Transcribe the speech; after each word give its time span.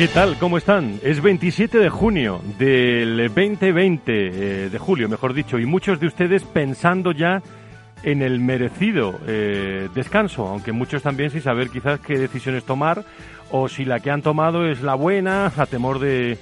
¿Qué 0.00 0.08
tal? 0.08 0.38
¿Cómo 0.38 0.56
están? 0.56 0.98
Es 1.02 1.20
27 1.20 1.76
de 1.76 1.90
junio 1.90 2.40
del 2.58 3.18
2020, 3.34 4.00
eh, 4.06 4.70
de 4.70 4.78
julio, 4.78 5.10
mejor 5.10 5.34
dicho, 5.34 5.58
y 5.58 5.66
muchos 5.66 6.00
de 6.00 6.06
ustedes 6.06 6.42
pensando 6.42 7.12
ya 7.12 7.42
en 8.02 8.22
el 8.22 8.40
merecido 8.40 9.20
eh, 9.26 9.90
descanso, 9.94 10.46
aunque 10.46 10.72
muchos 10.72 11.02
también 11.02 11.28
sin 11.28 11.42
saber 11.42 11.68
quizás 11.68 12.00
qué 12.00 12.16
decisiones 12.16 12.64
tomar 12.64 13.04
o 13.50 13.68
si 13.68 13.84
la 13.84 14.00
que 14.00 14.10
han 14.10 14.22
tomado 14.22 14.66
es 14.66 14.80
la 14.80 14.94
buena, 14.94 15.52
a 15.54 15.66
temor 15.66 15.98
de, 15.98 16.38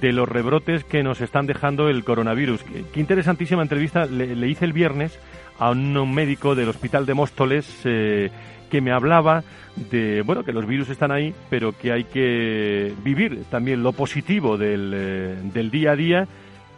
de 0.00 0.12
los 0.12 0.28
rebrotes 0.28 0.82
que 0.82 1.04
nos 1.04 1.20
están 1.20 1.46
dejando 1.46 1.88
el 1.88 2.02
coronavirus. 2.02 2.64
Qué, 2.64 2.98
interesantísima 2.98 3.62
entrevista 3.62 4.06
le, 4.06 4.48
hice 4.48 4.64
el 4.64 4.72
viernes 4.72 5.16
a 5.60 5.70
un 5.70 6.12
médico 6.12 6.56
del 6.56 6.68
Hospital 6.68 7.06
de 7.06 7.14
Móstoles 7.14 7.80
eh, 7.84 8.32
que 8.68 8.80
me 8.80 8.92
hablaba 8.92 9.42
de, 9.90 10.22
bueno, 10.22 10.44
que 10.44 10.52
los 10.52 10.66
virus 10.66 10.90
están 10.90 11.10
ahí, 11.10 11.34
pero 11.50 11.76
que 11.76 11.92
hay 11.92 12.04
que 12.04 12.94
vivir 13.02 13.44
también 13.50 13.82
lo 13.82 13.92
positivo 13.92 14.56
del, 14.56 14.92
eh, 14.94 15.36
del 15.52 15.70
día 15.70 15.92
a 15.92 15.96
día 15.96 16.28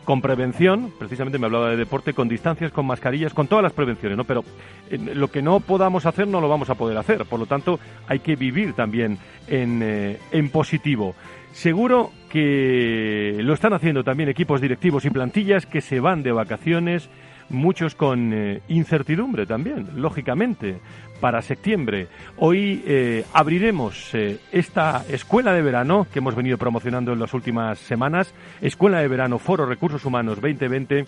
con 0.05 0.23
prevención, 0.23 0.93
precisamente 0.99 1.39
me 1.39 1.47
hablaba 1.47 1.71
de 1.71 1.77
deporte, 1.77 2.15
con 2.15 2.29
distancias, 2.29 2.73
con 2.73 2.87
mascarillas, 2.87 3.35
con 3.35 3.47
todas 3.47 3.63
las 3.63 3.73
prevenciones, 3.73 4.17
¿no? 4.17 4.25
Pero 4.25 4.45
eh, 4.91 4.99
lo 4.99 5.29
que 5.29 5.43
no 5.43 5.61
podamos 5.61 6.07
hacer 6.07 6.27
no 6.27 6.41
lo 6.41 6.49
vamos 6.49 6.71
a 6.71 6.75
poder 6.75 6.97
hacer, 6.97 7.25
por 7.27 7.39
lo 7.39 7.47
tanto 7.47 7.79
hay 8.09 8.19
que 8.19 8.35
vivir 8.35 8.73
también 8.73 9.19
en, 9.47 9.81
eh, 9.83 10.19
en 10.33 10.49
positivo. 10.49 11.15
Seguro 11.53 12.11
que 12.29 13.37
lo 13.41 13.55
están 13.55 13.73
haciendo 13.73 14.03
también 14.03 14.29
equipos 14.29 14.61
directivos 14.61 15.05
y 15.05 15.11
plantillas 15.11 15.67
que 15.67 15.81
se 15.81 16.01
van 16.01 16.23
de 16.23 16.33
vacaciones, 16.33 17.09
muchos 17.51 17.95
con 17.95 18.33
eh, 18.33 18.63
incertidumbre 18.69 19.47
también, 19.47 19.89
lógicamente, 19.97 20.81
para 21.21 21.43
septiembre. 21.43 22.09
Hoy 22.39 22.83
eh, 22.87 23.25
abriremos 23.33 24.15
eh, 24.15 24.39
esta 24.53 25.05
escuela 25.09 25.53
de 25.53 25.63
verano 25.63 26.07
que 26.11 26.21
hemos 26.21 26.35
venido 26.35 26.57
promocionando 26.59 27.13
en 27.13 27.21
las 27.21 27.35
últimas 27.35 27.79
semanas, 27.79 28.33
Escuela 28.61 29.01
de 29.01 29.09
Verano 29.09 29.39
Foro 29.39 29.67
Recursos 29.67 30.05
Humanos 30.05 30.41
2020 30.41 31.05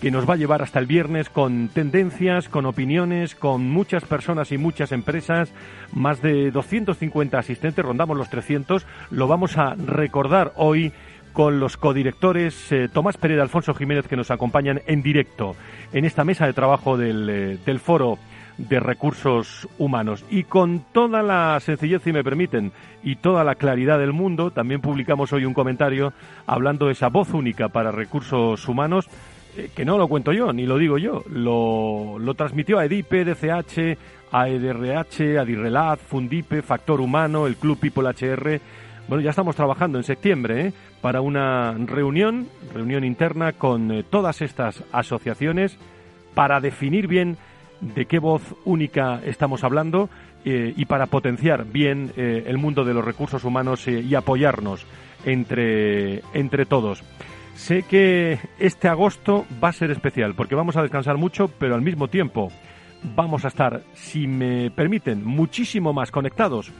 que 0.00 0.10
nos 0.12 0.28
va 0.28 0.34
a 0.34 0.36
llevar 0.36 0.62
hasta 0.62 0.78
el 0.78 0.86
viernes 0.86 1.28
con 1.28 1.68
tendencias, 1.68 2.48
con 2.48 2.66
opiniones, 2.66 3.34
con 3.34 3.68
muchas 3.68 4.04
personas 4.04 4.52
y 4.52 4.58
muchas 4.58 4.92
empresas, 4.92 5.52
más 5.92 6.22
de 6.22 6.52
250 6.52 7.36
asistentes, 7.36 7.84
rondamos 7.84 8.16
los 8.16 8.30
300, 8.30 8.86
lo 9.10 9.26
vamos 9.26 9.58
a 9.58 9.74
recordar 9.74 10.52
hoy 10.54 10.92
con 11.32 11.60
los 11.60 11.76
codirectores 11.76 12.72
eh, 12.72 12.88
Tomás 12.92 13.16
Pérez 13.16 13.38
y 13.38 13.40
Alfonso 13.40 13.74
Jiménez 13.74 14.08
que 14.08 14.16
nos 14.16 14.30
acompañan 14.30 14.80
en 14.86 15.02
directo 15.02 15.56
en 15.92 16.04
esta 16.04 16.24
mesa 16.24 16.46
de 16.46 16.52
trabajo 16.52 16.96
del, 16.96 17.28
eh, 17.30 17.58
del 17.64 17.80
foro 17.80 18.18
de 18.58 18.80
recursos 18.80 19.68
humanos. 19.78 20.24
Y 20.30 20.44
con 20.44 20.84
toda 20.92 21.22
la 21.22 21.58
sencillez, 21.60 22.02
si 22.02 22.12
me 22.12 22.24
permiten, 22.24 22.72
y 23.02 23.16
toda 23.16 23.44
la 23.44 23.54
claridad 23.54 23.98
del 23.98 24.12
mundo, 24.12 24.50
también 24.50 24.80
publicamos 24.80 25.32
hoy 25.32 25.44
un 25.44 25.54
comentario 25.54 26.12
hablando 26.46 26.86
de 26.86 26.92
esa 26.92 27.08
voz 27.08 27.32
única 27.32 27.68
para 27.68 27.92
recursos 27.92 28.68
humanos, 28.68 29.08
eh, 29.56 29.70
que 29.74 29.84
no 29.84 29.96
lo 29.96 30.08
cuento 30.08 30.32
yo, 30.32 30.52
ni 30.52 30.66
lo 30.66 30.76
digo 30.76 30.98
yo, 30.98 31.22
lo, 31.30 32.18
lo 32.18 32.34
transmitió 32.34 32.78
a 32.78 32.84
EDIP, 32.84 33.12
DCH, 33.12 33.98
a 34.32 34.48
EDRH, 34.48 35.38
a 35.38 35.44
DIRRELAT, 35.44 36.00
Fundipe, 36.00 36.62
Factor 36.62 37.00
Humano, 37.00 37.46
el 37.46 37.56
Club 37.56 37.78
People 37.78 38.08
HR. 38.08 38.60
Bueno, 39.08 39.24
ya 39.24 39.30
estamos 39.30 39.56
trabajando 39.56 39.96
en 39.96 40.04
septiembre, 40.04 40.66
¿eh? 40.66 40.72
para 41.00 41.22
una 41.22 41.72
reunión, 41.72 42.46
reunión 42.74 43.04
interna 43.04 43.54
con 43.54 43.90
eh, 43.90 44.02
todas 44.02 44.42
estas 44.42 44.84
asociaciones 44.92 45.78
para 46.34 46.60
definir 46.60 47.06
bien 47.06 47.38
de 47.80 48.04
qué 48.04 48.18
voz 48.18 48.42
única 48.66 49.22
estamos 49.24 49.64
hablando 49.64 50.10
eh, 50.44 50.74
y 50.76 50.84
para 50.84 51.06
potenciar 51.06 51.64
bien 51.64 52.12
el 52.16 52.58
mundo 52.58 52.84
de 52.84 52.92
los 52.92 53.04
recursos 53.04 53.44
humanos 53.44 53.88
y 53.88 54.14
apoyarnos 54.14 54.84
entre, 55.24 56.22
entre 56.34 56.66
todos. 56.66 57.02
Sé 57.54 57.84
que 57.84 58.38
este 58.58 58.88
agosto 58.88 59.46
va 59.62 59.68
a 59.68 59.72
ser 59.72 59.90
especial 59.90 60.34
porque 60.34 60.54
vamos 60.54 60.76
a 60.76 60.82
descansar 60.82 61.16
mucho, 61.16 61.48
pero 61.48 61.74
al 61.74 61.82
mismo 61.82 62.08
tiempo 62.08 62.52
vamos 63.16 63.44
a 63.44 63.48
estar, 63.48 63.82
si 63.94 64.26
me 64.26 64.70
permiten, 64.70 65.24
muchísimo 65.24 65.94
más 65.94 66.10
conectados 66.10 66.70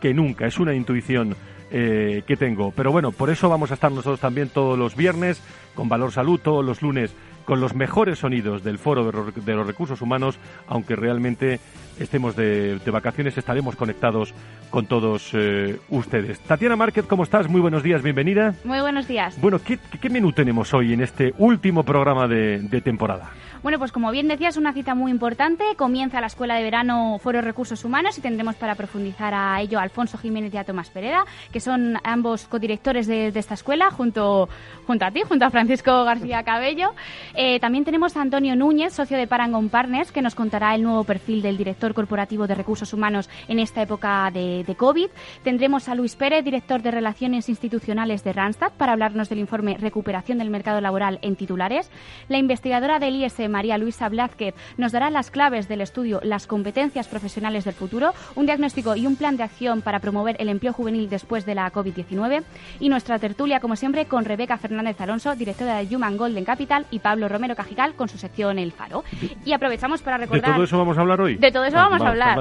que 0.00 0.12
nunca. 0.12 0.46
Es 0.46 0.58
una 0.58 0.74
intuición 0.74 1.34
eh, 1.70 2.22
que 2.26 2.36
tengo. 2.36 2.72
Pero 2.72 2.92
bueno, 2.92 3.12
por 3.12 3.30
eso 3.30 3.48
vamos 3.48 3.70
a 3.70 3.74
estar 3.74 3.90
nosotros 3.90 4.20
también 4.20 4.48
todos 4.48 4.78
los 4.78 4.96
viernes 4.96 5.40
con 5.74 5.88
Valor 5.88 6.12
Salud, 6.12 6.40
todos 6.40 6.64
los 6.64 6.82
lunes 6.82 7.14
con 7.44 7.60
los 7.60 7.74
mejores 7.74 8.18
sonidos 8.18 8.62
del 8.64 8.78
Foro 8.78 9.04
de 9.04 9.54
los 9.54 9.66
Recursos 9.66 10.00
Humanos, 10.00 10.38
aunque 10.66 10.96
realmente 10.96 11.60
estemos 11.98 12.36
de, 12.36 12.80
vacaciones, 12.86 13.36
estaremos 13.36 13.76
conectados 13.76 14.34
con 14.70 14.86
todos 14.86 15.30
eh, 15.34 15.78
ustedes. 15.88 16.40
Tatiana 16.40 16.76
Márquez, 16.76 17.06
¿cómo 17.06 17.22
estás? 17.22 17.48
Muy 17.48 17.60
buenos 17.60 17.82
días, 17.82 18.02
bienvenida. 18.02 18.54
Muy 18.64 18.80
buenos 18.80 19.06
días. 19.08 19.40
Bueno, 19.40 19.60
¿qué, 19.62 19.78
menú 20.10 20.32
tenemos 20.32 20.72
hoy 20.74 20.92
en 20.92 21.02
este 21.02 21.34
último 21.38 21.82
programa 21.82 22.26
de 22.26 22.80
temporada? 22.82 23.30
Bueno, 23.64 23.78
pues 23.78 23.92
como 23.92 24.10
bien 24.10 24.28
decías, 24.28 24.58
una 24.58 24.74
cita 24.74 24.94
muy 24.94 25.10
importante. 25.10 25.64
Comienza 25.78 26.20
la 26.20 26.26
Escuela 26.26 26.56
de 26.56 26.62
Verano 26.62 27.18
Foro 27.18 27.40
Recursos 27.40 27.82
Humanos 27.82 28.18
y 28.18 28.20
tendremos 28.20 28.56
para 28.56 28.74
profundizar 28.74 29.32
a 29.32 29.58
ello 29.62 29.78
a 29.78 29.82
Alfonso 29.82 30.18
Jiménez 30.18 30.52
y 30.52 30.58
a 30.58 30.64
Tomás 30.64 30.90
Pereda, 30.90 31.24
que 31.50 31.60
son 31.60 31.96
ambos 32.04 32.46
codirectores 32.46 33.06
de, 33.06 33.28
esta 33.28 33.54
escuela, 33.54 33.90
junto, 33.90 34.50
junto 34.86 35.06
a 35.06 35.10
ti, 35.12 35.22
junto 35.26 35.46
a 35.46 35.50
Francisco 35.50 36.04
García 36.04 36.42
Cabello. 36.42 36.92
Eh, 37.36 37.58
también 37.58 37.84
tenemos 37.84 38.16
a 38.16 38.20
Antonio 38.20 38.54
Núñez, 38.54 38.92
socio 38.92 39.16
de 39.16 39.26
Parangon 39.26 39.68
Partners, 39.68 40.12
que 40.12 40.22
nos 40.22 40.36
contará 40.36 40.74
el 40.74 40.84
nuevo 40.84 41.02
perfil 41.02 41.42
del 41.42 41.56
director 41.56 41.92
corporativo 41.92 42.46
de 42.46 42.54
recursos 42.54 42.92
humanos 42.92 43.28
en 43.48 43.58
esta 43.58 43.82
época 43.82 44.30
de, 44.32 44.64
COVID. 44.78 45.08
Tendremos 45.42 45.88
a 45.88 45.94
Luis 45.96 46.14
Pérez, 46.14 46.44
director 46.44 46.82
de 46.82 46.92
Relaciones 46.92 47.48
Institucionales 47.48 48.22
de 48.22 48.32
Randstad, 48.32 48.72
para 48.76 48.92
hablarnos 48.92 49.28
del 49.28 49.40
informe 49.40 49.76
Recuperación 49.78 50.38
del 50.38 50.50
Mercado 50.50 50.80
Laboral 50.80 51.18
en 51.22 51.34
titulares. 51.34 51.90
La 52.28 52.38
investigadora 52.38 53.00
del 53.00 53.16
ISM 53.16 53.50
María 53.50 53.78
Luisa 53.78 54.08
Blázquez 54.08 54.54
nos 54.76 54.92
dará 54.92 55.10
las 55.10 55.30
claves 55.30 55.68
del 55.68 55.80
estudio 55.80 56.20
Las 56.22 56.46
competencias 56.46 57.08
profesionales 57.08 57.64
del 57.64 57.74
futuro, 57.74 58.12
un 58.36 58.46
diagnóstico 58.46 58.94
y 58.94 59.06
un 59.06 59.16
plan 59.16 59.36
de 59.36 59.42
acción 59.42 59.82
para 59.82 59.98
promover 60.00 60.36
el 60.38 60.48
empleo 60.48 60.72
juvenil 60.72 61.08
después 61.08 61.44
de 61.46 61.54
la 61.56 61.72
COVID-19 61.72 62.44
y 62.78 62.88
nuestra 62.88 63.18
tertulia, 63.18 63.60
como 63.60 63.74
siempre, 63.74 64.06
con 64.06 64.24
Rebeca 64.24 64.56
Fernández 64.56 65.00
Alonso, 65.00 65.34
directora 65.34 65.82
de 65.82 65.96
Human 65.96 66.16
Golden 66.16 66.44
Capital, 66.44 66.86
y 66.90 67.00
Pablo 67.00 67.23
Romero 67.28 67.54
Cajical 67.56 67.94
con 67.94 68.08
su 68.08 68.18
sección 68.18 68.58
El 68.58 68.72
Faro. 68.72 69.04
Y 69.44 69.52
aprovechamos 69.52 70.02
para 70.02 70.18
recordar... 70.18 70.50
¿De 70.50 70.54
todo 70.54 70.64
eso 70.64 70.78
vamos 70.78 70.98
a 70.98 71.00
hablar 71.00 71.20
hoy? 71.20 71.36
De 71.36 71.52
todo 71.52 71.64
eso 71.64 71.76
vamos, 71.76 72.00
a 72.00 72.08
hablar. 72.08 72.38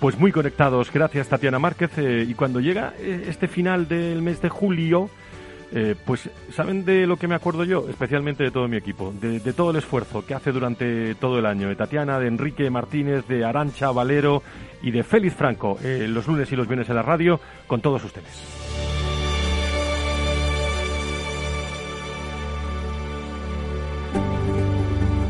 Pues 0.00 0.18
muy 0.18 0.32
conectados, 0.32 0.92
gracias 0.92 1.28
Tatiana 1.28 1.58
Márquez. 1.58 1.92
Eh, 1.96 2.26
y 2.28 2.34
cuando 2.34 2.60
llega 2.60 2.92
eh, 2.98 3.24
este 3.28 3.48
final 3.48 3.88
del 3.88 4.20
mes 4.20 4.42
de 4.42 4.48
julio, 4.48 5.08
Eh, 5.72 5.94
pues, 6.04 6.28
¿saben 6.50 6.84
de 6.84 7.06
lo 7.06 7.16
que 7.16 7.28
me 7.28 7.36
acuerdo 7.36 7.62
yo? 7.62 7.88
Especialmente 7.88 8.42
de 8.42 8.50
todo 8.50 8.66
mi 8.66 8.76
equipo, 8.76 9.14
de, 9.20 9.52
todo 9.52 9.70
el 9.70 9.76
esfuerzo 9.76 10.26
que 10.26 10.34
hace 10.34 10.50
durante 10.50 11.14
todo 11.14 11.38
el 11.38 11.46
año, 11.46 11.68
de 11.68 11.76
Tatiana, 11.76 12.18
de 12.18 12.26
Enrique 12.26 12.68
Martínez, 12.70 13.24
de 13.28 13.44
Arancha 13.44 13.92
Valero 13.92 14.42
y 14.82 14.90
de 14.90 15.04
Félix 15.04 15.36
Franco, 15.36 15.78
los 16.08 16.26
lunes 16.26 16.50
y 16.50 16.56
los 16.56 16.66
viernes 16.66 16.88
en 16.88 16.96
la 16.96 17.02
radio, 17.02 17.38
con 17.68 17.80
todos 17.80 18.02
ustedes. 18.02 18.59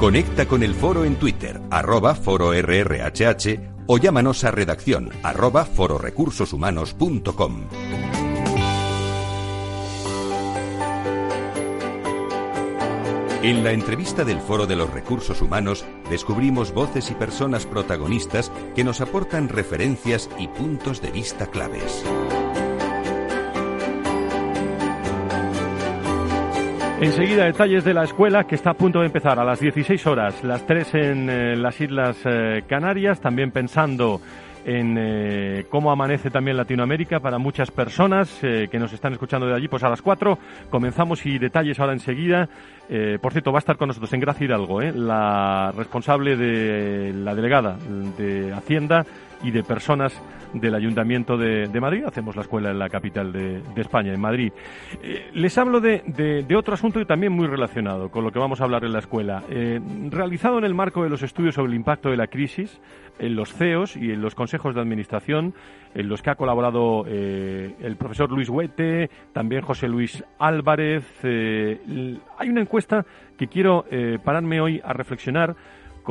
Conecta 0.00 0.48
con 0.48 0.62
el 0.62 0.74
foro 0.74 1.04
en 1.04 1.16
Twitter, 1.16 1.60
arroba 1.68 2.14
foro 2.14 2.54
RRHH 2.54 3.84
o 3.86 3.98
llámanos 3.98 4.44
a 4.44 4.50
redacción 4.50 5.10
arroba 5.22 5.66
fororecursoshumanos.com. 5.66 7.66
En 13.42 13.62
la 13.62 13.72
entrevista 13.72 14.24
del 14.24 14.40
Foro 14.40 14.66
de 14.66 14.76
los 14.76 14.88
Recursos 14.88 15.42
Humanos 15.42 15.84
descubrimos 16.08 16.72
voces 16.72 17.10
y 17.10 17.14
personas 17.14 17.66
protagonistas 17.66 18.50
que 18.74 18.84
nos 18.84 19.02
aportan 19.02 19.50
referencias 19.50 20.30
y 20.38 20.48
puntos 20.48 21.02
de 21.02 21.10
vista 21.10 21.48
claves. 21.48 22.02
Enseguida 27.00 27.46
detalles 27.46 27.82
de 27.82 27.94
la 27.94 28.04
escuela 28.04 28.44
que 28.44 28.54
está 28.54 28.72
a 28.72 28.74
punto 28.74 29.00
de 29.00 29.06
empezar 29.06 29.38
a 29.40 29.44
las 29.44 29.58
16 29.58 30.06
horas, 30.06 30.44
las 30.44 30.66
3 30.66 30.94
en 30.96 31.30
eh, 31.30 31.56
las 31.56 31.80
Islas 31.80 32.18
eh, 32.26 32.62
Canarias, 32.68 33.22
también 33.22 33.52
pensando 33.52 34.20
en 34.66 34.96
eh, 34.98 35.64
cómo 35.70 35.90
amanece 35.90 36.28
también 36.28 36.58
Latinoamérica 36.58 37.18
para 37.20 37.38
muchas 37.38 37.70
personas 37.70 38.28
que 38.40 38.78
nos 38.78 38.92
están 38.92 39.14
escuchando 39.14 39.46
de 39.46 39.54
allí. 39.54 39.66
Pues 39.66 39.82
a 39.82 39.88
las 39.88 40.02
4 40.02 40.38
comenzamos 40.68 41.24
y 41.24 41.38
detalles 41.38 41.80
ahora 41.80 41.94
enseguida. 41.94 42.50
Eh, 42.90 43.18
por 43.20 43.32
cierto, 43.32 43.50
va 43.50 43.58
a 43.58 43.60
estar 43.60 43.78
con 43.78 43.88
nosotros 43.88 44.12
en 44.12 44.20
Gracia 44.20 44.44
Hidalgo, 44.44 44.80
la 44.80 45.72
responsable 45.76 46.36
de 46.36 47.14
la 47.14 47.34
delegada 47.34 47.78
de 48.18 48.52
Hacienda 48.52 49.06
y 49.42 49.52
de 49.52 49.62
personas 49.62 50.12
del 50.52 50.74
Ayuntamiento 50.74 51.36
de, 51.36 51.80
Madrid. 51.80 52.04
Hacemos 52.04 52.36
la 52.36 52.42
escuela 52.42 52.70
en 52.70 52.78
la 52.78 52.88
capital 52.88 53.32
de, 53.32 53.62
España, 53.76 54.12
en 54.12 54.20
Madrid. 54.20 54.52
les 55.32 55.56
hablo 55.58 55.80
de, 55.80 56.02
de, 56.06 56.56
otro 56.56 56.74
asunto 56.74 57.00
y 57.00 57.04
también 57.04 57.32
muy 57.32 57.46
relacionado 57.46 58.10
con 58.10 58.24
lo 58.24 58.30
que 58.30 58.38
vamos 58.38 58.60
a 58.60 58.64
hablar 58.64 58.84
en 58.84 58.92
la 58.92 58.98
escuela. 58.98 59.42
realizado 60.10 60.58
en 60.58 60.64
el 60.64 60.74
marco 60.74 61.02
de 61.02 61.08
los 61.08 61.22
estudios 61.22 61.54
sobre 61.54 61.70
el 61.70 61.76
impacto 61.76 62.10
de 62.10 62.16
la 62.16 62.26
crisis, 62.26 62.80
en 63.20 63.36
los 63.36 63.52
CEOs 63.52 63.96
y 63.96 64.10
en 64.10 64.22
los 64.22 64.34
consejos 64.34 64.74
de 64.74 64.80
administración, 64.80 65.54
en 65.94 66.08
los 66.08 66.22
que 66.22 66.30
ha 66.30 66.34
colaborado 66.34 67.04
eh, 67.06 67.74
el 67.80 67.96
profesor 67.96 68.30
Luis 68.30 68.48
Huete, 68.48 69.10
también 69.32 69.62
José 69.62 69.88
Luis 69.88 70.24
Álvarez. 70.38 71.04
Eh, 71.22 72.18
hay 72.38 72.48
una 72.48 72.62
encuesta 72.62 73.04
que 73.36 73.48
quiero 73.48 73.84
eh, 73.90 74.18
pararme 74.22 74.60
hoy 74.60 74.80
a 74.82 74.92
reflexionar 74.92 75.54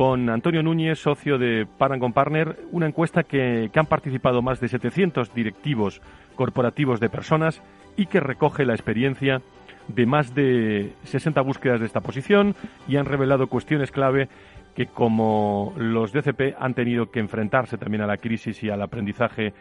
con 0.00 0.30
Antonio 0.30 0.62
Núñez, 0.62 0.98
socio 0.98 1.36
de 1.36 1.66
Parangon 1.76 2.14
Partner, 2.14 2.56
una 2.72 2.86
encuesta 2.86 3.22
que, 3.22 3.68
que 3.70 3.78
han 3.78 3.84
participado 3.84 4.40
más 4.40 4.58
de 4.58 4.68
700 4.68 5.34
directivos 5.34 6.00
corporativos 6.36 7.00
de 7.00 7.10
personas 7.10 7.62
y 7.98 8.06
que 8.06 8.18
recoge 8.18 8.64
la 8.64 8.72
experiencia 8.72 9.42
de 9.88 10.06
más 10.06 10.34
de 10.34 10.94
60 11.02 11.42
búsquedas 11.42 11.80
de 11.80 11.86
esta 11.86 12.00
posición 12.00 12.54
y 12.88 12.96
han 12.96 13.04
revelado 13.04 13.48
cuestiones 13.48 13.90
clave 13.90 14.30
que 14.74 14.86
como 14.86 15.74
los 15.76 16.14
DCP 16.14 16.56
han 16.58 16.72
tenido 16.72 17.10
que 17.10 17.20
enfrentarse 17.20 17.76
también 17.76 18.02
a 18.02 18.06
la 18.06 18.16
crisis 18.16 18.62
y 18.62 18.70
al 18.70 18.80
aprendizaje 18.80 19.52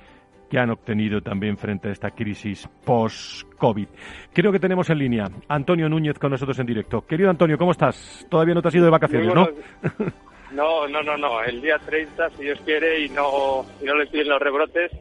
que 0.50 0.58
han 0.58 0.70
obtenido 0.70 1.20
también 1.20 1.58
frente 1.58 1.90
a 1.90 1.92
esta 1.92 2.12
crisis 2.12 2.66
post-COVID. 2.86 3.88
Creo 4.34 4.54
que 4.54 4.60
tenemos 4.60 4.90
en 4.90 5.00
línea 5.00 5.26
Antonio 5.50 5.90
Núñez 5.90 6.18
con 6.18 6.32
nosotros 6.32 6.58
en 6.60 6.66
directo. 6.66 7.02
Querido 7.02 7.30
Antonio, 7.30 7.58
¿cómo 7.58 7.72
estás? 7.72 8.26
Todavía 8.30 8.56
no 8.56 8.62
te 8.62 8.70
has 8.70 8.76
ido 8.76 8.86
de 8.86 8.92
vacaciones, 8.92 9.36
¿no? 9.36 9.50
No, 10.52 10.88
no, 10.88 11.04
no, 11.04 11.18
no. 11.18 11.44
El 11.44 11.62
día 11.62 11.78
30, 11.80 12.30
si 12.32 12.44
Dios 12.44 12.60
quiere, 12.66 13.02
y 13.02 13.10
no, 13.10 13.66
y 13.82 13.86
no 13.86 13.96
le 13.96 14.08
piden 14.08 14.30
los 14.30 14.42
rebrotes, 14.42 14.92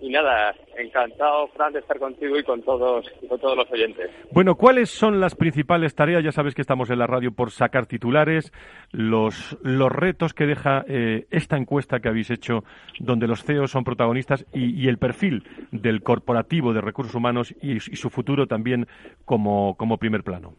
y 0.00 0.10
nada, 0.10 0.54
encantado, 0.76 1.48
Fran, 1.48 1.72
de 1.72 1.78
estar 1.78 1.98
contigo 1.98 2.38
y 2.38 2.42
con 2.42 2.62
todos, 2.62 3.06
con 3.28 3.38
todos 3.38 3.56
los 3.56 3.70
oyentes. 3.70 4.10
Bueno, 4.32 4.54
¿cuáles 4.56 4.90
son 4.90 5.18
las 5.18 5.34
principales 5.34 5.94
tareas? 5.94 6.22
Ya 6.22 6.32
sabes 6.32 6.54
que 6.54 6.60
estamos 6.60 6.90
en 6.90 6.98
la 6.98 7.06
radio 7.06 7.32
por 7.32 7.50
sacar 7.50 7.86
titulares, 7.86 8.52
los, 8.90 9.56
los 9.62 9.90
retos 9.90 10.34
que 10.34 10.44
deja 10.44 10.84
eh, 10.88 11.26
esta 11.30 11.56
encuesta 11.56 12.00
que 12.00 12.08
habéis 12.08 12.30
hecho, 12.30 12.64
donde 12.98 13.26
los 13.26 13.44
CEOs 13.44 13.70
son 13.70 13.84
protagonistas 13.84 14.44
y, 14.52 14.88
el 14.88 14.98
perfil 14.98 15.44
del 15.70 16.02
corporativo 16.02 16.74
de 16.74 16.82
recursos 16.82 17.14
humanos 17.14 17.54
y, 17.62 17.76
y 17.76 17.96
su 17.96 18.10
futuro 18.10 18.46
también 18.46 18.86
como, 19.24 19.74
como 19.76 19.96
primer 19.96 20.22
plano. 20.22 20.54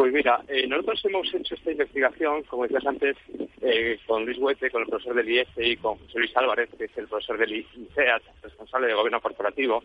Pues 0.00 0.14
mira, 0.14 0.42
eh, 0.48 0.66
nosotros 0.66 1.04
hemos 1.04 1.34
hecho 1.34 1.54
esta 1.54 1.72
investigación, 1.72 2.42
como 2.44 2.62
decías 2.62 2.86
antes, 2.86 3.18
eh, 3.60 3.98
con 4.06 4.24
Luis 4.24 4.38
Huete, 4.38 4.70
con 4.70 4.80
el 4.80 4.88
profesor 4.88 5.14
del 5.14 5.28
IES 5.28 5.48
y 5.58 5.76
con 5.76 5.98
José 5.98 6.20
Luis 6.20 6.34
Álvarez, 6.38 6.70
que 6.78 6.84
es 6.84 6.96
el 6.96 7.06
profesor 7.06 7.36
del 7.36 7.52
ICEAT, 7.52 8.22
responsable 8.42 8.86
de 8.86 8.94
gobierno 8.94 9.20
corporativo, 9.20 9.82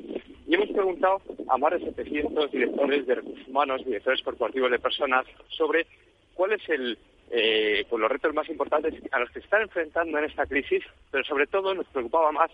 y 0.47 0.55
hemos 0.55 0.69
preguntado 0.69 1.21
a 1.49 1.57
más 1.57 1.73
de 1.73 1.79
700 1.79 2.49
directores 2.49 3.05
de 3.05 3.15
recursos 3.15 3.45
humanos, 3.45 3.83
directores 3.83 4.21
corporativos 4.21 4.71
de 4.71 4.79
personas, 4.79 5.25
sobre 5.49 5.85
cuál 6.33 6.53
es 6.53 6.61
eh, 7.31 7.85
pues 7.89 7.99
los 7.99 8.09
retos 8.09 8.33
más 8.33 8.47
importantes 8.47 8.93
a 9.11 9.19
los 9.19 9.29
que 9.31 9.41
se 9.41 9.45
están 9.47 9.63
enfrentando 9.63 10.17
en 10.17 10.23
esta 10.23 10.45
crisis, 10.45 10.81
pero 11.11 11.25
sobre 11.25 11.47
todo 11.47 11.75
nos 11.75 11.87
preocupaba 11.87 12.31
más 12.31 12.51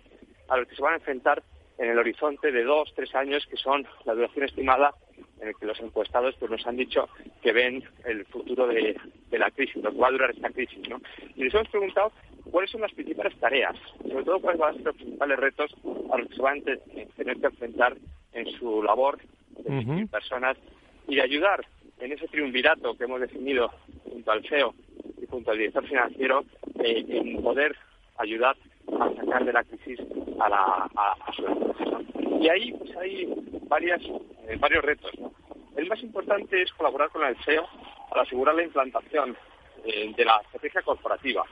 a 0.48 0.58
los 0.58 0.68
que 0.68 0.76
se 0.76 0.82
van 0.82 0.94
a 0.94 0.98
enfrentar 0.98 1.44
en 1.78 1.92
el 1.92 2.00
horizonte 2.00 2.52
de 2.52 2.64
dos, 2.64 2.92
tres 2.96 3.14
años, 3.14 3.46
que 3.46 3.58
son 3.58 3.86
la 4.06 4.16
duración 4.16 4.46
estimada 4.46 4.96
en 5.42 5.50
el 5.50 5.56
que 5.56 5.66
los 5.66 5.80
encuestados 5.80 6.36
pues, 6.40 6.52
nos 6.52 6.66
han 6.68 6.78
dicho 6.78 7.10
que 7.42 7.52
ven 7.52 7.84
el 8.06 8.26
futuro 8.26 8.68
de, 8.68 8.96
la 9.32 9.52
crisis, 9.52 9.84
lo 9.84 9.92
que 9.92 9.98
va 9.98 10.08
a 10.08 10.12
durar 10.12 10.32
esta 10.32 10.50
crisis. 10.52 10.88
¿no? 10.88 11.02
Y 11.36 11.44
les 11.44 11.54
hemos 11.54 11.68
preguntado 11.70 12.12
cuáles 12.52 12.70
son 12.72 12.82
las 12.82 12.94
principales 12.94 13.36
tareas, 13.40 13.76
sobre 14.08 14.24
todo 14.24 14.40
cuáles 14.40 14.60
van 14.60 14.72
a 14.72 14.78
ser 14.78 14.86
los 14.86 14.96
principales 14.96 15.40
retos 15.40 15.76
a 16.12 16.18
los 16.18 16.28
que 16.28 16.36
se 16.36 16.42
van 16.42 16.60
a 16.60 17.16
tener 17.16 17.38
que 17.38 17.46
enfrentar 17.48 17.98
en 18.34 18.48
su 18.58 18.84
labor 18.84 19.20
de 19.58 20.08
personas 20.08 20.58
y 21.08 21.16
de 21.16 21.22
ayudar 21.22 21.66
en 22.00 22.12
ese 22.12 22.28
triunvirato 22.28 22.96
que 22.96 23.04
hemos 23.04 23.22
definido 23.22 23.72
junto 24.10 24.32
al 24.32 24.44
CEO 24.48 24.74
y 25.22 25.26
junto 25.26 25.52
al 25.52 25.58
director 25.58 25.88
financiero 25.88 26.44
eh, 26.84 27.06
en 27.08 27.42
poder 27.42 27.76
ayudar 28.18 28.56
a 29.00 29.14
sacar 29.16 29.46
de 29.46 29.54
la 29.54 29.64
crisis 29.64 30.00
a, 30.40 30.50
la, 30.50 30.90
a, 30.96 31.34
su 31.34 31.46
empresa. 31.46 32.00
Y 32.40 32.50
ahí 32.50 32.74
pues 32.74 32.96
hay 32.98 33.34
varias, 33.68 34.02
eh, 34.48 34.58
varios 34.60 34.84
retos. 34.84 35.12
El 35.76 35.88
más 35.88 36.02
importante 36.02 36.62
es 36.62 36.72
colaborar 36.74 37.10
con 37.10 37.26
el 37.26 37.38
SEO 37.44 37.68
para 38.10 38.24
asegurar 38.24 38.56
la 38.56 38.64
implantación 38.64 39.38
eh, 39.86 40.14
de 40.16 40.26
la 40.26 40.38
estrategia 40.44 40.82
corporativa. 40.82 41.46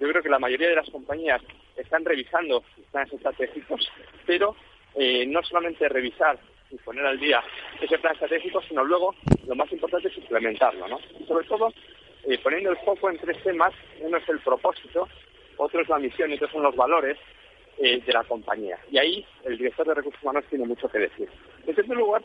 Yo 0.00 0.08
creo 0.08 0.22
que 0.22 0.28
la 0.28 0.38
mayoría 0.38 0.68
de 0.68 0.76
las 0.76 0.90
compañías 0.90 1.40
están 1.76 2.04
revisando 2.04 2.62
sus 2.74 2.84
planes 2.86 3.12
estratégicos, 3.12 3.88
pero 4.26 4.56
eh, 4.94 5.26
no 5.26 5.42
solamente 5.42 5.88
revisar 5.88 6.38
y 6.70 6.76
poner 6.76 7.04
al 7.04 7.20
día 7.20 7.42
ese 7.80 7.98
plan 7.98 8.14
estratégico, 8.14 8.62
sino 8.62 8.84
luego 8.84 9.14
lo 9.46 9.54
más 9.54 9.70
importante 9.70 10.08
es 10.08 10.16
implementarlo, 10.16 10.88
¿no? 10.88 10.98
Sobre 11.26 11.46
todo 11.46 11.72
poniendo 12.42 12.70
el 12.70 12.78
foco 12.78 13.10
en 13.10 13.18
tres 13.18 13.42
temas. 13.42 13.72
Uno 14.00 14.16
es 14.16 14.28
el 14.28 14.38
propósito, 14.40 15.08
otro 15.56 15.80
es 15.80 15.88
la 15.88 15.98
misión 15.98 16.30
y 16.30 16.34
otro 16.34 16.48
son 16.50 16.62
los 16.62 16.76
valores 16.76 17.18
eh, 17.78 18.00
de 18.04 18.12
la 18.12 18.22
compañía. 18.24 18.78
Y 18.90 18.98
ahí 18.98 19.26
el 19.44 19.56
director 19.56 19.86
de 19.86 19.94
recursos 19.94 20.22
humanos 20.22 20.44
tiene 20.50 20.66
mucho 20.66 20.88
que 20.88 20.98
decir. 20.98 21.28
En 21.66 21.74
segundo 21.74 21.94
lugar, 21.94 22.22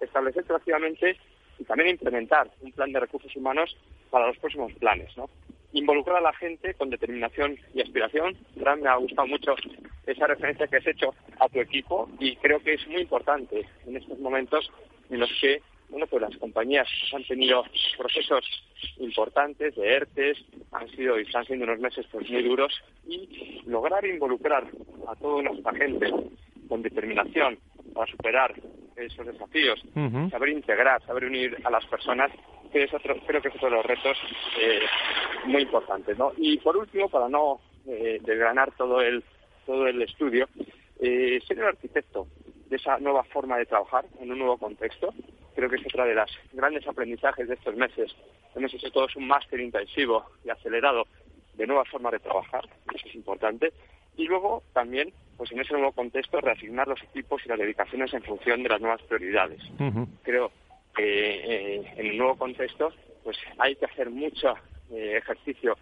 establecer 0.00 0.44
proactivamente 0.44 1.16
y 1.58 1.64
también 1.64 1.90
implementar 1.90 2.50
un 2.60 2.72
plan 2.72 2.92
de 2.92 3.00
recursos 3.00 3.34
humanos 3.36 3.76
para 4.10 4.28
los 4.28 4.38
próximos 4.38 4.72
planes, 4.74 5.16
¿no? 5.16 5.28
Involucrar 5.72 6.18
a 6.18 6.20
la 6.20 6.32
gente 6.32 6.74
con 6.74 6.90
determinación 6.90 7.58
y 7.74 7.82
aspiración. 7.82 8.36
Fran, 8.58 8.80
me 8.80 8.88
ha 8.88 8.96
gustado 8.96 9.26
mucho 9.26 9.54
esa 10.06 10.26
referencia 10.26 10.66
que 10.66 10.76
has 10.76 10.86
hecho 10.86 11.14
a 11.38 11.48
tu 11.48 11.60
equipo 11.60 12.08
y 12.18 12.36
creo 12.36 12.60
que 12.60 12.74
es 12.74 12.86
muy 12.88 13.02
importante 13.02 13.66
en 13.86 13.96
estos 13.96 14.18
momentos 14.18 14.70
en 15.10 15.20
los 15.20 15.30
que 15.40 15.60
bueno, 15.88 16.06
pues 16.06 16.22
las 16.22 16.36
compañías 16.38 16.88
han 17.14 17.24
tenido 17.24 17.64
procesos 17.96 18.44
importantes 18.98 19.74
de 19.76 19.88
ERTES, 19.88 20.38
han 20.72 20.88
sido 20.90 21.18
y 21.18 21.22
están 21.22 21.44
siendo 21.44 21.64
unos 21.64 21.78
meses 21.78 22.06
pues 22.10 22.28
muy 22.28 22.42
duros 22.42 22.72
y 23.06 23.62
lograr 23.66 24.04
involucrar 24.04 24.66
a 25.06 25.14
toda 25.16 25.42
nuestra 25.42 25.72
gente 25.74 26.12
con 26.68 26.82
determinación 26.82 27.58
para 27.94 28.10
superar 28.10 28.54
esos 28.96 29.26
desafíos, 29.26 29.82
saber 30.30 30.48
integrar, 30.48 31.02
saber 31.04 31.24
unir 31.26 31.56
a 31.64 31.70
las 31.70 31.84
personas, 31.86 32.30
que 32.72 32.84
es 32.84 32.94
otro, 32.94 33.16
creo 33.26 33.42
que 33.42 33.48
es 33.48 33.54
otro 33.56 33.70
de 33.70 33.76
los 33.76 33.86
retos 33.86 34.16
eh, 34.60 34.80
muy 35.46 35.62
importantes. 35.62 36.16
¿no? 36.18 36.32
Y 36.36 36.58
por 36.58 36.76
último, 36.76 37.08
para 37.08 37.28
no 37.28 37.60
eh, 37.86 38.18
desgranar 38.22 38.72
todo 38.72 39.00
el, 39.00 39.22
todo 39.64 39.86
el 39.86 40.00
estudio, 40.02 40.48
eh, 41.00 41.40
ser 41.46 41.58
el 41.58 41.66
arquitecto 41.66 42.26
de 42.68 42.76
esa 42.76 42.98
nueva 42.98 43.22
forma 43.24 43.58
de 43.58 43.66
trabajar 43.66 44.04
en 44.20 44.32
un 44.32 44.38
nuevo 44.38 44.58
contexto. 44.58 45.12
Creo 45.54 45.70
que 45.70 45.76
es 45.76 45.86
otra 45.86 46.04
de 46.04 46.14
las 46.14 46.30
grandes 46.52 46.86
aprendizajes 46.86 47.48
de 47.48 47.54
estos 47.54 47.76
meses. 47.76 48.14
Hemos 48.54 48.72
hecho 48.74 48.90
todos 48.90 49.14
un 49.16 49.26
máster 49.26 49.60
intensivo 49.60 50.24
y 50.44 50.50
acelerado 50.50 51.06
de 51.54 51.66
nuevas 51.66 51.88
formas 51.88 52.12
de 52.12 52.18
trabajar, 52.20 52.68
eso 52.94 53.08
es 53.08 53.14
importante. 53.14 53.72
Y 54.16 54.26
luego 54.26 54.62
también 54.72 55.12
pues 55.36 55.52
en 55.52 55.60
ese 55.60 55.74
nuevo 55.74 55.92
contexto 55.92 56.40
reasignar 56.40 56.88
los 56.88 57.02
equipos 57.02 57.42
y 57.44 57.48
las 57.48 57.58
dedicaciones 57.58 58.12
en 58.14 58.22
función 58.22 58.62
de 58.62 58.70
las 58.70 58.80
nuevas 58.80 59.02
prioridades. 59.02 59.60
Creo 60.22 60.50
que 60.94 61.76
eh, 61.76 61.92
en 61.96 62.06
el 62.06 62.16
nuevo 62.16 62.36
contexto 62.36 62.92
pues 63.22 63.36
hay 63.58 63.76
que 63.76 63.84
hacer 63.84 64.08
mucho 64.08 64.54
eh, 64.90 65.18
ejercicio 65.18 65.76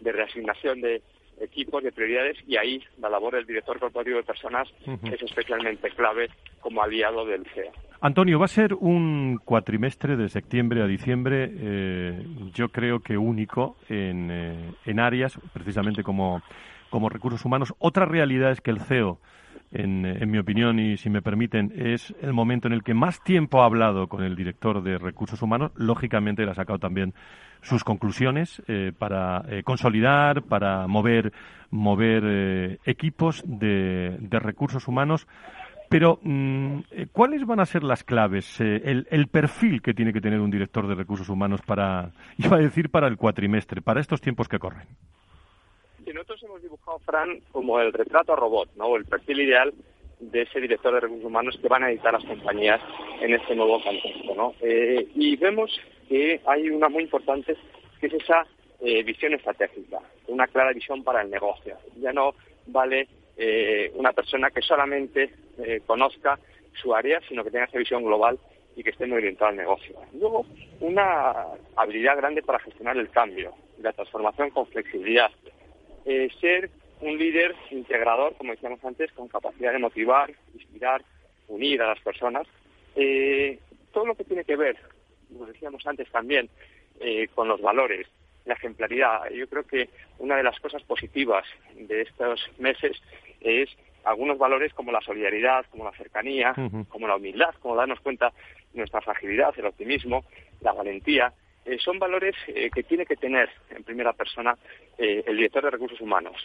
de 0.00 0.12
reasignación 0.12 0.80
de 0.80 1.02
equipos, 1.40 1.82
de 1.82 1.92
prioridades, 1.92 2.36
y 2.46 2.56
ahí 2.56 2.82
la 2.98 3.08
labor 3.08 3.34
del 3.34 3.46
director 3.46 3.78
corporativo 3.78 4.18
de 4.18 4.24
personas 4.24 4.68
es 5.10 5.22
especialmente 5.22 5.90
clave 5.90 6.28
como 6.60 6.82
aliado 6.82 7.24
del 7.24 7.46
CEA. 7.54 7.72
Antonio, 8.02 8.38
va 8.38 8.44
a 8.44 8.48
ser 8.48 8.74
un 8.74 9.40
cuatrimestre 9.44 10.16
de 10.16 10.28
septiembre 10.28 10.82
a 10.82 10.86
diciembre, 10.86 11.50
eh, 11.50 12.26
yo 12.54 12.68
creo 12.68 13.00
que 13.00 13.16
único 13.16 13.76
en, 13.88 14.30
eh, 14.30 14.72
en 14.84 15.00
áreas, 15.00 15.38
precisamente 15.52 16.02
como, 16.02 16.42
como 16.90 17.08
recursos 17.08 17.44
humanos. 17.44 17.74
Otra 17.78 18.04
realidad 18.04 18.50
es 18.50 18.60
que 18.60 18.70
el 18.70 18.80
CEO 18.80 19.18
en, 19.72 20.30
mi 20.30 20.38
opinión, 20.38 20.78
y 20.80 20.96
si 20.96 21.10
me 21.10 21.22
permiten, 21.22 21.72
es 21.76 22.12
el 22.20 22.32
momento 22.32 22.66
en 22.66 22.74
el 22.74 22.82
que 22.82 22.94
más 22.94 23.22
tiempo 23.22 23.62
ha 23.62 23.66
hablado 23.66 24.08
con 24.08 24.24
el 24.24 24.34
director 24.34 24.82
de 24.82 24.98
recursos 24.98 25.42
humanos. 25.42 25.70
Lógicamente, 25.76 26.44
le 26.44 26.50
ha 26.50 26.54
sacado 26.54 26.78
también 26.78 27.14
sus 27.62 27.84
conclusiones 27.84 28.62
eh, 28.66 28.92
para 28.96 29.44
eh, 29.48 29.62
consolidar, 29.62 30.42
para 30.42 30.86
mover, 30.88 31.32
mover 31.70 32.22
eh, 32.26 32.78
equipos 32.84 33.44
de, 33.46 34.18
recursos 34.30 34.88
humanos. 34.88 35.28
Pero, 35.88 36.18
mm, 36.22 36.80
¿cuáles 37.12 37.46
van 37.46 37.60
a 37.60 37.66
ser 37.66 37.84
las 37.84 38.02
claves? 38.02 38.60
El, 38.60 39.06
el, 39.10 39.26
perfil 39.28 39.82
que 39.82 39.94
tiene 39.94 40.12
que 40.12 40.20
tener 40.20 40.40
un 40.40 40.50
director 40.50 40.88
de 40.88 40.94
recursos 40.96 41.28
humanos 41.28 41.60
para, 41.62 42.10
iba 42.38 42.56
a 42.56 42.60
decir, 42.60 42.90
para 42.90 43.06
el 43.06 43.16
cuatrimestre, 43.16 43.82
para 43.82 44.00
estos 44.00 44.20
tiempos 44.20 44.48
que 44.48 44.58
corren 44.58 44.86
nosotros 46.12 46.42
hemos 46.42 46.62
dibujado, 46.62 46.98
Fran, 47.00 47.40
como 47.52 47.80
el 47.80 47.92
retrato 47.92 48.36
robot, 48.36 48.70
¿no? 48.76 48.96
el 48.96 49.04
perfil 49.04 49.40
ideal 49.40 49.72
de 50.20 50.42
ese 50.42 50.60
director 50.60 50.92
de 50.92 51.00
recursos 51.00 51.26
humanos 51.26 51.58
que 51.60 51.68
van 51.68 51.82
a 51.82 51.90
editar 51.90 52.12
las 52.12 52.24
compañías 52.24 52.80
en 53.20 53.34
este 53.34 53.54
nuevo 53.54 53.82
contexto. 53.82 54.34
¿no? 54.34 54.54
Eh, 54.60 55.08
y 55.14 55.36
vemos 55.36 55.70
que 56.08 56.40
hay 56.46 56.68
una 56.70 56.88
muy 56.88 57.04
importante, 57.04 57.56
que 58.00 58.06
es 58.06 58.14
esa 58.14 58.46
eh, 58.80 59.02
visión 59.02 59.34
estratégica, 59.34 60.00
una 60.28 60.46
clara 60.46 60.72
visión 60.72 61.02
para 61.02 61.22
el 61.22 61.30
negocio. 61.30 61.76
Ya 61.98 62.12
no 62.12 62.34
vale 62.66 63.08
eh, 63.36 63.90
una 63.94 64.12
persona 64.12 64.50
que 64.50 64.62
solamente 64.62 65.30
conozca 65.86 66.38
su 66.80 66.94
área, 66.94 67.20
sino 67.28 67.44
que 67.44 67.50
tenga 67.50 67.66
esa 67.66 67.76
visión 67.76 68.02
global 68.02 68.38
y 68.76 68.82
que 68.82 68.90
esté 68.90 69.06
muy 69.06 69.18
orientada 69.18 69.50
al 69.50 69.58
negocio. 69.58 69.94
Luego, 70.18 70.46
una 70.80 71.48
habilidad 71.76 72.16
grande 72.16 72.42
para 72.42 72.60
gestionar 72.60 72.96
el 72.96 73.10
cambio, 73.10 73.52
la 73.82 73.92
transformación 73.92 74.48
con 74.48 74.66
flexibilidad, 74.68 75.30
eh, 76.04 76.28
ser 76.40 76.70
un 77.00 77.18
líder 77.18 77.54
integrador, 77.70 78.34
como 78.36 78.52
decíamos 78.52 78.84
antes, 78.84 79.10
con 79.12 79.28
capacidad 79.28 79.72
de 79.72 79.78
motivar, 79.78 80.32
inspirar, 80.54 81.02
unir 81.48 81.82
a 81.82 81.88
las 81.88 82.00
personas. 82.00 82.46
Eh, 82.96 83.58
todo 83.92 84.06
lo 84.06 84.14
que 84.14 84.24
tiene 84.24 84.44
que 84.44 84.56
ver, 84.56 84.76
como 85.28 85.46
decíamos 85.46 85.86
antes 85.86 86.10
también, 86.10 86.48
eh, 87.00 87.28
con 87.34 87.48
los 87.48 87.60
valores, 87.60 88.06
la 88.44 88.54
ejemplaridad. 88.54 89.30
Yo 89.30 89.48
creo 89.48 89.64
que 89.64 89.88
una 90.18 90.36
de 90.36 90.42
las 90.42 90.58
cosas 90.60 90.82
positivas 90.82 91.44
de 91.74 92.02
estos 92.02 92.40
meses 92.58 93.00
es 93.40 93.70
algunos 94.04 94.38
valores 94.38 94.72
como 94.74 94.92
la 94.92 95.00
solidaridad, 95.00 95.66
como 95.70 95.84
la 95.84 95.92
cercanía, 95.92 96.54
como 96.88 97.06
la 97.06 97.16
humildad, 97.16 97.54
como 97.60 97.76
darnos 97.76 98.00
cuenta 98.00 98.32
de 98.72 98.78
nuestra 98.78 99.00
fragilidad, 99.02 99.54
el 99.58 99.66
optimismo, 99.66 100.24
la 100.60 100.72
valentía, 100.72 101.32
eh, 101.64 101.78
son 101.78 101.98
valores 101.98 102.34
eh, 102.48 102.70
que 102.74 102.82
tiene 102.82 103.04
que 103.04 103.16
tener 103.16 103.50
en 103.70 103.84
primera 103.84 104.12
persona 104.14 104.56
eh, 104.96 105.22
el 105.26 105.36
director 105.36 105.62
de 105.64 105.70
recursos 105.70 106.00
humanos. 106.00 106.36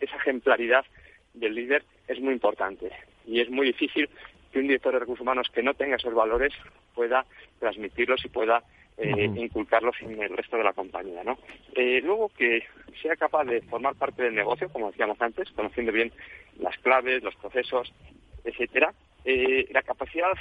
esa 0.00 0.16
ejemplaridad 0.16 0.84
del 1.32 1.54
líder 1.54 1.84
es 2.06 2.20
muy 2.20 2.34
importante 2.34 2.90
y 3.26 3.40
es 3.40 3.48
muy 3.48 3.66
difícil 3.66 4.08
que 4.52 4.58
un 4.58 4.66
director 4.66 4.92
de 4.92 5.00
recursos 5.00 5.22
humanos 5.22 5.48
que 5.52 5.62
no 5.62 5.74
tenga 5.74 5.96
esos 5.96 6.12
valores 6.14 6.52
pueda 6.94 7.24
transmitirlos 7.58 8.24
y 8.24 8.28
pueda 8.28 8.62
inculcarlos 9.00 9.94
en 10.00 10.20
el 10.20 10.36
resto 10.36 10.56
de 10.56 10.64
la 10.64 10.72
compañía. 10.72 11.22
¿no? 11.22 11.38
luego 11.76 12.32
que 12.36 12.64
sea 13.00 13.14
capaz 13.14 13.44
de 13.44 13.60
formar 13.62 13.94
parte 13.94 14.24
del 14.24 14.34
negocio, 14.34 14.68
como 14.70 14.90
decíamos 14.90 15.22
antes, 15.22 15.48
conociendo 15.52 15.92
bien 15.92 16.10
las 16.58 16.76
claves, 16.78 17.22
los 17.22 17.36
procesos, 17.36 17.94
etcétera. 18.42 18.92
la 19.24 19.82
capacidad 19.82 20.32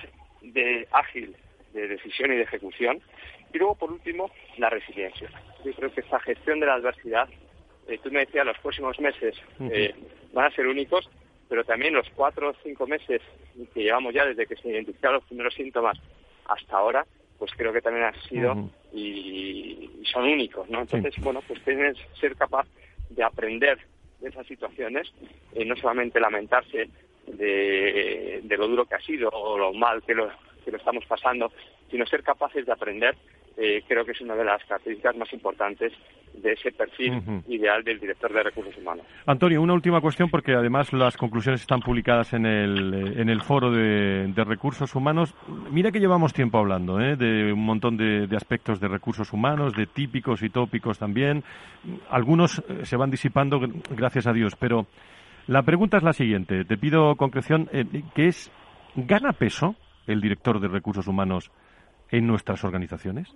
de 0.42 0.88
ágil 0.92 1.36
de 1.74 1.88
decisión 1.88 2.34
y 2.34 2.38
de 2.38 2.44
ejecución 2.44 3.00
y 3.54 3.58
luego, 3.58 3.76
por 3.76 3.92
último, 3.92 4.30
la 4.58 4.70
resiliencia. 4.70 5.30
Yo 5.64 5.74
creo 5.74 5.92
que 5.92 6.02
esta 6.02 6.20
gestión 6.20 6.60
de 6.60 6.66
la 6.66 6.76
adversidad, 6.76 7.28
eh, 7.88 8.00
tú 8.04 8.12
me 8.12 8.20
decías, 8.20 8.46
los 8.46 8.58
próximos 8.60 9.00
meses 9.00 9.36
eh, 9.60 9.94
van 10.34 10.46
a 10.46 10.56
ser 10.56 10.68
únicos, 10.68 11.10
pero 11.50 11.64
también 11.64 11.94
los 11.94 12.10
cuatro 12.16 12.50
o 12.50 12.56
cinco 12.64 12.88
meses 12.88 13.22
que 13.74 13.84
llevamos 13.84 14.14
ya 14.14 14.26
desde 14.26 14.46
que 14.46 14.56
se 14.56 14.70
identificaron 14.70 15.16
los 15.16 15.26
primeros 15.26 15.54
síntomas 15.54 15.98
hasta 16.46 16.78
ahora, 16.78 17.06
pues 17.38 17.52
creo 17.56 17.72
que 17.72 17.82
también 17.82 18.06
han 18.06 18.22
sido 18.24 18.70
y, 18.94 19.90
son 20.12 20.24
únicos, 20.24 20.70
¿no? 20.70 20.82
Entonces, 20.82 21.14
bueno, 21.20 21.42
pues 21.48 21.62
tienes 21.64 21.98
que 21.98 22.20
ser 22.20 22.36
capaz 22.36 22.66
de 23.10 23.24
aprender 23.24 23.78
de 24.20 24.30
esas 24.30 24.48
situaciones, 24.48 25.12
y 25.54 25.62
eh, 25.62 25.66
no 25.66 25.76
solamente 25.76 26.20
lamentarse 26.20 26.90
de, 27.28 28.42
de, 28.44 28.58
lo 28.58 28.68
duro 28.68 28.86
que 28.86 28.96
ha 28.96 29.02
sido 29.02 29.30
o 29.30 29.58
lo 29.58 29.74
mal 29.74 30.02
que 30.02 30.16
lo, 30.16 30.30
que 30.64 30.72
lo 30.72 30.78
estamos 30.78 31.06
pasando, 31.06 31.52
sino 31.90 32.06
ser 32.06 32.24
capaces 32.24 32.66
de 32.66 32.72
aprender 32.72 33.16
eh, 33.60 33.84
creo 33.88 34.06
que 34.06 34.12
es 34.12 34.22
una 34.22 34.36
de 34.36 34.46
las 34.46 34.64
características 34.66 35.18
más 35.18 35.34
importantes 35.34 35.92
de 36.32 36.54
ese 36.54 36.72
perfil 36.72 37.42
ideal 37.48 37.84
del 37.84 38.00
director 38.00 38.32
de 38.32 38.44
recursos 38.44 38.78
humanos. 38.78 39.04
Antonio, 39.26 39.60
una 39.64 39.74
última 39.74 40.00
cuestión, 40.00 40.30
porque 40.30 40.54
además 40.54 40.94
las 40.94 41.18
conclusiones 41.18 41.62
están 41.62 41.80
publicadas 41.80 42.34
en 42.34 42.46
el, 42.46 42.94
eh, 42.94 43.22
en 43.22 43.30
el 43.30 43.42
foro 43.42 43.72
de, 43.72 44.32
recursos 44.46 44.94
humanos. 44.94 45.34
Mira 45.72 45.92
que 45.92 46.00
llevamos 46.00 46.34
tiempo 46.34 46.60
hablando 46.60 47.02
¿eh? 47.02 47.16
de 47.16 47.52
un 47.52 47.66
montón 47.66 47.98
de, 47.98 48.28
aspectos 48.36 48.80
de 48.80 48.88
recursos 48.88 49.34
humanos, 49.34 49.74
de 49.74 49.88
típicos 49.88 50.44
y 50.44 50.50
tópicos 50.50 51.00
también. 51.00 51.44
Algunos 52.12 52.64
se 52.84 52.96
van 52.96 53.10
disipando, 53.10 53.60
gracias 53.90 54.28
a 54.28 54.34
Dios, 54.34 54.56
pero 54.56 54.86
la 55.48 55.64
pregunta 55.64 55.98
es 55.98 56.04
la 56.04 56.14
siguiente. 56.14 56.64
Te 56.64 56.78
pido 56.78 57.16
concreción, 57.16 57.68
¿qué 58.14 58.28
es, 58.28 58.52
¿gana 58.96 59.34
peso 59.34 59.76
el 60.06 60.22
director 60.22 60.60
de 60.60 60.68
recursos 60.68 61.08
humanos 61.08 61.52
en 62.12 62.28
nuestras 62.28 62.64
organizaciones? 62.64 63.36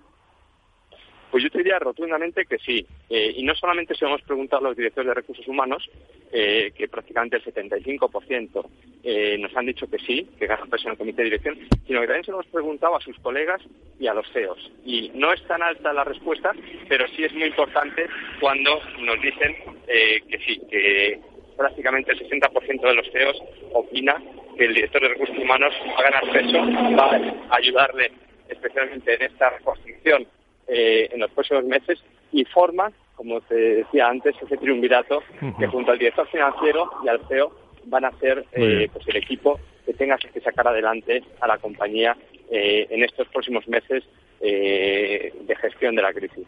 Pues 1.31 1.45
yo 1.45 1.49
te 1.49 1.59
diría 1.59 1.79
rotundamente 1.79 2.45
que 2.45 2.57
sí. 2.59 2.85
Eh, 3.09 3.33
y 3.37 3.43
no 3.43 3.55
solamente 3.55 3.95
se 3.95 4.05
hemos 4.05 4.21
preguntado 4.21 4.65
a 4.65 4.69
los 4.69 4.77
directores 4.77 5.07
de 5.07 5.13
recursos 5.13 5.47
humanos, 5.47 5.89
eh, 6.31 6.73
que 6.75 6.89
prácticamente 6.89 7.37
el 7.37 7.43
75% 7.43 8.69
eh, 9.03 9.37
nos 9.39 9.55
han 9.55 9.65
dicho 9.65 9.89
que 9.89 9.97
sí, 9.99 10.29
que 10.37 10.45
ganan 10.45 10.69
peso 10.69 10.87
en 10.87 10.91
el 10.91 10.97
comité 10.97 11.21
de 11.23 11.29
dirección, 11.29 11.57
sino 11.87 12.01
que 12.01 12.07
también 12.07 12.25
se 12.25 12.31
lo 12.31 12.41
hemos 12.41 12.51
preguntado 12.51 12.97
a 12.97 13.01
sus 13.01 13.17
colegas 13.19 13.61
y 13.97 14.07
a 14.07 14.13
los 14.13 14.29
CEOs. 14.33 14.71
Y 14.85 15.09
no 15.15 15.31
es 15.31 15.41
tan 15.47 15.63
alta 15.63 15.93
la 15.93 16.03
respuesta, 16.03 16.51
pero 16.89 17.07
sí 17.15 17.23
es 17.23 17.33
muy 17.33 17.45
importante 17.45 18.07
cuando 18.41 18.81
nos 18.99 19.21
dicen 19.21 19.55
que 19.87 20.39
sí, 20.45 20.61
que 20.69 21.19
prácticamente 21.57 22.11
el 22.11 22.19
60% 22.29 22.81
de 22.81 22.93
los 22.93 23.09
CEOs 23.11 23.41
opina 23.73 24.21
que 24.57 24.65
el 24.65 24.73
director 24.73 25.01
de 25.01 25.09
recursos 25.09 25.37
humanos 25.37 25.73
va 25.87 25.99
a 25.99 26.11
ganar 26.11 26.31
peso, 26.31 26.57
va 26.97 27.15
a 27.49 27.57
ayudarle 27.57 28.11
especialmente 28.49 29.13
en 29.15 29.21
esta 29.21 29.49
reconstrucción 29.49 30.27
eh, 30.73 31.09
en 31.11 31.19
los 31.19 31.29
próximos 31.31 31.65
meses 31.65 32.01
y 32.31 32.45
forma, 32.45 32.93
como 33.15 33.41
te 33.41 33.55
decía 33.55 34.07
antes, 34.07 34.33
ese 34.41 34.55
triunvirato 34.55 35.21
que 35.59 35.67
junto 35.67 35.91
al 35.91 35.99
director 35.99 36.25
financiero 36.29 36.89
y 37.03 37.09
al 37.09 37.19
CEO 37.27 37.51
van 37.87 38.05
a 38.05 38.11
ser 38.19 38.45
eh, 38.53 38.87
pues 38.93 39.05
el 39.09 39.17
equipo 39.17 39.59
que 39.85 39.93
tenga 39.93 40.15
que 40.17 40.39
sacar 40.39 40.69
adelante 40.69 41.25
a 41.41 41.47
la 41.47 41.57
compañía 41.57 42.15
eh, 42.49 42.87
en 42.89 43.03
estos 43.03 43.27
próximos 43.27 43.67
meses 43.67 44.05
de 44.39 45.55
gestión 45.61 45.93
de 45.93 46.01
la 46.01 46.13
crisis. 46.13 46.47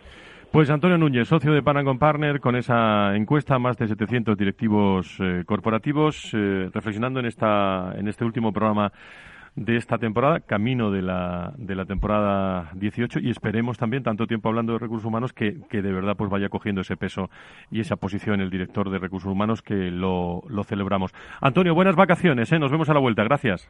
Pues 0.52 0.70
Antonio 0.70 0.98
Núñez, 0.98 1.28
socio 1.28 1.52
de 1.52 1.62
Panacon 1.62 2.00
Partner, 2.00 2.40
con 2.40 2.56
esa 2.56 3.14
encuesta, 3.18 3.60
más 3.60 3.78
de 3.78 3.90
700 3.90 4.38
directivos 4.38 5.18
corporativos, 5.46 6.32
reflexionando 6.32 7.20
en, 7.20 7.26
esta, 7.26 7.94
en 7.98 8.08
este 8.08 8.24
último 8.24 8.52
programa 8.54 8.92
de 9.56 9.76
esta 9.78 9.98
temporada, 9.98 10.40
camino 10.40 10.92
de 10.92 11.02
la, 11.02 11.54
de 11.58 11.76
la 11.76 11.86
temporada 11.86 12.72
18 12.76 13.20
y 13.20 13.30
esperemos 13.30 13.78
también, 13.78 14.04
tanto 14.04 14.26
tiempo 14.26 14.50
hablando 14.50 14.74
de 14.74 14.80
recursos 14.80 15.06
humanos, 15.06 15.34
que, 15.34 15.62
que 15.70 15.82
de 15.82 15.92
verdad 15.92 16.16
pues 16.18 16.30
vaya 16.30 16.50
cogiendo 16.50 16.82
ese 16.82 16.98
peso 16.98 17.30
y 17.70 17.80
esa 17.80 17.96
posición 17.96 18.42
el 18.42 18.50
director 18.50 18.90
de 18.90 19.00
recursos 19.00 19.32
humanos 19.32 19.62
que 19.62 19.92
lo, 19.92 20.42
lo 20.48 20.64
celebramos. 20.64 21.14
Antonio, 21.42 21.76
buenas 21.76 21.96
vacaciones, 21.96 22.52
¿eh? 22.52 22.60
nos 22.60 22.72
vemos 22.72 22.90
a 22.90 22.94
la 22.94 23.00
vuelta, 23.00 23.24
gracias. 23.24 23.70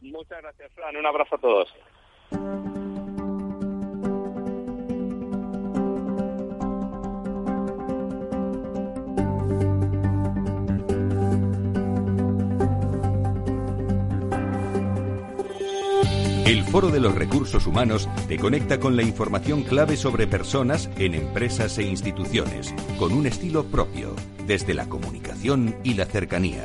Muchas 0.00 0.40
gracias, 0.40 0.72
Fran, 0.72 0.96
un 0.96 1.06
abrazo 1.06 1.36
a 1.36 1.38
todos. 1.38 3.09
El 16.50 16.64
Foro 16.64 16.88
de 16.88 16.98
los 16.98 17.14
Recursos 17.14 17.64
Humanos 17.68 18.08
te 18.26 18.36
conecta 18.36 18.80
con 18.80 18.96
la 18.96 19.04
información 19.04 19.62
clave 19.62 19.96
sobre 19.96 20.26
personas 20.26 20.90
en 20.98 21.14
empresas 21.14 21.78
e 21.78 21.84
instituciones, 21.84 22.74
con 22.98 23.12
un 23.12 23.28
estilo 23.28 23.62
propio, 23.66 24.16
desde 24.48 24.74
la 24.74 24.88
comunicación 24.88 25.76
y 25.84 25.94
la 25.94 26.06
cercanía. 26.06 26.64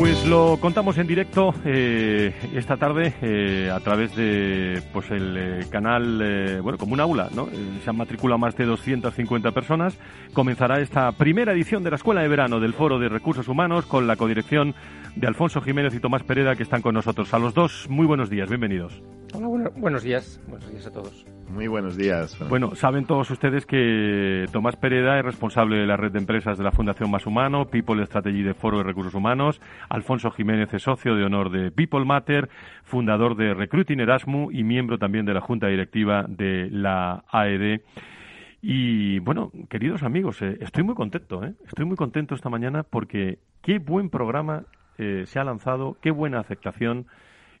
Pues 0.00 0.26
lo 0.26 0.56
contamos 0.58 0.96
en 0.96 1.06
directo 1.06 1.52
eh, 1.66 2.32
esta 2.54 2.78
tarde 2.78 3.12
eh, 3.20 3.70
a 3.70 3.80
través 3.80 4.16
de 4.16 4.82
pues 4.94 5.10
el 5.10 5.36
eh, 5.36 5.66
canal, 5.70 6.62
bueno, 6.62 6.78
como 6.78 6.94
un 6.94 7.00
aula, 7.00 7.28
¿no? 7.34 7.50
se 7.84 7.90
han 7.90 7.98
matriculado 7.98 8.38
más 8.38 8.56
de 8.56 8.64
250 8.64 9.52
personas. 9.52 9.98
Comenzará 10.32 10.80
esta 10.80 11.12
primera 11.12 11.52
edición 11.52 11.84
de 11.84 11.90
la 11.90 11.96
Escuela 11.96 12.22
de 12.22 12.28
Verano 12.28 12.58
del 12.60 12.72
Foro 12.72 12.98
de 12.98 13.10
Recursos 13.10 13.48
Humanos 13.48 13.84
con 13.84 14.06
la 14.06 14.16
codirección 14.16 14.74
de 15.16 15.26
Alfonso 15.26 15.60
Jiménez 15.60 15.94
y 15.94 16.00
Tomás 16.00 16.22
Pereda 16.22 16.56
que 16.56 16.62
están 16.62 16.82
con 16.82 16.94
nosotros. 16.94 17.32
A 17.34 17.38
los 17.38 17.54
dos, 17.54 17.88
muy 17.88 18.06
buenos 18.06 18.30
días, 18.30 18.48
bienvenidos. 18.48 19.02
Hola, 19.32 19.70
buenos 19.76 20.02
días, 20.02 20.40
buenos 20.48 20.70
días 20.70 20.86
a 20.86 20.92
todos. 20.92 21.26
Muy 21.48 21.66
buenos 21.66 21.96
días. 21.96 22.36
Bueno, 22.48 22.74
saben 22.76 23.06
todos 23.06 23.30
ustedes 23.30 23.66
que 23.66 24.46
Tomás 24.52 24.76
Pereda 24.76 25.18
es 25.18 25.24
responsable 25.24 25.78
de 25.78 25.86
la 25.86 25.96
red 25.96 26.12
de 26.12 26.18
empresas 26.18 26.58
de 26.58 26.64
la 26.64 26.70
Fundación 26.70 27.10
Más 27.10 27.26
Humano, 27.26 27.66
People 27.66 28.04
Strategy 28.06 28.42
de 28.42 28.54
Foro 28.54 28.78
de 28.78 28.84
Recursos 28.84 29.14
Humanos. 29.14 29.60
Alfonso 29.88 30.30
Jiménez 30.30 30.72
es 30.74 30.82
socio 30.82 31.16
de 31.16 31.24
honor 31.24 31.50
de 31.50 31.72
People 31.72 32.04
Matter, 32.04 32.48
fundador 32.84 33.36
de 33.36 33.54
Recruiting 33.54 34.00
Erasmus 34.00 34.54
y 34.54 34.62
miembro 34.62 34.98
también 34.98 35.26
de 35.26 35.34
la 35.34 35.40
Junta 35.40 35.66
Directiva 35.66 36.24
de 36.28 36.68
la 36.70 37.24
AED. 37.30 37.80
Y 38.62 39.18
bueno, 39.20 39.50
queridos 39.68 40.02
amigos, 40.02 40.42
eh, 40.42 40.58
estoy 40.60 40.84
muy 40.84 40.94
contento, 40.94 41.42
¿eh? 41.44 41.54
estoy 41.66 41.86
muy 41.86 41.96
contento 41.96 42.34
esta 42.34 42.50
mañana 42.50 42.82
porque 42.82 43.38
qué 43.62 43.78
buen 43.78 44.10
programa 44.10 44.64
eh, 45.00 45.24
se 45.26 45.38
ha 45.38 45.44
lanzado, 45.44 45.96
qué 46.02 46.10
buena 46.10 46.40
aceptación 46.40 47.06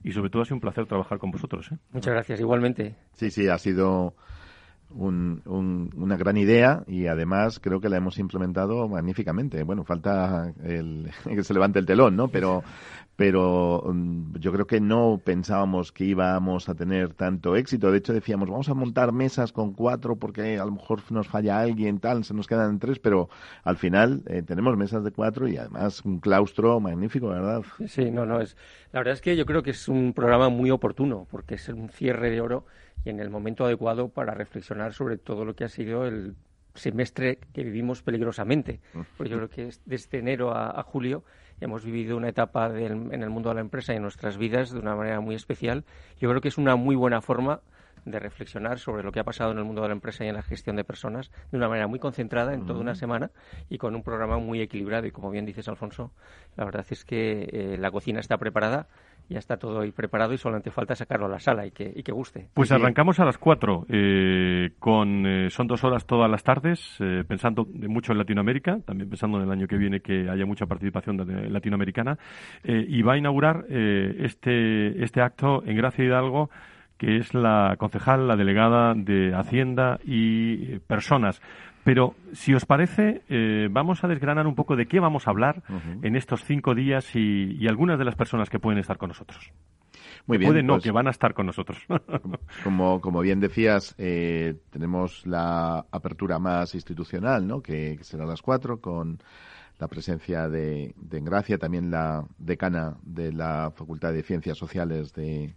y 0.04 0.12
sobre 0.12 0.28
todo 0.28 0.42
ha 0.42 0.44
sido 0.44 0.56
un 0.56 0.60
placer 0.60 0.86
trabajar 0.86 1.18
con 1.18 1.30
vosotros. 1.30 1.72
¿eh? 1.72 1.78
Muchas 1.92 2.12
gracias, 2.12 2.38
igualmente. 2.38 2.96
Sí, 3.14 3.30
sí, 3.30 3.48
ha 3.48 3.56
sido 3.56 4.14
una 4.94 6.16
gran 6.16 6.36
idea 6.36 6.82
y 6.86 7.06
además 7.06 7.60
creo 7.60 7.80
que 7.80 7.88
la 7.88 7.96
hemos 7.96 8.18
implementado 8.18 8.88
magníficamente. 8.88 9.62
Bueno, 9.62 9.84
falta 9.84 10.52
el, 10.64 11.10
que 11.24 11.44
se 11.44 11.54
levante 11.54 11.78
el 11.78 11.86
telón, 11.86 12.16
¿no? 12.16 12.28
Pero, 12.28 12.62
pero 13.16 13.82
mm, 13.86 14.38
yo 14.38 14.52
creo 14.52 14.66
que 14.66 14.80
no 14.80 15.20
pensábamos 15.22 15.92
que 15.92 16.04
íbamos 16.04 16.68
a 16.68 16.74
tener 16.74 17.14
tanto 17.14 17.54
éxito. 17.54 17.92
De 17.92 17.98
hecho, 17.98 18.12
decíamos, 18.12 18.48
vamos 18.48 18.68
a 18.68 18.74
montar 18.74 19.12
mesas 19.12 19.52
con 19.52 19.72
cuatro 19.72 20.16
porque 20.16 20.58
a 20.58 20.64
lo 20.64 20.72
mejor 20.72 21.00
nos 21.10 21.28
falla 21.28 21.60
alguien, 21.60 22.00
tal, 22.00 22.24
se 22.24 22.34
nos 22.34 22.46
quedan 22.46 22.78
tres, 22.78 22.98
pero 22.98 23.28
al 23.62 23.76
final 23.76 24.22
eh, 24.26 24.42
tenemos 24.42 24.76
mesas 24.76 25.04
de 25.04 25.12
cuatro 25.12 25.46
y 25.48 25.56
además 25.56 26.04
un 26.04 26.18
claustro 26.18 26.80
magnífico, 26.80 27.28
¿verdad? 27.28 27.62
Sí, 27.86 28.10
no, 28.10 28.26
no, 28.26 28.40
es. 28.40 28.56
La 28.92 29.00
verdad 29.00 29.14
es 29.14 29.20
que 29.20 29.36
yo 29.36 29.46
creo 29.46 29.62
que 29.62 29.70
es 29.70 29.88
un 29.88 30.12
programa 30.14 30.48
muy 30.48 30.70
oportuno 30.70 31.26
porque 31.30 31.54
es 31.54 31.68
un 31.68 31.90
cierre 31.90 32.30
de 32.30 32.40
oro 32.40 32.64
y 33.04 33.10
en 33.10 33.20
el 33.20 33.30
momento 33.30 33.64
adecuado 33.64 34.08
para 34.08 34.34
reflexionar 34.34 34.92
sobre 34.92 35.18
todo 35.18 35.44
lo 35.44 35.54
que 35.54 35.64
ha 35.64 35.68
sido 35.68 36.06
el 36.06 36.36
semestre 36.74 37.38
que 37.52 37.64
vivimos 37.64 38.02
peligrosamente. 38.02 38.80
Porque 39.16 39.30
yo 39.30 39.36
creo 39.36 39.50
que 39.50 39.70
desde 39.86 40.18
enero 40.18 40.52
a, 40.54 40.82
julio 40.82 41.24
hemos 41.60 41.84
vivido 41.84 42.16
una 42.16 42.28
etapa 42.28 42.66
en 42.68 43.22
el 43.22 43.30
mundo 43.30 43.48
de 43.50 43.56
la 43.56 43.60
empresa 43.60 43.92
y 43.92 43.96
en 43.96 44.02
nuestras 44.02 44.38
vidas 44.38 44.70
de 44.70 44.78
una 44.78 44.94
manera 44.94 45.20
muy 45.20 45.34
especial. 45.34 45.84
Yo 46.18 46.28
creo 46.30 46.40
que 46.40 46.48
es 46.48 46.58
una 46.58 46.76
muy 46.76 46.96
buena 46.96 47.20
forma 47.20 47.60
de 48.04 48.18
reflexionar 48.18 48.78
sobre 48.78 49.02
lo 49.02 49.12
que 49.12 49.20
ha 49.20 49.24
pasado 49.24 49.52
en 49.52 49.58
el 49.58 49.64
mundo 49.64 49.82
de 49.82 49.88
la 49.88 49.94
empresa 49.94 50.24
y 50.24 50.28
en 50.28 50.34
la 50.34 50.42
gestión 50.42 50.76
de 50.76 50.84
personas 50.84 51.30
de 51.50 51.58
una 51.58 51.68
manera 51.68 51.86
muy 51.86 51.98
concentrada 51.98 52.54
en 52.54 52.66
toda 52.66 52.80
una 52.80 52.94
semana 52.94 53.30
y 53.68 53.78
con 53.78 53.94
un 53.94 54.02
programa 54.02 54.38
muy 54.38 54.60
equilibrado. 54.60 55.06
Y 55.06 55.10
como 55.10 55.30
bien 55.30 55.46
dices, 55.46 55.68
Alfonso, 55.68 56.12
la 56.56 56.64
verdad 56.64 56.86
es 56.90 57.04
que 57.04 57.48
eh, 57.52 57.76
la 57.78 57.90
cocina 57.90 58.20
está 58.20 58.38
preparada 58.38 58.88
ya 59.30 59.38
está 59.38 59.56
todo 59.56 59.80
ahí 59.80 59.92
preparado 59.92 60.34
y 60.34 60.38
solamente 60.38 60.72
falta 60.72 60.96
sacarlo 60.96 61.26
a 61.26 61.28
la 61.28 61.38
sala 61.38 61.64
y 61.64 61.70
que, 61.70 61.90
y 61.94 62.02
que 62.02 62.10
guste. 62.10 62.48
Pues 62.52 62.72
arrancamos 62.72 63.20
a 63.20 63.24
las 63.24 63.38
cuatro, 63.38 63.86
eh, 63.88 64.72
con, 64.80 65.24
eh, 65.24 65.50
son 65.50 65.68
dos 65.68 65.84
horas 65.84 66.04
todas 66.04 66.28
las 66.28 66.42
tardes, 66.42 66.96
eh, 66.98 67.22
pensando 67.26 67.64
mucho 67.64 68.10
en 68.10 68.18
Latinoamérica, 68.18 68.80
también 68.84 69.08
pensando 69.08 69.38
en 69.38 69.44
el 69.44 69.52
año 69.52 69.68
que 69.68 69.76
viene 69.76 70.00
que 70.00 70.28
haya 70.28 70.44
mucha 70.46 70.66
participación 70.66 71.16
latinoamericana, 71.52 72.18
y 72.64 73.02
va 73.02 73.12
a 73.12 73.18
inaugurar 73.18 73.66
este, 73.68 75.02
este 75.02 75.20
acto 75.20 75.62
en 75.64 75.76
Gracia 75.76 76.04
Hidalgo, 76.04 76.50
que 77.00 77.16
es 77.16 77.32
la 77.32 77.76
concejal, 77.78 78.28
la 78.28 78.36
delegada 78.36 78.92
de 78.94 79.34
Hacienda 79.34 79.98
y 80.04 80.80
personas 80.80 81.40
pero 81.82 82.14
si 82.34 82.52
os 82.52 82.66
parece, 82.66 83.22
eh, 83.28 83.68
vamos 83.70 84.04
a 84.04 84.08
desgranar 84.08 84.46
un 84.46 84.54
poco 84.54 84.76
de 84.76 84.86
qué 84.86 85.00
vamos 85.00 85.26
a 85.26 85.30
hablar 85.30 85.62
en 86.02 86.14
estos 86.14 86.44
cinco 86.44 86.74
días 86.74 87.16
y, 87.16 87.66
algunas 87.68 87.98
de 87.98 88.04
las 88.04 88.16
personas 88.16 88.50
que 88.50 88.58
pueden 88.58 88.78
estar 88.78 88.98
con 88.98 89.08
nosotros. 89.08 89.50
Muy 90.26 90.36
bien. 90.36 90.50
Pueden 90.50 90.66
no, 90.66 90.74
pues 90.74 90.84
que 90.84 90.90
van 90.90 91.06
a 91.06 91.10
estar 91.10 91.32
con 91.32 91.46
nosotros. 91.46 91.78
como, 92.64 93.00
como 93.00 93.20
bien 93.22 93.40
decías, 93.40 93.94
eh, 93.96 94.56
tenemos 94.68 95.26
la 95.26 95.86
apertura 95.90 96.38
más 96.38 96.74
institucional, 96.74 97.46
¿no? 97.46 97.62
que, 97.62 97.96
será 98.02 98.24
a 98.24 98.26
las 98.26 98.42
cuatro, 98.42 98.78
con 98.78 99.18
la 99.78 99.88
presencia 99.88 100.50
de, 100.50 100.94
de 100.96 101.18
Engracia, 101.18 101.56
también 101.56 101.90
la 101.90 102.26
decana 102.36 102.98
de 103.02 103.32
la 103.32 103.72
Facultad 103.74 104.12
de 104.12 104.22
Ciencias 104.22 104.58
Sociales 104.58 105.14
de, 105.14 105.54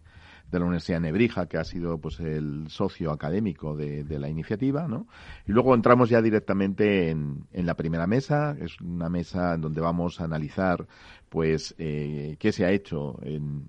de 0.53 0.59
la 0.59 0.65
Universidad 0.65 0.97
de 0.97 1.07
Nebrija, 1.07 1.47
que 1.47 1.57
ha 1.57 1.63
sido 1.63 1.97
pues 1.97 2.19
el 2.19 2.69
socio 2.69 3.11
académico 3.11 3.75
de, 3.75 4.05
la 4.19 4.29
iniciativa, 4.29 4.87
¿no? 4.87 5.07
Y 5.47 5.51
luego 5.51 5.73
entramos 5.73 6.09
ya 6.09 6.21
directamente 6.21 7.09
en, 7.09 7.45
la 7.51 7.75
primera 7.75 8.05
mesa, 8.07 8.55
es 8.59 8.79
una 8.79 9.09
mesa 9.09 9.55
en 9.55 9.61
donde 9.61 9.81
vamos 9.81 10.21
a 10.21 10.25
analizar 10.25 10.85
pues 11.29 11.73
eh, 11.79 12.35
qué 12.37 12.51
se 12.51 12.63
ha 12.63 12.71
hecho 12.71 13.17
en, 13.23 13.67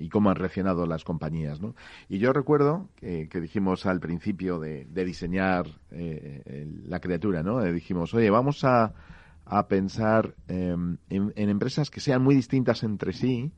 y 0.00 0.08
cómo 0.08 0.30
han 0.30 0.36
reaccionado 0.36 0.86
las 0.86 1.04
compañías, 1.04 1.60
¿no? 1.60 1.76
Y 2.08 2.18
yo 2.18 2.32
recuerdo 2.32 2.88
que, 2.96 3.28
dijimos 3.32 3.86
al 3.86 4.00
principio 4.00 4.58
de, 4.58 4.84
diseñar 5.04 5.66
eh, 5.92 6.66
la 6.86 7.00
criatura, 7.00 7.44
¿no? 7.44 7.64
Eh, 7.64 7.72
dijimos, 7.72 8.12
oye, 8.12 8.28
vamos 8.30 8.64
a, 8.64 8.92
a 9.44 9.68
pensar 9.68 10.34
em, 10.48 10.96
en, 11.08 11.32
en 11.36 11.48
empresas 11.48 11.90
que 11.90 12.00
sean 12.00 12.22
muy 12.22 12.34
distintas 12.34 12.82
entre 12.82 13.12
sí, 13.12 13.52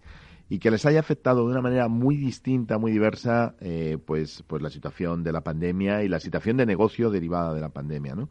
y 0.49 0.59
que 0.59 0.71
les 0.71 0.85
haya 0.85 1.01
afectado 1.01 1.47
de 1.47 1.53
una 1.53 1.63
manera 1.63 1.89
muy 1.89 2.17
distinta, 2.17 2.79
muy 2.79 2.93
diversa, 2.93 3.55
eh, 3.61 3.99
pues, 4.05 4.45
pues 4.47 4.63
la 4.63 4.71
situación 4.71 5.23
de 5.23 5.33
la 5.33 5.41
pandemia 5.43 6.03
y 6.03 6.09
la 6.09 6.21
situación 6.21 6.57
de 6.57 6.67
negocio 6.67 7.11
derivada 7.11 7.55
de 7.55 7.61
la 7.61 7.71
pandemia, 7.71 8.15
¿no? 8.15 8.29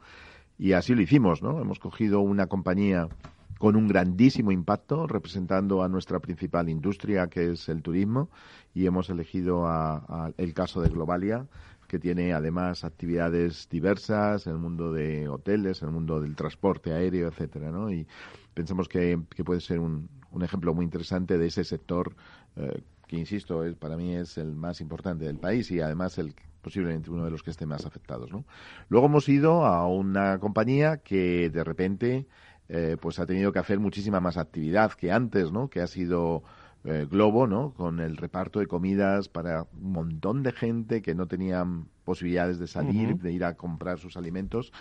Y 0.57 0.73
así 0.73 0.93
lo 0.93 1.01
hicimos, 1.01 1.41
¿no? 1.41 1.59
Hemos 1.59 1.79
cogido 1.79 2.19
una 2.19 2.45
compañía 2.45 3.07
con 3.57 3.75
un 3.75 3.87
grandísimo 3.87 4.51
impacto, 4.51 5.07
representando 5.07 5.83
a 5.83 5.89
nuestra 5.89 6.19
principal 6.19 6.69
industria, 6.69 7.27
que 7.27 7.51
es 7.51 7.69
el 7.69 7.81
turismo, 7.81 8.29
y 8.73 8.85
hemos 8.85 9.09
elegido 9.09 9.65
a, 9.65 10.31
el 10.37 10.53
caso 10.53 10.81
de 10.81 10.89
Globalia, 10.89 11.47
que 11.87 11.99
tiene 11.99 12.33
además 12.33 12.83
actividades 12.83 13.67
diversas 13.69 14.47
en 14.47 14.53
el 14.53 14.59
mundo 14.59 14.93
de 14.93 15.27
hoteles, 15.27 15.81
en 15.81 15.89
el 15.89 15.93
mundo 15.93 16.21
del 16.21 16.35
transporte 16.35 16.93
aéreo, 16.93 17.27
etcétera, 17.27 17.71
¿no? 17.71 17.91
Y 17.91 18.07
pensamos 18.53 18.87
que 18.87 19.17
puede 19.43 19.61
ser 19.61 19.79
un, 19.79 20.07
un 20.31 20.43
ejemplo 20.43 20.73
muy 20.73 20.85
interesante 20.85 21.37
de 21.37 21.47
ese 21.47 21.63
sector 21.63 22.15
eh, 22.55 22.81
que, 23.07 23.17
insisto, 23.17 23.63
es, 23.63 23.75
para 23.75 23.97
mí 23.97 24.15
es 24.15 24.37
el 24.37 24.53
más 24.53 24.81
importante 24.81 25.25
del 25.25 25.37
país 25.37 25.69
y 25.71 25.81
además 25.81 26.17
el 26.17 26.33
posiblemente 26.61 27.09
uno 27.09 27.25
de 27.25 27.31
los 27.31 27.43
que 27.43 27.51
esté 27.51 27.65
más 27.65 27.85
afectados. 27.85 28.31
¿no? 28.31 28.45
Luego 28.89 29.07
hemos 29.07 29.27
ido 29.27 29.65
a 29.65 29.87
una 29.87 30.39
compañía 30.39 30.97
que 30.97 31.49
de 31.49 31.63
repente 31.63 32.27
eh, 32.69 32.97
pues 33.01 33.19
ha 33.19 33.25
tenido 33.25 33.51
que 33.51 33.59
hacer 33.59 33.79
muchísima 33.79 34.19
más 34.19 34.37
actividad 34.37 34.91
que 34.93 35.11
antes, 35.11 35.51
¿no? 35.51 35.69
que 35.69 35.81
ha 35.81 35.87
sido 35.87 36.43
eh, 36.83 37.07
Globo, 37.09 37.45
¿no? 37.45 37.73
Con 37.73 37.99
el 37.99 38.17
reparto 38.17 38.59
de 38.59 38.67
comidas 38.67 39.29
para 39.29 39.67
un 39.79 39.91
montón 39.91 40.41
de 40.41 40.51
gente 40.51 41.01
que 41.01 41.13
no 41.13 41.27
tenían 41.27 41.85
posibilidades 42.03 42.57
de 42.57 42.67
salir, 42.67 43.17
de 43.17 43.31
ir 43.31 43.45
a 43.45 43.55
comprar 43.55 43.99
sus 43.99 44.17
alimentos 44.17 44.73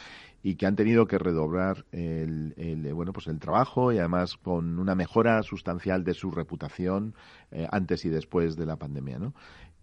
y 0.42 0.54
que 0.54 0.66
han 0.66 0.76
tenido 0.76 1.06
que 1.06 1.18
redoblar 1.18 1.84
el, 1.92 2.54
el, 2.56 2.94
bueno 2.94 3.12
pues 3.12 3.26
el 3.26 3.38
trabajo 3.38 3.92
y 3.92 3.98
además 3.98 4.38
con 4.38 4.78
una 4.78 4.94
mejora 4.94 5.42
sustancial 5.42 6.02
de 6.02 6.14
su 6.14 6.30
reputación 6.30 7.14
eh, 7.50 7.68
antes 7.70 8.04
y 8.06 8.08
después 8.08 8.56
de 8.56 8.64
la 8.64 8.76
pandemia, 8.76 9.18
¿no? 9.18 9.34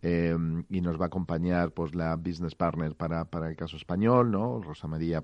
Em, 0.04 0.64
y 0.70 0.82
nos 0.82 1.00
va 1.00 1.06
a 1.06 1.08
acompañar 1.08 1.72
pues 1.72 1.96
la 1.96 2.16
business 2.16 2.54
partner 2.54 2.96
para, 2.96 3.26
para 3.26 3.50
el 3.50 3.56
caso 3.56 3.78
español, 3.78 4.30
¿no? 4.30 4.62
Rosa 4.62 4.88
María 4.88 5.22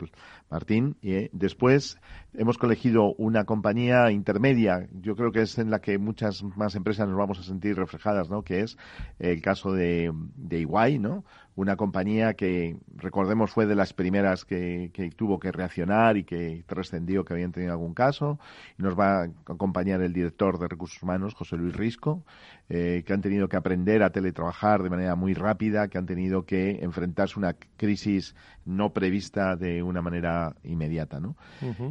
Martín. 0.49 0.97
Y 1.01 1.13
eh, 1.13 1.29
después 1.31 1.99
hemos 2.33 2.57
elegido 2.61 3.13
una 3.17 3.45
compañía 3.45 4.09
intermedia, 4.09 4.87
yo 4.91 5.15
creo 5.15 5.31
que 5.31 5.41
es 5.41 5.59
en 5.59 5.69
la 5.69 5.79
que 5.79 5.99
muchas 5.99 6.43
más 6.57 6.75
empresas 6.75 7.07
nos 7.07 7.17
vamos 7.17 7.39
a 7.39 7.43
sentir 7.43 7.75
reflejadas, 7.75 8.29
¿no? 8.31 8.41
Que 8.43 8.61
es 8.61 8.77
el 9.19 9.41
caso 9.41 9.73
de, 9.73 10.11
de 10.35 10.59
Iguay, 10.61 10.97
¿no? 10.97 11.23
Una 11.55 11.75
compañía 11.75 12.33
que, 12.33 12.77
recordemos, 12.95 13.51
fue 13.51 13.65
de 13.65 13.75
las 13.75 13.93
primeras 13.93 14.45
que, 14.45 14.91
tuvo 15.15 15.39
que 15.39 15.51
reaccionar 15.51 16.17
y 16.17 16.23
que 16.23 16.63
trascendió 16.65 17.23
que 17.23 17.33
habían 17.33 17.51
tenido 17.51 17.71
algún 17.71 17.93
caso. 17.93 18.39
Y 18.77 18.83
nos 18.83 18.97
va 18.97 19.21
a 19.21 19.29
acompañar 19.45 20.01
el 20.01 20.13
director 20.13 20.57
de 20.59 20.67
Recursos 20.67 21.01
Humanos, 21.03 21.35
José 21.35 21.57
Luis 21.57 21.75
Risco, 21.75 22.23
eh, 22.69 23.03
que 23.05 23.13
han 23.13 23.21
tenido 23.21 23.47
que 23.47 23.57
aprender 23.57 24.01
a 24.03 24.09
teletrabajar 24.09 24.81
de 24.81 24.89
manera 24.89 25.15
muy 25.15 25.33
rápida, 25.33 25.87
que 25.87 25.97
han 25.97 26.05
tenido 26.05 26.45
que 26.45 26.79
enfrentarse 26.81 27.35
a 27.35 27.39
una 27.39 27.53
crisis 27.77 28.35
no 28.65 28.93
prevista 28.93 29.55
de 29.55 29.83
una 29.83 30.01
manera 30.01 30.55
inmediata. 30.63 31.19
¿no? 31.19 31.35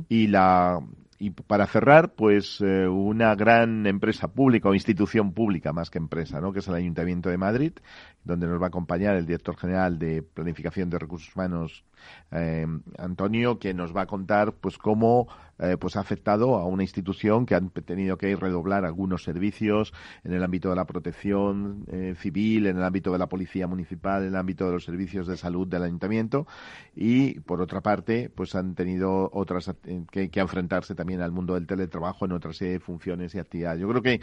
Y 0.09 0.27
la 0.27 0.81
y 1.22 1.31
para 1.31 1.68
cerrar, 1.68 2.14
pues 2.16 2.61
eh, 2.61 2.88
una 2.88 3.37
gran 3.37 3.87
empresa 3.87 4.27
pública 4.27 4.68
o 4.68 4.75
institución 4.75 5.33
pública 5.33 5.72
más 5.72 5.88
que 5.88 5.98
empresa, 5.98 6.40
¿no? 6.40 6.53
que 6.53 6.59
es 6.59 6.66
el 6.66 6.75
Ayuntamiento 6.75 7.31
de 7.31 7.38
Madrid, 7.38 7.75
donde 8.24 8.46
nos 8.46 8.61
va 8.61 8.66
a 8.66 8.68
acompañar 8.68 9.16
el 9.16 9.26
director 9.26 9.56
general 9.56 9.98
de 9.98 10.22
Planificación 10.22 10.90
de 10.90 10.98
Recursos 10.98 11.35
Humanos 11.35 11.85
eh, 12.30 12.66
Antonio, 12.98 13.58
que 13.58 13.74
nos 13.74 13.94
va 13.94 14.02
a 14.02 14.06
contar 14.06 14.52
pues 14.54 14.78
cómo 14.78 15.28
eh, 15.58 15.76
pues 15.78 15.96
ha 15.96 16.00
afectado 16.00 16.56
a 16.56 16.66
una 16.66 16.82
institución 16.82 17.46
que 17.46 17.54
ha 17.54 17.61
tenido 17.61 18.16
que 18.16 18.35
redoblar 18.35 18.85
algunos 18.85 19.22
servicios 19.22 19.92
en 20.24 20.32
el 20.32 20.42
ámbito 20.42 20.70
de 20.70 20.76
la 20.76 20.87
protección 20.87 21.85
eh, 21.88 22.14
civil, 22.18 22.66
en 22.66 22.78
el 22.78 22.85
ámbito 22.85 23.12
de 23.12 23.18
la 23.18 23.28
policía 23.28 23.66
municipal, 23.66 24.22
en 24.22 24.28
el 24.28 24.37
ámbito 24.37 24.66
de 24.66 24.72
los 24.72 24.85
servicios 24.85 25.26
de 25.26 25.37
salud 25.37 25.68
del 25.68 25.85
ayuntamiento 25.85 26.46
y 26.96 27.40
por 27.40 27.61
otra 27.61 27.80
parte 27.80 28.30
pues 28.35 28.54
han 28.54 28.74
tenido 28.74 29.30
otras 29.32 29.72
que, 30.11 30.30
que 30.30 30.40
enfrentarse 30.40 30.94
también 30.94 31.20
al 31.20 31.32
mundo 31.32 31.54
del 31.54 31.66
teletrabajo 31.66 32.24
en 32.24 32.32
otra 32.32 32.52
serie 32.52 32.74
de 32.74 32.80
funciones 32.80 33.35
y 33.35 33.38
actividades. 33.38 33.80
Yo 33.80 33.88
creo 33.88 34.02
que 34.02 34.20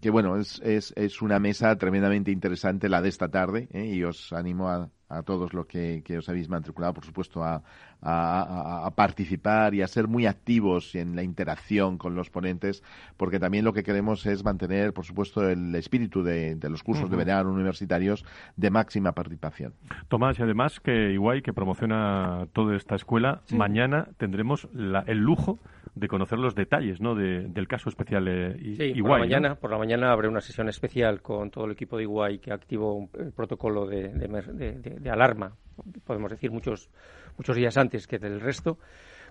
que 0.00 0.10
bueno, 0.10 0.36
es, 0.36 0.60
es, 0.64 0.92
es 0.96 1.22
una 1.22 1.38
mesa 1.38 1.76
tremendamente 1.76 2.30
interesante 2.30 2.88
la 2.88 3.02
de 3.02 3.08
esta 3.08 3.28
tarde 3.28 3.68
¿eh? 3.72 3.86
y 3.86 4.04
os 4.04 4.32
animo 4.32 4.68
a, 4.68 4.90
a 5.08 5.22
todos 5.22 5.54
los 5.54 5.66
que, 5.66 6.02
que, 6.04 6.18
os 6.18 6.28
habéis 6.28 6.48
matriculado, 6.48 6.94
por 6.94 7.04
supuesto, 7.04 7.42
a, 7.42 7.62
a, 8.02 8.86
a, 8.86 8.90
participar 8.90 9.74
y 9.74 9.82
a 9.82 9.86
ser 9.86 10.06
muy 10.06 10.26
activos 10.26 10.94
en 10.94 11.16
la 11.16 11.22
interacción 11.22 11.98
con 11.98 12.14
los 12.14 12.30
ponentes, 12.30 12.82
porque 13.16 13.38
también 13.38 13.64
lo 13.64 13.72
que 13.72 13.82
queremos 13.82 14.26
es 14.26 14.44
mantener, 14.44 14.92
por 14.92 15.04
supuesto, 15.04 15.48
el 15.48 15.74
espíritu 15.74 16.22
de, 16.22 16.56
de 16.56 16.70
los 16.70 16.82
cursos 16.82 17.04
uh 17.04 17.06
-huh. 17.08 17.10
de 17.10 17.16
verano 17.16 17.50
universitarios 17.50 18.24
de 18.56 18.70
máxima 18.70 19.12
participación. 19.12 19.74
Tomás, 20.08 20.38
y 20.38 20.42
además 20.42 20.80
que 20.80 21.12
igual 21.12 21.42
que 21.42 21.52
promociona 21.52 22.46
toda 22.52 22.76
esta 22.76 22.94
escuela, 22.94 23.40
sí. 23.44 23.56
mañana 23.56 24.08
tendremos 24.18 24.68
la, 24.72 25.00
el 25.06 25.18
lujo 25.18 25.58
de 25.94 26.08
conocer 26.08 26.38
los 26.38 26.54
detalles 26.54 27.00
¿no? 27.00 27.14
de, 27.14 27.48
del 27.48 27.66
caso 27.66 27.88
especial 27.88 28.28
eh, 28.28 28.56
sí, 28.76 28.82
Iguay. 28.82 29.02
Por 29.02 29.10
la, 29.10 29.18
mañana, 29.18 29.48
¿no? 29.50 29.56
por 29.56 29.70
la 29.70 29.78
mañana 29.78 30.12
habrá 30.12 30.28
una 30.28 30.40
sesión 30.40 30.68
especial 30.68 31.22
con 31.22 31.50
todo 31.50 31.64
el 31.64 31.72
equipo 31.72 31.96
de 31.96 32.04
Iguay 32.04 32.38
que 32.38 32.52
activó 32.52 33.08
el 33.18 33.32
protocolo 33.32 33.86
de, 33.86 34.08
de, 34.08 34.28
de, 34.28 34.97
alarma, 35.10 35.56
podemos 36.04 36.30
decir, 36.30 36.50
muchos, 36.50 36.90
muchos 37.36 37.56
días 37.56 37.76
antes 37.76 38.06
que 38.06 38.18
del 38.18 38.40
resto. 38.40 38.78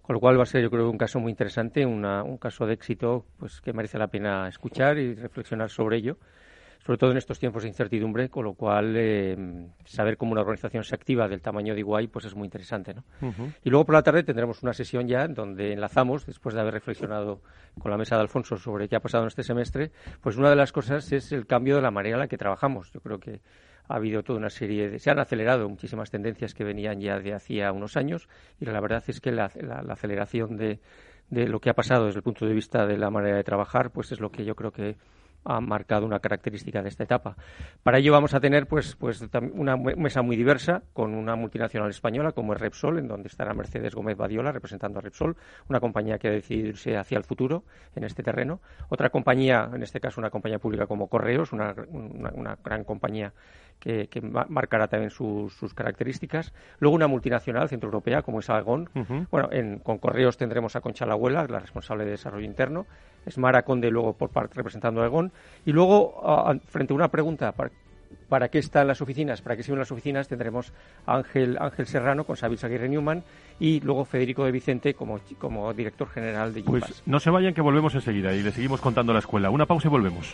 Con 0.01 0.13
lo 0.13 0.19
cual 0.21 0.39
va 0.39 0.43
a 0.43 0.45
ser, 0.45 0.61
yo 0.61 0.69
creo, 0.69 0.89
un 0.89 0.97
caso 0.97 1.19
muy 1.19 1.31
interesante, 1.31 1.85
una, 1.85 2.23
un 2.23 2.37
caso 2.37 2.65
de 2.65 2.73
éxito 2.73 3.25
pues 3.37 3.59
que 3.59 3.73
merece 3.73 3.97
la 3.97 4.07
pena 4.07 4.47
escuchar 4.47 4.97
y 4.97 5.15
reflexionar 5.15 5.69
sobre 5.69 5.97
ello 5.97 6.17
sobre 6.87 6.99
todo 6.99 7.11
en 7.11 7.17
estos 7.17 7.37
tiempos 7.37 7.63
de 7.63 7.67
incertidumbre, 7.69 8.29
con 8.29 8.45
lo 8.45 8.53
cual 8.53 8.93
eh, 8.95 9.35
saber 9.83 10.15
cómo 10.15 10.31
una 10.31 10.41
organización 10.41 10.85
se 10.85 10.95
activa 10.95 11.27
del 11.27 11.41
tamaño 11.41 11.73
de 11.73 11.81
Iguay 11.81 12.07
pues 12.07 12.23
es 12.23 12.33
muy 12.33 12.45
interesante. 12.45 12.93
¿no? 12.93 13.03
Uh 13.21 13.31
-huh. 13.31 13.53
Y 13.63 13.69
luego 13.69 13.85
por 13.85 13.95
la 13.95 14.03
tarde 14.03 14.23
tendremos 14.23 14.63
una 14.63 14.71
sesión 14.71 15.05
ya 15.05 15.27
donde 15.27 15.73
enlazamos, 15.73 16.25
después 16.25 16.55
de 16.55 16.61
haber 16.61 16.73
reflexionado 16.73 17.41
con 17.77 17.91
la 17.91 17.97
mesa 17.97 18.15
de 18.15 18.21
Alfonso 18.21 18.55
sobre 18.55 18.87
qué 18.87 18.95
ha 18.95 19.01
pasado 19.01 19.23
en 19.25 19.27
este 19.27 19.43
semestre, 19.43 19.91
pues 20.21 20.37
una 20.37 20.49
de 20.49 20.55
las 20.55 20.71
cosas 20.71 21.11
es 21.11 21.33
el 21.33 21.45
cambio 21.45 21.75
de 21.75 21.81
la 21.81 21.91
manera 21.91 22.15
en 22.15 22.19
la 22.21 22.27
que 22.29 22.37
trabajamos. 22.37 22.89
Yo 22.93 23.01
creo 23.01 23.19
que 23.19 23.41
ha 23.87 23.95
habido 23.95 24.23
toda 24.23 24.39
una 24.39 24.49
serie 24.49 24.89
de... 24.89 24.99
Se 24.99 25.09
han 25.09 25.19
acelerado 25.19 25.67
muchísimas 25.69 26.11
tendencias 26.11 26.53
que 26.53 26.63
venían 26.63 26.99
ya 26.99 27.19
de 27.19 27.33
hacía 27.33 27.71
unos 27.71 27.97
años 27.97 28.27
y 28.59 28.65
la 28.65 28.79
verdad 28.79 29.03
es 29.07 29.21
que 29.21 29.31
la, 29.31 29.51
la, 29.55 29.93
aceleración 29.93 30.57
de, 30.57 30.79
de 31.29 31.47
lo 31.47 31.59
que 31.59 31.69
ha 31.69 31.73
pasado 31.73 32.05
desde 32.05 32.19
el 32.19 32.23
punto 32.23 32.45
de 32.45 32.53
vista 32.53 32.85
de 32.85 32.97
la 32.97 33.09
manera 33.09 33.37
de 33.37 33.43
trabajar 33.43 33.91
pues 33.91 34.11
es 34.11 34.19
lo 34.19 34.31
que 34.31 34.45
yo 34.45 34.55
creo 34.55 34.71
que 34.71 34.95
ha 35.47 35.61
marcado 35.61 36.05
una 36.05 36.19
característica 36.19 36.81
de 36.81 36.89
esta 36.89 37.03
etapa. 37.03 37.35
Para 37.83 37.99
ello 37.99 38.11
vamos 38.11 38.33
a 38.33 38.39
tener 38.39 38.67
pues, 38.67 38.95
pues 38.95 39.23
una 39.53 39.77
mesa 39.77 40.21
muy 40.21 40.35
diversa 40.35 40.83
con 40.93 41.13
una 41.13 41.35
multinacional 41.35 41.89
española 41.89 42.33
como 42.33 42.53
es 42.53 42.59
Repsol, 42.59 42.99
en 42.99 43.07
donde 43.07 43.29
estará 43.29 43.53
Mercedes 43.53 43.95
Gómez 43.95 44.17
Badiola 44.17 44.51
representando 44.51 44.99
a 44.99 45.01
Repsol, 45.01 45.35
una 45.69 45.79
compañía 45.79 46.17
que 46.17 46.27
ha 46.27 46.31
decidido 46.31 46.67
irse 46.69 46.97
hacia 46.97 47.17
el 47.17 47.23
futuro 47.23 47.63
en 47.95 48.03
este 48.03 48.23
terreno. 48.23 48.59
Otra 48.89 49.09
compañía, 49.09 49.69
en 49.73 49.83
este 49.83 49.99
caso 49.99 50.19
una 50.19 50.29
compañía 50.29 50.59
pública 50.59 50.85
como 50.85 51.07
Correos, 51.07 51.53
una, 51.53 51.73
una, 51.89 52.29
una 52.31 52.57
gran 52.63 52.83
compañía 52.83 53.33
que, 53.79 54.07
que 54.07 54.21
marcará 54.21 54.87
también 54.87 55.11
sus, 55.11 55.53
sus, 55.53 55.73
características. 55.73 56.53
Luego 56.79 56.95
una 56.95 57.07
multinacional 57.07 57.69
centroeuropea 57.69 58.21
como 58.21 58.39
es 58.39 58.49
Algon. 58.49 58.89
Uh 58.95 58.99
-huh. 58.99 59.27
Bueno, 59.29 59.49
en, 59.51 59.79
con 59.79 59.99
Correos 59.99 60.37
tendremos 60.37 60.75
a 60.75 60.81
Concha 60.81 61.05
Lahuela, 61.05 61.45
la 61.47 61.59
responsable 61.59 62.05
de 62.05 62.11
desarrollo 62.11 62.45
interno. 62.45 62.85
Es 63.27 63.37
Mara 63.37 63.63
Conde 63.63 63.91
luego 63.91 64.13
por 64.13 64.29
parte 64.29 64.55
representando 64.55 65.01
a 65.01 65.03
Algon. 65.03 65.31
Y 65.65 65.73
luego, 65.73 66.59
frente 66.67 66.93
a 66.93 66.95
una 66.95 67.09
pregunta, 67.09 67.51
¿para, 67.51 67.71
¿para, 68.29 68.47
qué 68.47 68.59
están 68.59 68.87
las 68.87 69.01
oficinas? 69.01 69.41
¿Para 69.41 69.57
qué 69.57 69.63
sirven 69.63 69.79
las 69.79 69.91
oficinas? 69.91 70.27
Tendremos 70.29 70.71
a 71.05 71.17
Ángel, 71.17 71.57
Ángel 71.59 71.87
Serrano 71.87 72.23
con 72.23 72.37
Sabil 72.37 72.57
Aguirre 72.61 72.87
Newman 72.87 73.23
y 73.59 73.81
luego 73.81 74.05
Federico 74.05 74.45
de 74.45 74.51
Vicente 74.51 74.93
como, 74.93 75.19
como 75.39 75.73
director 75.73 76.07
general 76.07 76.53
de. 76.53 76.63
Pues 76.63 77.03
no 77.05 77.19
se 77.19 77.29
vayan 77.29 77.53
que 77.53 77.61
volvemos 77.61 77.93
enseguida 77.95 78.33
y 78.33 78.41
le 78.41 78.51
seguimos 78.51 78.79
contando 78.79 79.11
la 79.11 79.19
escuela. 79.19 79.49
Una 79.49 79.65
pausa 79.65 79.89
y 79.89 79.91
volvemos. 79.91 80.33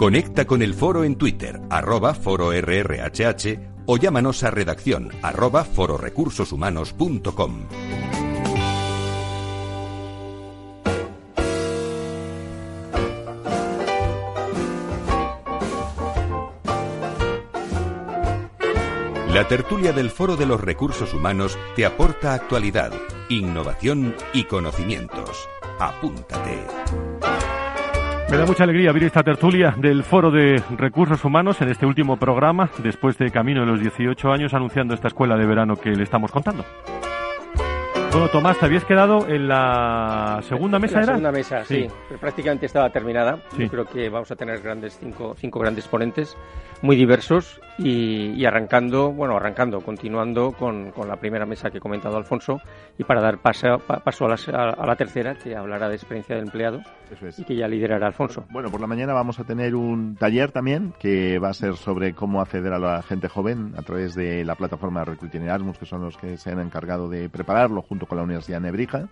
Conecta 0.00 0.46
con 0.46 0.62
el 0.62 0.72
foro 0.72 1.04
en 1.04 1.16
Twitter, 1.16 1.60
arroba 1.68 2.14
foro 2.14 2.52
RRHH 2.52 3.58
o 3.84 3.98
llámanos 3.98 4.42
a 4.44 4.50
redacción 4.50 5.10
arroba 5.20 5.62
fororecursoshumanos.com. 5.62 7.66
La 19.28 19.46
tertulia 19.48 19.92
del 19.92 20.08
Foro 20.08 20.36
de 20.36 20.46
los 20.46 20.62
Recursos 20.62 21.12
Humanos 21.12 21.58
te 21.76 21.84
aporta 21.84 22.32
actualidad, 22.32 22.94
innovación 23.28 24.16
y 24.32 24.44
conocimientos. 24.44 25.46
Apúntate. 25.78 26.64
Me 28.30 28.36
da 28.36 28.46
mucha 28.46 28.62
alegría 28.62 28.90
abrir 28.90 29.06
esta 29.06 29.24
tertulia 29.24 29.74
del 29.76 30.04
Foro 30.04 30.30
de 30.30 30.62
Recursos 30.78 31.24
Humanos 31.24 31.60
en 31.62 31.68
este 31.68 31.84
último 31.84 32.16
programa, 32.16 32.70
después 32.78 33.18
de 33.18 33.32
camino 33.32 33.62
de 33.62 33.66
los 33.66 33.80
18 33.80 34.30
años, 34.30 34.54
anunciando 34.54 34.94
esta 34.94 35.08
escuela 35.08 35.36
de 35.36 35.46
verano 35.46 35.74
que 35.74 35.90
le 35.90 36.04
estamos 36.04 36.30
contando. 36.30 36.64
Bueno, 38.12 38.28
Tomás, 38.28 38.58
te 38.58 38.66
habías 38.66 38.84
quedado 38.84 39.28
en 39.28 39.46
la 39.46 40.40
segunda 40.42 40.80
mesa, 40.80 40.96
la 40.96 41.02
¿era? 41.02 41.12
segunda 41.12 41.30
mesa, 41.30 41.64
sí. 41.64 41.86
prácticamente 42.20 42.66
estaba 42.66 42.90
terminada. 42.90 43.38
Yo 43.56 43.68
creo 43.68 43.84
que 43.84 44.08
vamos 44.08 44.28
a 44.32 44.36
tener 44.36 44.60
grandes 44.60 44.98
cinco, 44.98 45.36
cinco 45.38 45.60
grandes 45.60 45.86
ponentes 45.86 46.36
muy 46.82 46.96
diversos 46.96 47.60
y, 47.78 48.44
arrancando, 48.44 49.12
bueno, 49.12 49.36
arrancando, 49.36 49.80
continuando 49.80 50.52
con, 50.52 50.90
con, 50.90 51.08
la 51.08 51.16
primera 51.16 51.46
mesa 51.46 51.70
que 51.70 51.78
ha 51.78 51.80
comentado 51.80 52.16
Alfonso 52.16 52.60
y 52.98 53.04
para 53.04 53.20
dar 53.20 53.38
paso, 53.38 53.78
paso 53.78 54.26
a, 54.26 54.28
la, 54.28 54.70
a, 54.70 54.86
la, 54.86 54.96
tercera 54.96 55.34
que 55.34 55.56
hablará 55.56 55.88
de 55.88 55.94
experiencia 55.94 56.34
del 56.34 56.44
empleado 56.44 56.80
y 57.38 57.44
que 57.44 57.56
ya 57.56 57.68
liderará 57.68 58.08
Alfonso. 58.08 58.44
Bueno, 58.50 58.70
por 58.70 58.80
la 58.80 58.86
mañana 58.86 59.12
vamos 59.12 59.38
a 59.40 59.44
tener 59.44 59.74
un 59.74 60.16
taller 60.16 60.52
también 60.52 60.92
que 60.98 61.38
va 61.38 61.50
a 61.50 61.54
ser 61.54 61.76
sobre 61.76 62.14
cómo 62.14 62.40
acceder 62.40 62.72
a 62.72 62.78
la 62.78 63.02
gente 63.02 63.28
joven 63.28 63.72
a 63.76 63.82
través 63.82 64.14
de 64.14 64.44
la 64.44 64.54
plataforma 64.54 65.04
Recruiting 65.04 65.42
Erasmus, 65.42 65.78
que 65.78 65.86
son 65.86 66.02
los 66.02 66.16
que 66.16 66.36
se 66.36 66.50
han 66.50 66.60
encargado 66.60 67.08
de 67.08 67.28
prepararlo 67.28 67.82
junto 67.82 67.99
con 68.06 68.18
la 68.18 68.24
Universidad 68.24 68.58
de 68.58 68.66
Nebrija. 68.66 69.08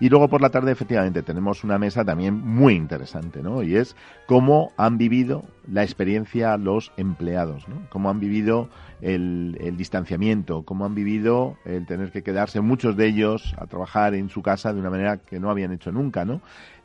Y 0.00 0.08
luego 0.08 0.28
por 0.28 0.40
la 0.40 0.50
tarde, 0.50 0.72
efectivamente, 0.72 1.22
tenemos 1.22 1.62
una 1.64 1.78
mesa 1.78 2.04
también 2.04 2.34
muy 2.40 2.74
interesante, 2.74 3.42
¿no? 3.42 3.62
Y 3.62 3.76
es 3.76 3.94
cómo 4.26 4.72
han 4.76 4.98
vivido 4.98 5.44
la 5.70 5.82
experiencia 5.82 6.56
los 6.56 6.92
empleados, 6.96 7.68
¿no? 7.68 7.76
Cómo 7.90 8.10
han 8.10 8.18
vivido 8.18 8.68
el, 9.00 9.56
distanciamiento, 9.76 10.64
cómo 10.64 10.84
han 10.84 10.94
vivido 10.94 11.56
el 11.64 11.86
tener 11.86 12.10
que 12.10 12.22
quedarse, 12.22 12.60
muchos 12.60 12.96
de 12.96 13.06
ellos, 13.06 13.54
a 13.56 13.66
trabajar 13.66 14.14
en 14.14 14.28
su 14.28 14.42
casa 14.42 14.72
de 14.72 14.80
una 14.80 14.90
manera 14.90 15.18
que 15.18 15.38
no 15.38 15.50
habían 15.50 15.72
hecho 15.72 15.92
nunca, 15.92 16.24
¿no? 16.24 16.40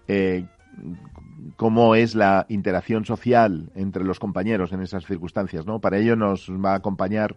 Eh, 0.08 0.46
cómo 1.56 1.96
es 1.96 2.16
la 2.16 2.46
interacción 2.50 3.06
social 3.06 3.72
entre 3.76 4.04
los 4.04 4.20
compañeros 4.20 4.72
en 4.72 4.82
esas 4.82 5.06
circunstancias, 5.06 5.66
¿no? 5.66 5.80
Para 5.80 5.98
ello 5.98 6.16
nos 6.16 6.50
va 6.50 6.74
a 6.74 6.76
acompañar 6.76 7.36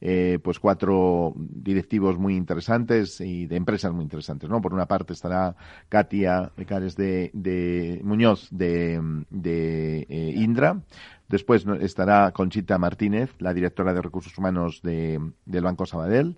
eh, 0.00 0.38
pues 0.42 0.58
cuatro 0.58 1.34
directivos 1.36 2.18
muy 2.18 2.36
interesantes 2.36 3.20
y 3.20 3.46
de 3.46 3.56
empresas 3.56 3.92
muy 3.92 4.02
interesantes, 4.02 4.48
¿no? 4.48 4.60
Por 4.60 4.72
una 4.72 4.86
parte 4.86 5.12
estará 5.12 5.56
Katia 5.88 6.52
Becares 6.56 6.96
de, 6.96 7.30
de 7.34 8.00
Muñoz 8.02 8.48
de, 8.50 9.00
de 9.30 10.06
eh, 10.08 10.32
Indra, 10.36 10.80
después 11.28 11.66
estará 11.80 12.32
Conchita 12.32 12.78
Martínez, 12.78 13.34
la 13.38 13.52
directora 13.52 13.92
de 13.92 14.02
recursos 14.02 14.36
humanos 14.38 14.80
de, 14.82 15.20
del 15.44 15.64
Banco 15.64 15.86
Sabadell, 15.86 16.36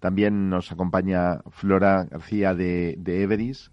también 0.00 0.50
nos 0.50 0.72
acompaña 0.72 1.42
Flora 1.50 2.04
García 2.10 2.54
de, 2.54 2.96
de 2.98 3.22
Everis, 3.22 3.70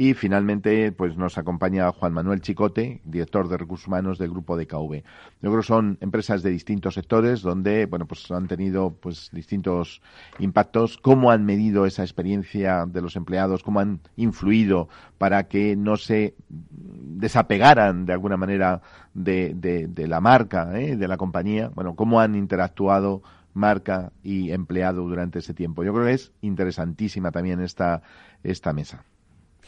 y 0.00 0.14
finalmente, 0.14 0.92
pues 0.92 1.16
nos 1.16 1.38
acompaña 1.38 1.90
Juan 1.90 2.12
Manuel 2.12 2.40
Chicote, 2.40 3.00
director 3.04 3.48
de 3.48 3.56
recursos 3.56 3.88
humanos 3.88 4.16
del 4.16 4.30
grupo 4.30 4.56
DKV. 4.56 4.92
Yo 4.94 5.50
creo 5.50 5.56
que 5.56 5.66
son 5.66 5.98
empresas 6.00 6.44
de 6.44 6.50
distintos 6.50 6.94
sectores 6.94 7.42
donde, 7.42 7.86
bueno, 7.86 8.06
pues 8.06 8.30
han 8.30 8.46
tenido 8.46 8.92
pues 8.92 9.28
distintos 9.32 10.00
impactos, 10.38 10.98
cómo 10.98 11.32
han 11.32 11.44
medido 11.44 11.84
esa 11.84 12.04
experiencia 12.04 12.86
de 12.86 13.02
los 13.02 13.16
empleados, 13.16 13.64
cómo 13.64 13.80
han 13.80 13.98
influido 14.14 14.88
para 15.18 15.48
que 15.48 15.74
no 15.74 15.96
se 15.96 16.36
desapegaran 16.48 18.06
de 18.06 18.12
alguna 18.12 18.36
manera 18.36 18.80
de, 19.14 19.52
de, 19.52 20.06
la 20.06 20.20
marca, 20.20 20.78
¿eh? 20.78 20.94
de 20.94 21.08
la 21.08 21.16
compañía, 21.16 21.72
bueno, 21.74 21.96
cómo 21.96 22.20
han 22.20 22.36
interactuado 22.36 23.24
marca 23.52 24.12
y 24.22 24.52
empleado 24.52 25.02
durante 25.02 25.40
ese 25.40 25.54
tiempo. 25.54 25.82
Yo 25.82 25.92
creo 25.92 26.06
que 26.06 26.12
es 26.12 26.30
interesantísima 26.40 27.32
también 27.32 27.60
esta, 27.60 28.02
esta 28.44 28.72
mesa. 28.72 29.04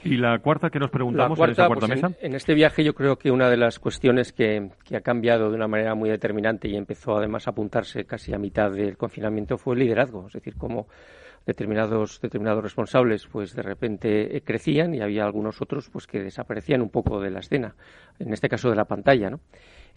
Y 0.05 0.17
la 0.17 0.39
cuarta 0.39 0.71
que 0.71 0.79
nos 0.79 0.91
preguntamos 0.91 1.39
en 1.39 1.55
cuarta 1.55 1.67
pues 1.69 1.89
mesa. 1.89 2.11
En, 2.21 2.35
este 2.35 2.55
viaje 2.55 2.83
yo 2.83 2.95
creo 2.95 3.17
que 3.17 3.31
una 3.31 3.51
de 3.51 3.57
las 3.57 3.79
cuestiones 3.79 4.33
que, 4.33 4.71
que, 4.85 4.97
ha 4.97 5.01
cambiado 5.01 5.51
de 5.51 5.57
una 5.57 5.69
manera 5.69 5.95
muy 5.95 6.09
determinante 6.09 6.69
y 6.69 6.77
empezó 6.77 7.17
además 7.17 7.47
a 7.47 7.51
apuntarse 7.51 8.05
casi 8.05 8.33
a 8.33 8.39
mitad 8.39 8.71
del 8.71 8.97
confinamiento 8.97 9.59
fue 9.59 9.75
el 9.75 9.81
liderazgo, 9.81 10.27
es 10.27 10.33
decir, 10.33 10.55
cómo 10.57 10.87
determinados 11.47 12.21
determinados 12.21 12.63
responsables 12.63 13.27
pues 13.27 13.55
de 13.55 13.63
repente 13.63 14.37
eh, 14.37 14.43
crecían 14.43 14.95
y 14.95 15.01
había 15.01 15.25
algunos 15.25 15.63
otros 15.63 15.89
pues 15.91 16.07
que 16.07 16.21
desaparecían 16.21 16.83
un 16.83 16.91
poco 16.91 17.21
de 17.21 17.31
la 17.31 17.41
escena, 17.41 17.75
en 18.19 18.33
este 18.33 18.49
caso 18.49 18.69
de 18.71 18.77
la 18.77 18.85
pantalla, 18.85 19.31
¿no? 19.31 19.41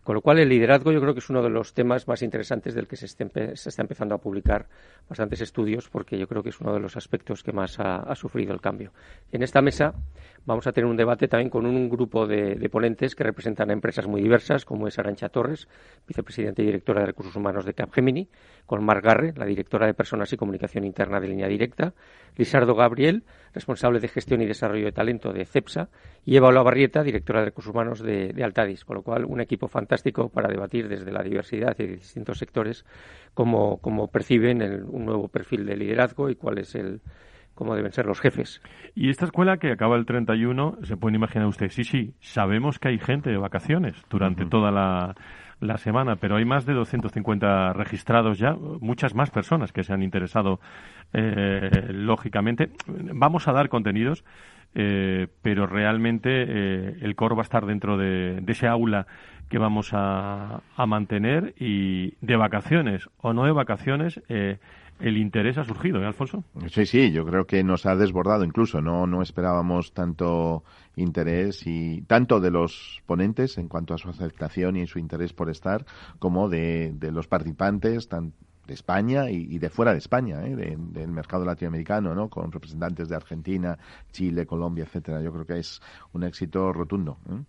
Con 0.03 0.15
lo 0.15 0.21
cual, 0.21 0.39
el 0.39 0.49
liderazgo 0.49 0.91
yo 0.91 0.99
creo 0.99 1.13
que 1.13 1.19
es 1.19 1.29
uno 1.29 1.41
de 1.41 1.49
los 1.49 1.73
temas 1.73 2.09
más 2.09 2.21
interesantes 2.23 2.75
del 2.75 2.87
que 2.87 2.97
se, 2.97 3.05
está 3.05 3.81
empezando 3.81 4.15
a 4.15 4.17
publicar 4.17 4.67
bastantes 5.07 5.39
estudios, 5.39 5.87
porque 5.89 6.17
yo 6.17 6.27
creo 6.27 6.43
que 6.43 6.49
es 6.49 6.59
uno 6.59 6.73
de 6.73 6.81
los 6.81 6.97
aspectos 6.97 7.41
que 7.41 7.53
más 7.53 7.79
ha, 7.79 8.13
sufrido 8.15 8.53
el 8.53 8.59
cambio. 8.59 8.91
En 9.31 9.43
esta 9.43 9.61
mesa 9.61 9.93
vamos 10.45 10.67
a 10.67 10.73
tener 10.73 10.89
un 10.89 10.97
debate 10.97 11.29
también 11.29 11.49
con 11.49 11.65
un 11.65 11.89
grupo 11.89 12.27
de, 12.27 12.69
ponentes 12.69 13.15
que 13.15 13.23
representan 13.23 13.69
a 13.69 13.73
empresas 13.73 14.05
muy 14.05 14.21
diversas, 14.21 14.65
como 14.65 14.89
es 14.89 14.99
Arancha 14.99 15.29
Torres, 15.29 15.69
vicepresidenta 16.05 16.61
y 16.61 16.65
directora 16.65 16.99
de 16.99 17.05
Recursos 17.07 17.35
Humanos 17.37 17.63
de 17.63 17.73
Capgemini, 17.73 18.27
con 18.65 18.83
Marc 18.83 19.05
Garre, 19.05 19.33
la 19.37 19.45
directora 19.45 19.87
de 19.87 19.93
Personas 19.93 20.33
y 20.33 20.37
Comunicación 20.37 20.83
Interna 20.83 21.21
de 21.21 21.29
Línea 21.29 21.47
Directa, 21.47 21.93
Lisardo 22.35 22.75
Gabriel, 22.75 23.23
responsable 23.53 23.99
de 23.99 24.07
Gestión 24.07 24.41
y 24.41 24.45
Desarrollo 24.45 24.85
de 24.85 24.91
Talento 24.91 25.31
de 25.31 25.45
CEPSA, 25.45 25.89
y 26.25 26.35
Eva 26.35 26.49
Olavarrieta, 26.49 27.03
directora 27.03 27.39
de 27.39 27.45
Recursos 27.45 27.73
Humanos 27.73 28.01
de, 28.01 28.33
de 28.33 28.43
Altadis, 28.43 28.85
con 28.85 28.97
lo 28.97 29.03
cual 29.03 29.25
un 29.25 29.41
equipo 29.41 29.67
fantástico 29.67 30.29
para 30.29 30.49
debatir 30.49 30.87
desde 30.87 31.11
la 31.11 31.23
diversidad 31.23 31.75
y 31.79 31.87
distintos 31.87 32.37
sectores 32.37 32.85
cómo, 33.33 33.77
cómo 33.77 34.07
perciben 34.07 34.61
el, 34.61 34.83
un 34.83 35.05
nuevo 35.05 35.27
perfil 35.27 35.65
de 35.65 35.77
liderazgo 35.77 36.29
y 36.29 36.35
cuál 36.35 36.57
es 36.59 36.75
el 36.75 37.01
cómo 37.53 37.75
deben 37.75 37.91
ser 37.91 38.07
los 38.07 38.19
jefes. 38.19 38.61
Y 38.95 39.09
esta 39.09 39.25
escuela 39.25 39.57
que 39.57 39.71
acaba 39.71 39.95
el 39.95 40.05
31, 40.05 40.79
se 40.83 40.97
pueden 40.97 41.15
imaginar 41.15 41.47
ustedes, 41.47 41.75
sí, 41.75 41.83
sí, 41.83 42.13
sabemos 42.19 42.79
que 42.79 42.87
hay 42.89 42.97
gente 42.97 43.29
de 43.29 43.37
vacaciones 43.37 43.95
durante 44.09 44.45
toda 44.47 44.71
la, 44.71 45.15
la 45.63 45.77
semana, 45.77 46.17
pero 46.17 46.35
hay 46.35 46.45
más 46.45 46.65
de 46.65 46.73
250 46.73 47.73
registrados 47.73 48.37
ya, 48.37 48.55
muchas 48.79 49.15
más 49.15 49.31
personas 49.31 49.71
que 49.71 49.83
se 49.83 49.93
han 49.93 50.03
interesado, 50.03 50.59
eh, 51.13 51.87
lógicamente. 51.89 52.69
Vamos 52.87 53.47
a 53.47 53.53
dar 53.53 53.69
contenidos, 53.69 54.23
eh, 54.75 55.27
pero 55.41 55.67
realmente 55.67 56.29
eh, 56.29 56.97
el 57.01 57.15
core 57.15 57.35
va 57.35 57.41
a 57.41 57.43
estar 57.43 57.65
dentro 57.65 57.97
de, 57.97 58.43
ese 58.47 58.67
aula 58.67 59.07
que 59.49 59.57
vamos 59.57 59.89
a, 59.93 60.61
mantener 60.87 61.53
y 61.59 62.15
de 62.21 62.35
vacaciones 62.35 63.07
o 63.17 63.33
no 63.33 63.45
de 63.45 63.51
vacaciones, 63.51 64.21
eh, 64.29 64.57
el 64.99 65.17
interés 65.17 65.57
ha 65.57 65.63
surgido, 65.63 66.01
¿eh, 66.01 66.05
Alfonso? 66.05 66.43
Sí, 66.69 66.85
sí, 66.85 67.11
yo 67.11 67.25
creo 67.25 67.45
que 67.45 67.63
nos 67.63 67.85
ha 67.85 67.95
desbordado 67.95 68.45
incluso, 68.45 68.81
no, 68.81 69.05
no 69.05 69.21
esperábamos 69.21 69.93
tanto 69.93 70.63
interés 70.95 71.65
y 71.65 72.01
tanto 72.03 72.39
de 72.39 72.51
los 72.51 73.01
ponentes 73.05 73.57
en 73.57 73.67
cuanto 73.67 73.93
a 73.93 73.97
su 73.97 74.09
aceptación 74.09 74.75
y 74.75 74.87
su 74.87 74.99
interés 74.99 75.33
por 75.33 75.49
estar, 75.49 75.85
como 76.19 76.49
de, 76.49 76.93
de 76.95 77.11
los 77.11 77.27
participantes, 77.27 78.07
tan, 78.07 78.33
de 78.65 78.73
España 78.73 79.29
y, 79.29 79.57
de 79.59 79.69
fuera 79.69 79.91
de 79.91 79.97
España, 79.97 80.45
¿eh? 80.45 80.55
del 80.55 81.11
mercado 81.11 81.45
latinoamericano, 81.45 82.15
¿no? 82.15 82.29
Con 82.29 82.51
representantes 82.51 83.09
de 83.09 83.15
Argentina, 83.15 83.77
Chile, 84.11 84.45
Colombia, 84.45 84.85
etcétera. 84.85 85.21
Yo 85.21 85.31
creo 85.33 85.45
que 85.45 85.59
es 85.59 85.81
un 86.13 86.23
éxito 86.23 86.71
rotundo. 86.71 87.17
¿eh? 87.29 87.43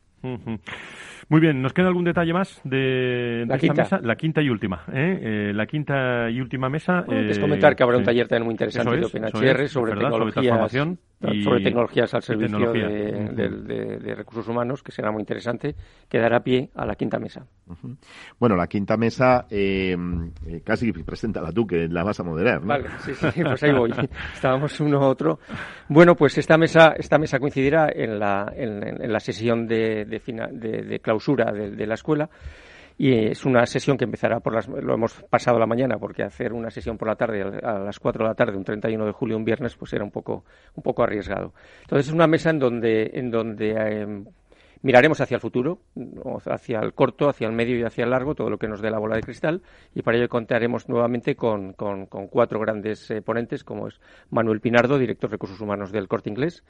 Muy 1.28 1.40
bien, 1.40 1.62
¿nos 1.62 1.72
queda 1.72 1.88
algún 1.88 2.04
detalle 2.04 2.32
más 2.32 2.60
de, 2.64 3.44
la 3.46 3.54
esta 3.54 3.66
quinta. 3.66 3.82
mesa? 3.82 4.00
La 4.02 4.16
quinta 4.16 4.42
y 4.42 4.50
última. 4.50 4.82
¿eh? 4.92 5.18
Eh, 5.22 5.52
la 5.54 5.66
quinta 5.66 6.30
y 6.30 6.40
última 6.40 6.68
mesa. 6.68 7.02
Bueno, 7.06 7.30
es 7.30 7.38
eh, 7.38 7.40
comentar 7.40 7.74
que 7.74 7.82
habrá 7.82 7.96
un 7.96 8.02
sí. 8.02 8.06
taller 8.06 8.28
también 8.28 8.44
muy 8.44 8.52
interesante 8.52 8.96
de 8.96 9.04
OpenHR 9.06 9.60
es, 9.62 9.70
sobre, 9.70 9.92
tecnologías, 9.92 10.34
transformación 10.34 10.98
y- 11.22 11.42
sobre 11.42 11.60
tecnologías 11.60 12.12
al 12.14 12.22
servicio 12.22 12.72
tecnología. 12.72 12.88
de, 12.88 14.14
recursos 14.14 14.46
humanos, 14.48 14.82
que 14.82 14.92
será 14.92 15.10
muy 15.10 15.20
interesante, 15.20 15.74
que 16.08 16.18
dará 16.18 16.40
pie 16.40 16.70
a 16.74 16.84
la 16.84 16.94
quinta 16.94 17.18
mesa. 17.18 17.46
Bueno, 18.38 18.56
la 18.56 18.66
quinta 18.66 18.96
mesa, 18.96 19.46
eh, 19.50 19.96
casi 20.62 20.92
preséntala 20.92 21.52
tú, 21.52 21.66
que 21.66 21.88
la 21.88 22.04
vas 22.04 22.20
a 22.20 22.22
moderar, 22.24 22.60
¿no? 22.60 22.68
Vale, 22.68 22.88
sí, 22.98 23.14
sí, 23.14 23.42
pues 23.42 23.62
ahí 23.62 23.72
voy. 23.72 23.92
Estábamos 24.34 24.78
uno 24.80 24.98
a 24.98 25.08
otro. 25.08 25.38
Bueno, 25.88 26.14
pues 26.14 26.36
esta 26.36 26.58
mesa, 26.58 26.94
esta 26.98 27.18
mesa 27.18 27.38
coincidirá 27.38 27.88
en 27.94 28.18
la, 28.18 28.52
en, 28.54 29.02
en 29.02 29.12
la 29.12 29.20
sesión 29.20 29.66
de, 29.66 30.04
de, 30.14 30.20
fina- 30.20 30.48
de- 30.50 31.00
clausura 31.00 31.52
de, 31.52 31.86
la 31.86 31.94
escuela. 31.94 32.28
Y 32.96 33.12
es 33.12 33.44
una 33.44 33.66
sesión 33.66 33.96
que 33.96 34.04
empezará 34.04 34.38
por 34.38 34.54
las. 34.54 34.68
Lo 34.68 34.94
hemos 34.94 35.14
pasado 35.28 35.58
la 35.58 35.66
mañana, 35.66 35.98
porque 35.98 36.22
hacer 36.22 36.52
una 36.52 36.70
sesión 36.70 36.96
por 36.96 37.08
la 37.08 37.16
tarde, 37.16 37.42
a 37.42 37.78
las 37.80 37.98
4 37.98 38.22
de 38.24 38.28
la 38.28 38.34
tarde, 38.36 38.56
un 38.56 38.62
31 38.64 39.04
de 39.06 39.10
julio, 39.12 39.36
un 39.36 39.44
viernes, 39.44 39.74
pues 39.76 39.92
era 39.92 40.04
un 40.04 40.12
poco, 40.12 40.44
un 40.76 40.82
poco 40.84 41.02
arriesgado. 41.02 41.52
Entonces, 41.82 42.06
es 42.08 42.14
una 42.14 42.28
mesa 42.28 42.50
en 42.50 42.60
donde, 42.60 43.10
en 43.14 43.32
donde 43.32 43.74
eh, 43.76 44.22
miraremos 44.82 45.20
hacia 45.20 45.34
el 45.34 45.40
futuro, 45.40 45.80
hacia 46.46 46.78
el 46.78 46.92
corto, 46.94 47.28
hacia 47.28 47.48
el 47.48 47.52
medio 47.52 47.76
y 47.76 47.82
hacia 47.82 48.04
el 48.04 48.10
largo, 48.10 48.36
todo 48.36 48.48
lo 48.48 48.58
que 48.58 48.68
nos 48.68 48.80
dé 48.80 48.90
la 48.92 49.00
bola 49.00 49.16
de 49.16 49.22
cristal, 49.22 49.62
y 49.92 50.02
para 50.02 50.16
ello 50.18 50.28
contaremos 50.28 50.88
nuevamente 50.88 51.34
con, 51.34 51.72
con- 51.72 52.06
con 52.06 52.28
cuatro 52.28 52.60
grandes 52.60 53.10
eh, 53.10 53.22
ponentes, 53.22 53.64
como 53.64 53.88
es 53.88 54.00
Manuel 54.30 54.60
Pinardo, 54.60 54.98
director 54.98 55.30
de 55.30 55.34
Recursos 55.34 55.60
Humanos 55.60 55.90
del 55.90 56.06
Corte 56.06 56.30
Inglés, 56.30 56.62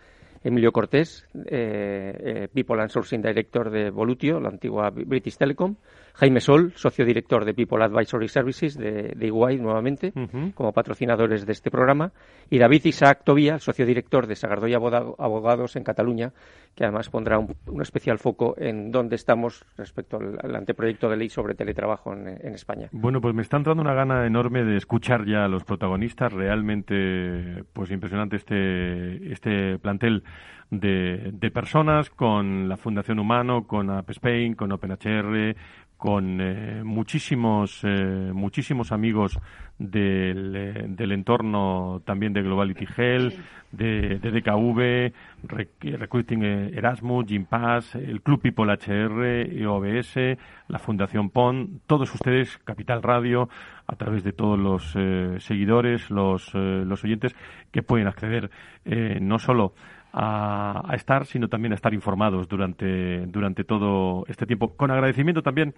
Emilio 0.45 0.73
Cortés, 0.73 1.27
eh, 1.47 2.17
eh, 2.21 2.49
People 2.53 2.81
and 2.83 2.91
Sourcing 2.91 3.23
Director 3.23 3.71
de 3.71 3.91
Volutio, 3.91 4.39
la 4.41 4.51
antigua 4.51 4.91
British 4.91 5.39
Telecom, 5.39 5.77
Jaime 6.17 6.41
Sol, 6.41 6.73
socio 6.77 7.05
director 7.05 7.45
de 7.45 7.55
People 7.55 7.83
Advisory 7.83 8.29
Services 8.29 8.77
de, 8.79 9.13
de 9.17 9.27
Iguay 9.27 9.59
nuevamente, 9.59 10.13
como 10.55 10.73
patrocinadores 10.73 11.45
de 11.45 11.53
este 11.53 11.71
programa, 11.73 12.13
y 12.49 12.59
David 12.59 12.85
Isaac 12.85 13.23
Tobía, 13.25 13.59
socio 13.59 13.85
director 13.85 14.29
de 14.29 14.37
Sagardoy 14.37 14.75
Aboga- 14.75 15.15
Abogados 15.19 15.75
en 15.75 15.83
Cataluña, 15.83 16.33
que 16.77 16.85
además 16.85 17.09
pondrá 17.11 17.39
un, 17.39 17.55
un 17.67 17.83
especial 17.83 18.19
foco 18.19 18.55
en 18.59 18.93
dónde 18.93 19.17
estamos 19.17 19.65
respecto 19.77 20.17
al, 20.19 20.39
al 20.41 20.55
anteproyecto 20.55 21.09
de 21.09 21.17
ley 21.17 21.29
sobre 21.29 21.55
teletrabajo 21.55 22.13
en, 22.13 22.29
en 22.29 22.55
España. 22.55 22.89
Bueno, 22.93 23.21
pues 23.21 23.35
me 23.35 23.43
está 23.43 23.57
entrando 23.57 23.83
una 23.83 23.95
gana 23.95 24.25
enorme 24.27 24.63
de 24.65 24.77
escuchar 24.77 25.27
ya 25.27 25.45
a 25.45 25.49
los 25.49 25.65
protagonistas. 25.65 26.33
Realmente, 26.33 27.65
pues 27.73 27.91
impresionante 27.91 28.37
este, 28.37 29.33
este 29.33 29.79
plantel 29.79 30.23
de, 30.71 31.31
de 31.33 31.51
personas 31.51 32.11
con 32.11 32.69
la 32.69 32.77
Fundación 32.77 33.19
Humano, 33.19 33.67
con 33.67 33.91
App 33.91 34.11
Spain, 34.11 34.55
con 34.55 34.73
OpenHR, 34.73 35.55
con 36.05 36.39
eh, 36.39 36.83
muchísimos, 36.85 37.81
eh, 37.83 38.31
muchísimos 38.35 38.93
amigos 38.93 39.39
del, 39.79 40.55
eh, 40.55 40.85
del 40.87 41.13
entorno 41.13 42.03
también 42.05 42.35
de 42.35 42.43
Globality 42.43 42.87
Health, 42.95 43.33
de, 43.73 44.19
de 44.19 44.31
DKV, 44.31 45.15
Rec- 45.49 45.97
Recruiting 45.99 46.43
Erasmus, 46.43 47.25
Gimpass, 47.27 47.95
el 47.95 48.21
Club 48.21 48.43
People 48.43 48.71
HR, 48.71 49.49
EOBS, 49.59 50.37
la 50.69 50.79
Fundación 50.79 51.31
PON, 51.31 51.81
todos 51.87 52.13
ustedes, 52.15 52.59
Capital 52.65 53.03
Radio, 53.03 53.49
a 53.87 53.97
través 53.97 54.25
de 54.25 54.33
todos 54.33 54.59
los 54.59 54.93
eh, 54.99 55.37
seguidores, 55.39 56.11
los, 56.11 56.51
eh, 56.55 56.85
los 56.85 57.03
oyentes, 57.03 57.35
que 57.73 57.83
pueden 57.83 58.09
acceder 58.09 58.51
no 58.85 59.39
solo 59.39 59.73
a, 60.17 60.83
a 60.87 60.95
estar, 60.95 61.27
sino 61.27 61.49
también 61.49 61.73
a 61.73 61.75
estar 61.75 61.93
informados 61.93 62.49
durante, 62.49 63.27
durante 63.27 63.65
todo 63.65 64.25
este 64.29 64.47
tiempo. 64.47 64.77
Con 64.77 64.93
agradecimiento 64.93 65.43
también 65.43 65.75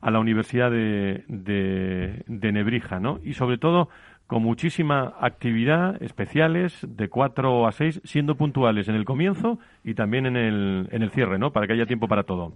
a 0.00 0.10
la 0.12 0.20
Universidad 0.20 0.70
de, 0.70 1.24
de, 1.26 2.22
de 2.26 2.52
Nebrija, 2.52 3.00
¿no? 3.00 3.18
Y 3.24 3.34
sobre 3.34 3.58
todo 3.58 3.88
con 4.30 4.44
muchísima 4.44 5.14
actividad, 5.20 6.00
especiales, 6.00 6.86
de 6.86 7.08
4 7.08 7.66
a 7.66 7.72
6, 7.72 8.00
siendo 8.04 8.36
puntuales 8.36 8.86
en 8.86 8.94
el 8.94 9.04
comienzo 9.04 9.58
y 9.82 9.94
también 9.94 10.24
en 10.24 10.36
el, 10.36 10.88
en 10.92 11.02
el 11.02 11.10
cierre, 11.10 11.36
¿no? 11.36 11.50
Para 11.50 11.66
que 11.66 11.72
haya 11.72 11.84
tiempo 11.84 12.06
para 12.06 12.22
todo. 12.22 12.52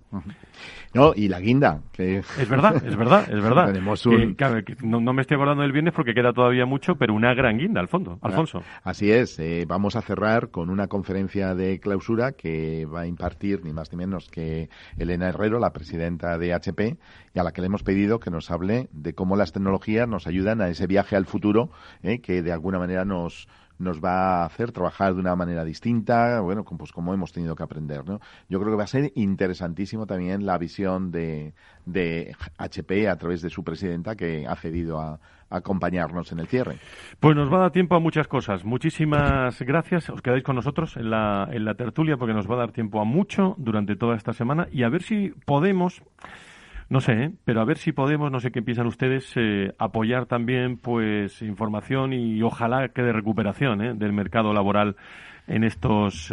No, 0.92 1.14
y 1.16 1.26
la 1.26 1.40
guinda. 1.40 1.80
Que... 1.90 2.18
Es 2.18 2.48
verdad, 2.48 2.76
es 2.76 2.94
verdad, 2.94 3.28
es 3.28 3.42
verdad. 3.42 3.66
Tenemos 3.72 4.04
Que, 4.04 4.08
un... 4.08 4.34
claro, 4.34 4.64
que 4.64 4.76
no, 4.84 5.00
no 5.00 5.12
me 5.12 5.22
estoy 5.22 5.34
acordando 5.34 5.62
del 5.64 5.72
viernes 5.72 5.92
porque 5.94 6.14
queda 6.14 6.32
todavía 6.32 6.64
mucho, 6.64 6.94
pero 6.94 7.12
una 7.12 7.34
gran 7.34 7.58
guinda, 7.58 7.80
al 7.80 7.88
fondo, 7.88 8.20
Alfonso. 8.22 8.62
Así 8.84 9.10
es, 9.10 9.36
eh, 9.40 9.64
vamos 9.66 9.96
a 9.96 10.02
cerrar 10.02 10.50
con 10.50 10.70
una 10.70 10.86
conferencia 10.86 11.56
de 11.56 11.80
clausura 11.80 12.32
que 12.32 12.86
va 12.86 13.00
a 13.00 13.06
impartir 13.08 13.64
ni 13.64 13.72
más 13.72 13.90
ni 13.90 13.98
menos 13.98 14.30
que 14.30 14.68
Elena 14.96 15.28
Herrero, 15.28 15.58
la 15.58 15.72
presidenta 15.72 16.38
de 16.38 16.54
HP, 16.54 16.98
y 17.34 17.38
a 17.40 17.42
la 17.42 17.50
que 17.50 17.62
le 17.62 17.66
hemos 17.66 17.82
pedido 17.82 18.20
que 18.20 18.30
nos 18.30 18.52
hable 18.52 18.88
de 18.92 19.12
cómo 19.12 19.34
las 19.34 19.50
tecnologías 19.50 20.06
nos 20.06 20.28
ayudan 20.28 20.60
a 20.60 20.68
ese 20.68 20.86
viaje 20.86 21.16
al 21.16 21.26
futuro 21.26 21.63
eh, 22.02 22.20
que 22.20 22.42
de 22.42 22.52
alguna 22.52 22.78
manera 22.78 23.04
nos 23.04 23.48
nos 23.78 24.00
va 24.02 24.42
a 24.42 24.44
hacer 24.46 24.72
trabajar 24.72 25.14
de 25.14 25.20
una 25.20 25.34
manera 25.34 25.64
distinta, 25.64 26.40
bueno, 26.40 26.64
pues 26.64 26.92
como 26.92 27.12
hemos 27.12 27.32
tenido 27.32 27.56
que 27.56 27.62
aprender, 27.64 28.06
¿no? 28.06 28.20
Yo 28.48 28.60
creo 28.60 28.72
que 28.72 28.76
va 28.76 28.84
a 28.84 28.88
ser 28.88 29.10
interesantísimo 29.16 30.06
también 30.06 30.46
la 30.46 30.58
visión 30.58 31.10
de, 31.10 31.54
de 31.84 32.36
HP 32.56 33.08
a 33.08 33.16
través 33.16 33.42
de 33.42 33.50
su 33.50 33.64
presidenta 33.64 34.14
que 34.14 34.46
ha 34.46 34.54
cedido 34.54 35.00
a, 35.00 35.18
a 35.50 35.56
acompañarnos 35.56 36.30
en 36.32 36.40
el 36.40 36.46
cierre. 36.46 36.78
Pues 37.20 37.36
nos 37.36 37.52
va 37.52 37.58
a 37.58 37.60
dar 37.62 37.70
tiempo 37.72 37.96
a 37.96 38.00
muchas 38.00 38.28
cosas. 38.28 38.64
Muchísimas 38.64 39.60
gracias. 39.62 40.08
Os 40.10 40.22
quedáis 40.22 40.44
con 40.44 40.56
nosotros 40.56 40.96
en 40.96 41.10
la, 41.10 41.48
en 41.50 41.64
la 41.64 41.74
tertulia 41.74 42.16
porque 42.16 42.34
nos 42.34 42.48
va 42.48 42.54
a 42.54 42.58
dar 42.58 42.72
tiempo 42.72 43.00
a 43.00 43.04
mucho 43.04 43.54
durante 43.58 43.96
toda 43.96 44.16
esta 44.16 44.32
semana 44.32 44.68
y 44.70 44.82
a 44.84 44.88
ver 44.88 45.02
si 45.02 45.30
podemos, 45.46 46.02
no 46.88 47.00
sé, 47.00 47.12
¿eh? 47.12 47.30
pero 47.44 47.60
a 47.60 47.64
ver 47.64 47.78
si 47.78 47.92
podemos, 47.92 48.30
no 48.30 48.40
sé 48.40 48.50
qué 48.50 48.62
piensan 48.62 48.86
ustedes, 48.86 49.32
eh, 49.36 49.72
apoyar 49.78 50.26
también 50.26 50.76
pues 50.76 51.40
información 51.42 52.12
y 52.12 52.42
ojalá 52.42 52.88
que 52.88 53.02
de 53.02 53.12
recuperación 53.12 53.82
¿eh? 53.82 53.94
del 53.94 54.12
mercado 54.12 54.52
laboral 54.52 54.96
en 55.46 55.64
estos 55.64 56.30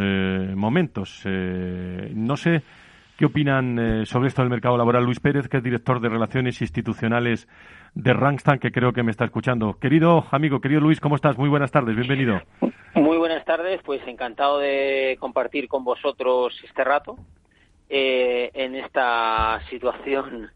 momentos. 0.55 1.25
No 1.25 2.37
sé 2.37 2.61
qué 3.17 3.25
opinan 3.25 4.05
sobre 4.05 4.29
esto 4.29 4.41
del 4.41 4.49
mercado 4.49 4.77
laboral 4.77 5.03
Luis 5.03 5.19
Pérez, 5.19 5.49
que 5.49 5.57
es 5.57 5.63
director 5.63 5.99
de 5.99 6.07
Relaciones 6.07 6.61
Institucionales 6.61 7.49
de 7.93 8.13
Randstad, 8.13 8.59
que 8.59 8.71
creo 8.71 8.93
que 8.93 9.03
me 9.03 9.11
está 9.11 9.25
escuchando. 9.25 9.73
Querido 9.73 10.23
amigo, 10.31 10.61
querido 10.61 10.79
Luis, 10.79 11.01
¿cómo 11.01 11.15
estás? 11.15 11.37
Muy 11.37 11.49
buenas 11.49 11.71
tardes, 11.71 11.93
bienvenido. 11.93 12.39
Muy 12.95 13.17
buenas 13.17 13.43
tardes, 13.43 13.81
pues 13.83 14.01
encantado 14.07 14.59
de 14.59 15.17
compartir 15.19 15.67
con 15.67 15.83
vosotros 15.83 16.57
este 16.63 16.85
rato 16.85 17.17
eh, 17.93 18.51
en 18.53 18.75
esta 18.75 19.59
situación 19.69 20.49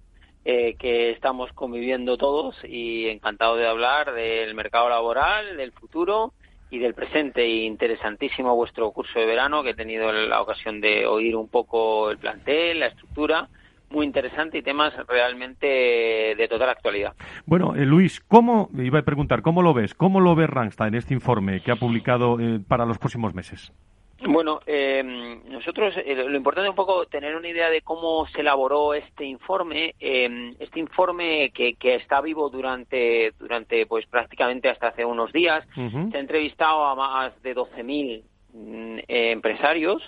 eh, 0.46 0.76
que 0.80 1.12
estamos 1.12 1.52
conviviendo 1.52 2.18
todos 2.18 2.56
y 2.64 3.08
encantado 3.08 3.58
de 3.58 3.68
hablar 3.68 4.14
del 4.14 4.56
mercado 4.56 4.88
laboral, 4.88 5.58
del 5.58 5.74
futuro 5.74 6.32
y 6.70 6.80
del 6.80 6.94
presente. 6.94 7.46
Interesantísimo 7.46 8.56
vuestro 8.56 8.90
curso 8.92 9.20
de 9.20 9.26
verano, 9.26 9.64
que 9.64 9.72
he 9.72 9.76
tenido 9.76 10.14
la 10.14 10.42
ocasión 10.42 10.80
de 10.80 11.06
oír 11.06 11.36
un 11.36 11.50
poco 11.50 12.10
el 12.10 12.18
plantel, 12.18 12.80
la 12.80 12.88
estructura. 12.88 13.50
Muy 13.90 14.06
interesante 14.06 14.60
y 14.60 14.62
temas 14.62 14.94
realmente 15.08 15.68
de 15.68 16.48
total 16.50 16.70
actualidad. 16.70 17.16
Bueno, 17.46 17.76
eh, 17.76 17.86
Luis, 17.86 18.22
¿cómo, 18.22 18.70
iba 18.78 19.00
a 19.00 19.04
preguntar, 19.04 19.42
cómo 19.42 19.62
lo 19.62 19.74
ves? 19.74 19.94
¿Cómo 19.94 20.22
lo 20.22 20.36
ve 20.36 20.48
Randstad 20.48 20.88
en 20.88 20.96
este 20.96 21.14
informe 21.14 21.60
que 21.62 21.72
ha 21.72 21.76
publicado 21.76 22.40
eh, 22.40 22.62
para 22.66 22.86
los 22.86 22.98
próximos 22.98 23.34
meses? 23.34 23.74
Bueno, 24.22 24.62
eh, 24.66 25.04
nosotros 25.46 25.94
eh, 25.98 26.16
lo 26.16 26.38
importante 26.38 26.68
es 26.68 26.70
un 26.70 26.76
poco 26.76 27.06
tener 27.06 27.36
una 27.36 27.50
idea 27.50 27.70
de 27.70 27.82
cómo 27.82 28.26
se 28.28 28.42
elaboró 28.42 28.94
este 28.94 29.26
informe. 29.26 29.94
Eh, 30.00 30.54
este 30.60 30.80
informe 30.80 31.52
que, 31.54 31.76
que 31.76 31.96
está 31.96 32.22
vivo 32.22 32.50
durante, 32.50 33.34
durante, 33.38 33.86
pues 33.86 34.06
prácticamente 34.08 34.70
hasta 34.70 34.88
hace 34.88 35.04
unos 35.04 35.34
días. 35.34 35.66
Se 35.74 36.18
ha 36.18 36.20
entrevistado 36.20 36.86
a 36.86 36.96
más 36.96 37.42
de 37.42 37.56
12.000 37.56 38.24
mm, 38.54 39.00
empresarios 39.08 40.02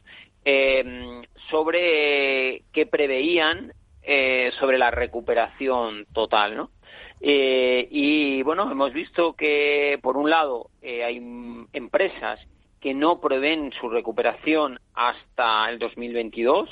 eh, 0.45 1.21
sobre 1.49 2.63
qué 2.71 2.85
preveían 2.85 3.73
eh, 4.09 4.51
sobre 4.57 4.77
la 4.77 4.89
recuperación 4.89 6.05
total, 6.13 6.55
¿no? 6.55 6.69
Eh, 7.19 7.89
y 7.91 8.41
bueno, 8.43 8.71
hemos 8.71 8.93
visto 8.93 9.33
que 9.33 9.99
por 10.01 10.15
un 10.15 10.29
lado 10.29 10.69
eh, 10.81 11.03
hay 11.03 11.17
empresas 11.73 12.39
que 12.79 12.93
no 12.93 13.19
prevén 13.19 13.71
su 13.79 13.89
recuperación 13.89 14.79
hasta 14.93 15.69
el 15.69 15.79
2022, 15.79 16.69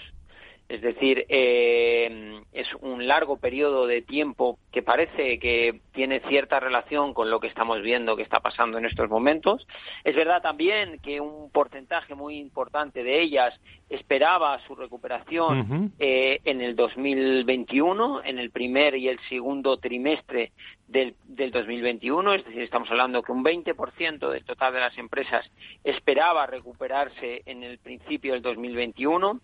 es 0.68 0.82
decir, 0.82 1.26
eh, 1.30 2.42
es 2.52 2.68
un 2.82 3.06
largo 3.08 3.38
periodo 3.38 3.86
de 3.86 4.02
tiempo 4.02 4.58
que 4.72 4.82
parece 4.82 5.38
que 5.38 5.82
tiene 5.94 6.22
cierta 6.22 6.60
relación 6.60 7.14
con 7.14 7.30
lo 7.30 7.40
que 7.40 7.48
estamos 7.48 7.82
viendo 7.84 8.16
que 8.16 8.24
está 8.24 8.40
pasando 8.40 8.80
en 8.80 8.86
estos 8.86 9.08
momentos. 9.10 9.68
Es 10.04 10.16
verdad 10.16 10.42
también 10.42 11.00
que 11.00 11.22
un 11.22 11.52
porcentaje 11.52 12.16
muy 12.16 12.38
importante 12.38 13.04
de 13.04 13.22
ellas 13.22 13.54
esperaba 13.90 14.60
su 14.66 14.76
recuperación 14.76 15.94
eh, 16.00 16.40
en 16.46 16.62
el 16.62 16.76
2021, 16.76 18.24
en 18.24 18.40
el 18.40 18.50
primer 18.50 18.96
y 18.96 19.08
el 19.08 19.20
segundo 19.30 19.78
trimestre 19.78 20.52
del, 20.88 21.16
del 21.26 21.52
2021, 21.52 22.34
es 22.34 22.46
decir, 22.46 22.64
estamos 22.64 22.90
hablando 22.90 23.22
que 23.22 23.32
un 23.32 23.44
20% 23.44 24.30
del 24.30 24.44
total 24.44 24.74
de 24.74 24.80
las 24.80 24.98
empresas 24.98 25.50
esperaba 25.84 26.48
recuperarse 26.48 27.44
en 27.46 27.64
el 27.64 27.78
principio 27.78 28.34
del 28.34 28.42
2021 28.42 29.40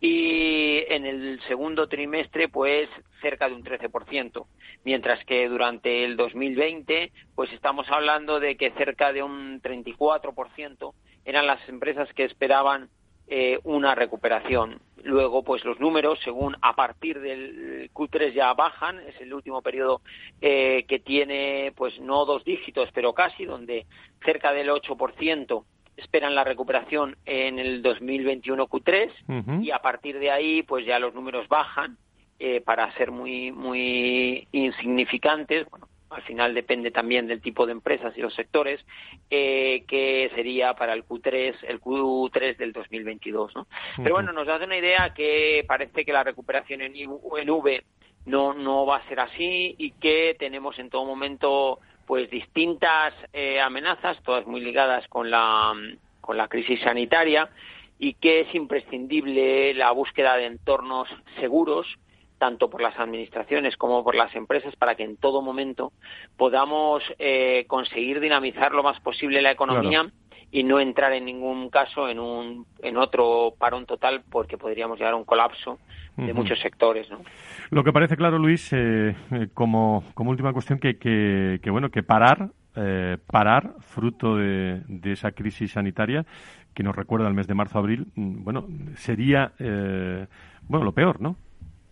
y 0.00 0.84
en 0.88 1.04
el 1.04 1.40
segundo 1.46 1.88
trimestre 1.88 2.48
pues 2.48 2.88
cerca 3.20 3.48
de 3.48 3.54
un 3.54 3.62
13%, 3.62 4.46
mientras 4.84 5.24
que 5.24 5.48
durante 5.48 6.04
el 6.04 6.16
2020 6.16 7.12
pues 7.34 7.52
estamos 7.52 7.86
hablando 7.90 8.40
de 8.40 8.56
que 8.56 8.70
cerca 8.72 9.12
de 9.12 9.22
un 9.22 9.60
34% 9.60 10.94
eran 11.24 11.46
las 11.46 11.68
empresas 11.68 12.12
que 12.14 12.24
esperaban 12.24 12.88
eh, 13.32 13.60
una 13.62 13.94
recuperación. 13.94 14.80
Luego, 15.04 15.44
pues 15.44 15.64
los 15.64 15.78
números, 15.78 16.18
según 16.24 16.56
a 16.62 16.74
partir 16.74 17.20
del 17.20 17.88
Q3 17.92 18.32
ya 18.32 18.52
bajan, 18.54 18.98
es 19.00 19.20
el 19.20 19.32
último 19.32 19.62
periodo 19.62 20.00
eh, 20.40 20.84
que 20.88 20.98
tiene, 20.98 21.72
pues 21.76 22.00
no 22.00 22.24
dos 22.24 22.42
dígitos, 22.42 22.88
pero 22.92 23.14
casi, 23.14 23.44
donde 23.44 23.86
cerca 24.24 24.52
del 24.52 24.68
8% 24.70 25.64
esperan 26.00 26.34
la 26.34 26.44
recuperación 26.44 27.16
en 27.24 27.58
el 27.58 27.82
2021 27.82 28.68
Q3 28.68 29.62
y 29.62 29.70
a 29.70 29.78
partir 29.80 30.18
de 30.18 30.30
ahí, 30.30 30.62
pues 30.62 30.84
ya 30.84 30.98
los 30.98 31.14
números 31.14 31.48
bajan 31.48 31.96
eh, 32.38 32.60
para 32.60 32.92
ser 32.94 33.10
muy 33.10 33.52
muy 33.52 34.48
insignificantes. 34.52 35.68
Bueno, 35.70 35.88
al 36.10 36.22
final 36.22 36.54
depende 36.54 36.90
también 36.90 37.26
del 37.26 37.40
tipo 37.40 37.66
de 37.66 37.72
empresas 37.72 38.12
y 38.16 38.20
los 38.20 38.34
sectores, 38.34 38.84
eh, 39.30 39.84
que 39.86 40.30
sería 40.34 40.74
para 40.74 40.92
el 40.92 41.04
Q3, 41.04 41.54
el 41.68 41.80
Q3 41.80 42.56
del 42.56 42.72
2022. 42.72 43.54
¿no? 43.54 43.66
Pero 43.96 44.16
bueno, 44.16 44.32
nos 44.32 44.46
da 44.46 44.56
una 44.56 44.76
idea 44.76 45.14
que 45.14 45.64
parece 45.68 46.04
que 46.04 46.12
la 46.12 46.24
recuperación 46.24 46.80
en, 46.80 46.96
en 46.96 47.10
V 47.10 47.84
no, 48.26 48.54
no 48.54 48.86
va 48.86 48.96
a 48.96 49.08
ser 49.08 49.20
así 49.20 49.74
y 49.78 49.92
que 49.92 50.36
tenemos 50.38 50.78
en 50.78 50.90
todo 50.90 51.04
momento 51.04 51.78
pues 52.10 52.28
distintas 52.28 53.14
eh, 53.32 53.60
amenazas, 53.60 54.20
todas 54.24 54.44
muy 54.44 54.60
ligadas 54.60 55.06
con 55.06 55.30
la, 55.30 55.72
con 56.20 56.36
la 56.36 56.48
crisis 56.48 56.80
sanitaria 56.80 57.48
y 58.00 58.14
que 58.14 58.40
es 58.40 58.52
imprescindible 58.52 59.74
la 59.74 59.92
búsqueda 59.92 60.36
de 60.36 60.46
entornos 60.46 61.08
seguros 61.38 61.86
tanto 62.38 62.68
por 62.68 62.82
las 62.82 62.98
administraciones 62.98 63.76
como 63.76 64.02
por 64.02 64.16
las 64.16 64.34
empresas, 64.34 64.74
para 64.74 64.96
que 64.96 65.04
en 65.04 65.18
todo 65.18 65.40
momento 65.40 65.92
podamos 66.36 67.04
eh, 67.20 67.64
conseguir 67.68 68.18
dinamizar 68.18 68.72
lo 68.72 68.82
más 68.82 68.98
posible 68.98 69.40
la 69.40 69.52
economía 69.52 70.10
y 70.52 70.64
no 70.64 70.80
entrar 70.80 71.12
en 71.12 71.24
ningún 71.24 71.70
caso 71.70 72.08
en, 72.08 72.18
un, 72.18 72.66
en 72.82 72.96
otro 72.96 73.54
parón 73.58 73.86
total, 73.86 74.22
porque 74.28 74.58
podríamos 74.58 74.98
llegar 74.98 75.14
a 75.14 75.16
un 75.16 75.24
colapso 75.24 75.78
de 76.16 76.34
muchos 76.34 76.58
sectores. 76.60 77.08
¿no? 77.10 77.20
Lo 77.70 77.84
que 77.84 77.92
parece 77.92 78.16
claro, 78.16 78.38
Luis, 78.38 78.72
eh, 78.72 79.14
eh, 79.30 79.48
como, 79.54 80.04
como 80.14 80.30
última 80.30 80.52
cuestión, 80.52 80.78
que, 80.78 80.98
que, 80.98 81.60
que 81.62 81.70
bueno, 81.70 81.90
que 81.90 82.02
parar 82.02 82.50
parar, 83.26 83.74
fruto 83.80 84.36
de, 84.36 84.80
de, 84.86 85.12
esa 85.12 85.32
crisis 85.32 85.72
sanitaria 85.72 86.24
que 86.72 86.82
nos 86.82 86.96
recuerda 86.96 87.28
el 87.28 87.34
mes 87.34 87.46
de 87.46 87.52
marzo-abril, 87.52 88.06
mm, 88.14 88.44
bueno, 88.44 88.66
sería, 88.94 89.52
bueno, 90.68 90.84
lo 90.84 90.92
peor, 90.92 91.20
¿no? 91.20 91.36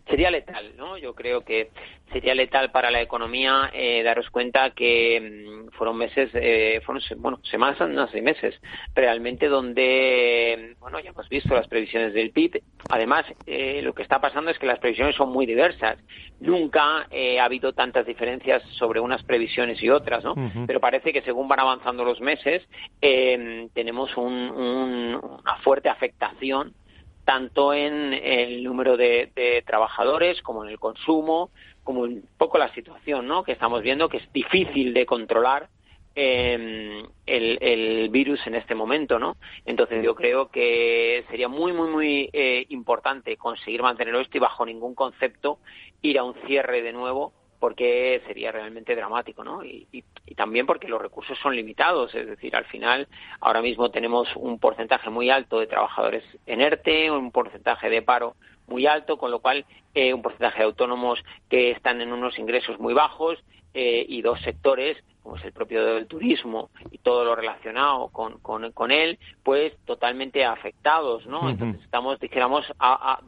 Sería 0.08 0.30
letal, 0.30 0.74
¿no? 0.76 0.96
Yo 0.96 1.14
creo 1.14 1.42
que 1.42 1.70
sería 2.12 2.34
letal 2.34 2.70
para 2.70 2.90
la 2.90 3.00
economía 3.00 3.70
eh, 3.72 4.02
daros 4.02 4.30
cuenta 4.30 4.70
que 4.70 5.20
mm, 5.20 5.76
fueron 5.76 5.96
meses, 5.98 6.30
eh, 6.34 6.80
fueron 6.84 7.02
bueno, 7.18 7.40
semanas, 7.50 7.78
no 7.88 8.08
sé, 8.08 8.22
meses, 8.22 8.54
realmente 8.94 9.48
donde, 9.48 10.74
bueno, 10.80 10.98
ya 11.00 11.10
hemos 11.10 11.28
visto 11.28 11.54
las 11.54 11.68
previsiones 11.68 12.14
del 12.14 12.30
PIB. 12.30 12.62
Además, 12.90 13.26
eh, 13.46 13.82
lo 13.82 13.94
que 13.94 14.02
está 14.02 14.20
pasando 14.20 14.50
es 14.50 14.58
que 14.58 14.66
las 14.66 14.78
previsiones 14.78 15.16
son 15.16 15.30
muy 15.30 15.46
diversas. 15.46 15.98
Nunca 16.40 17.08
ha 17.08 17.44
habido 17.44 17.72
tantas 17.72 18.06
diferencias 18.06 18.62
sobre 18.78 19.00
unas 19.00 19.22
previsiones 19.24 19.82
y 19.82 19.90
otras, 19.90 20.22
¿no? 20.22 20.34
Pero 20.68 20.78
parece 20.78 21.12
que 21.12 21.22
según 21.22 21.48
van 21.48 21.58
avanzando 21.58 22.04
los 22.04 22.20
meses, 22.20 22.62
tenemos 23.00 24.16
una 24.16 25.56
fuerte 25.62 25.88
afectación 25.88 26.74
tanto 27.28 27.74
en 27.74 28.14
el 28.14 28.64
número 28.64 28.96
de, 28.96 29.62
trabajadores 29.66 30.40
como 30.40 30.64
en 30.64 30.70
el 30.70 30.78
consumo, 30.78 31.50
como 31.84 32.00
un 32.00 32.26
poco 32.38 32.56
la 32.56 32.72
situación 32.72 33.28
¿no? 33.28 33.44
que 33.44 33.52
estamos 33.52 33.82
viendo, 33.82 34.08
que 34.08 34.16
es 34.16 34.32
difícil 34.32 34.94
de 34.94 35.04
controlar 35.04 35.68
em, 36.14 37.06
el, 37.26 38.08
virus 38.08 38.40
en 38.46 38.54
este 38.54 38.74
momento, 38.74 39.18
¿no? 39.18 39.36
Entonces 39.66 40.02
yo 40.02 40.14
creo 40.14 40.48
que 40.48 41.26
sería 41.28 41.48
muy, 41.48 41.74
muy, 41.74 41.90
muy 41.90 42.30
eh, 42.32 42.64
importante 42.70 43.36
conseguir 43.36 43.82
mantenerlo 43.82 44.20
esto 44.20 44.38
y 44.38 44.40
bajo 44.40 44.64
ningún 44.64 44.94
concepto 44.94 45.58
ir 46.00 46.18
a 46.18 46.24
un 46.24 46.34
cierre 46.46 46.80
de 46.80 46.94
nuevo 46.94 47.34
porque 47.58 48.22
sería 48.26 48.52
realmente 48.52 48.94
dramático, 48.94 49.44
¿no? 49.44 49.64
Y, 49.64 49.86
también 50.36 50.66
porque 50.66 50.86
los 50.86 51.02
recursos 51.02 51.36
son 51.42 51.56
limitados, 51.56 52.14
es 52.14 52.24
decir, 52.28 52.54
al 52.54 52.64
final 52.66 53.08
ahora 53.40 53.60
mismo 53.60 53.90
tenemos 53.90 54.28
un 54.36 54.60
porcentaje 54.60 55.10
muy 55.10 55.30
alto 55.30 55.58
de 55.58 55.66
trabajadores 55.66 56.22
en 56.46 56.60
ERTE, 56.60 57.10
un 57.10 57.32
porcentaje 57.32 57.90
de 57.90 58.02
paro 58.02 58.36
muy 58.68 58.86
alto, 58.86 59.16
con 59.18 59.32
lo 59.32 59.40
cual 59.40 59.64
eh, 59.94 60.14
un 60.14 60.22
porcentaje 60.22 60.58
de 60.58 60.64
autónomos 60.66 61.18
que 61.50 61.72
están 61.72 62.00
en 62.00 62.12
unos 62.12 62.38
ingresos 62.38 62.78
muy 62.78 62.94
bajos 62.94 63.42
eh, 63.74 64.06
y 64.08 64.22
dos 64.22 64.40
sectores 64.42 64.96
como 65.28 65.36
es 65.36 65.44
el 65.44 65.52
propio 65.52 65.84
del 65.84 66.06
turismo 66.06 66.70
y 66.90 66.96
todo 66.98 67.22
lo 67.22 67.36
relacionado 67.36 68.08
con, 68.08 68.38
con, 68.38 68.90
él, 68.90 69.18
pues 69.42 69.76
totalmente 69.84 70.42
afectados, 70.46 71.26
¿no? 71.26 71.50
Entonces 71.50 71.82
estamos, 71.84 72.18
dijéramos, 72.18 72.64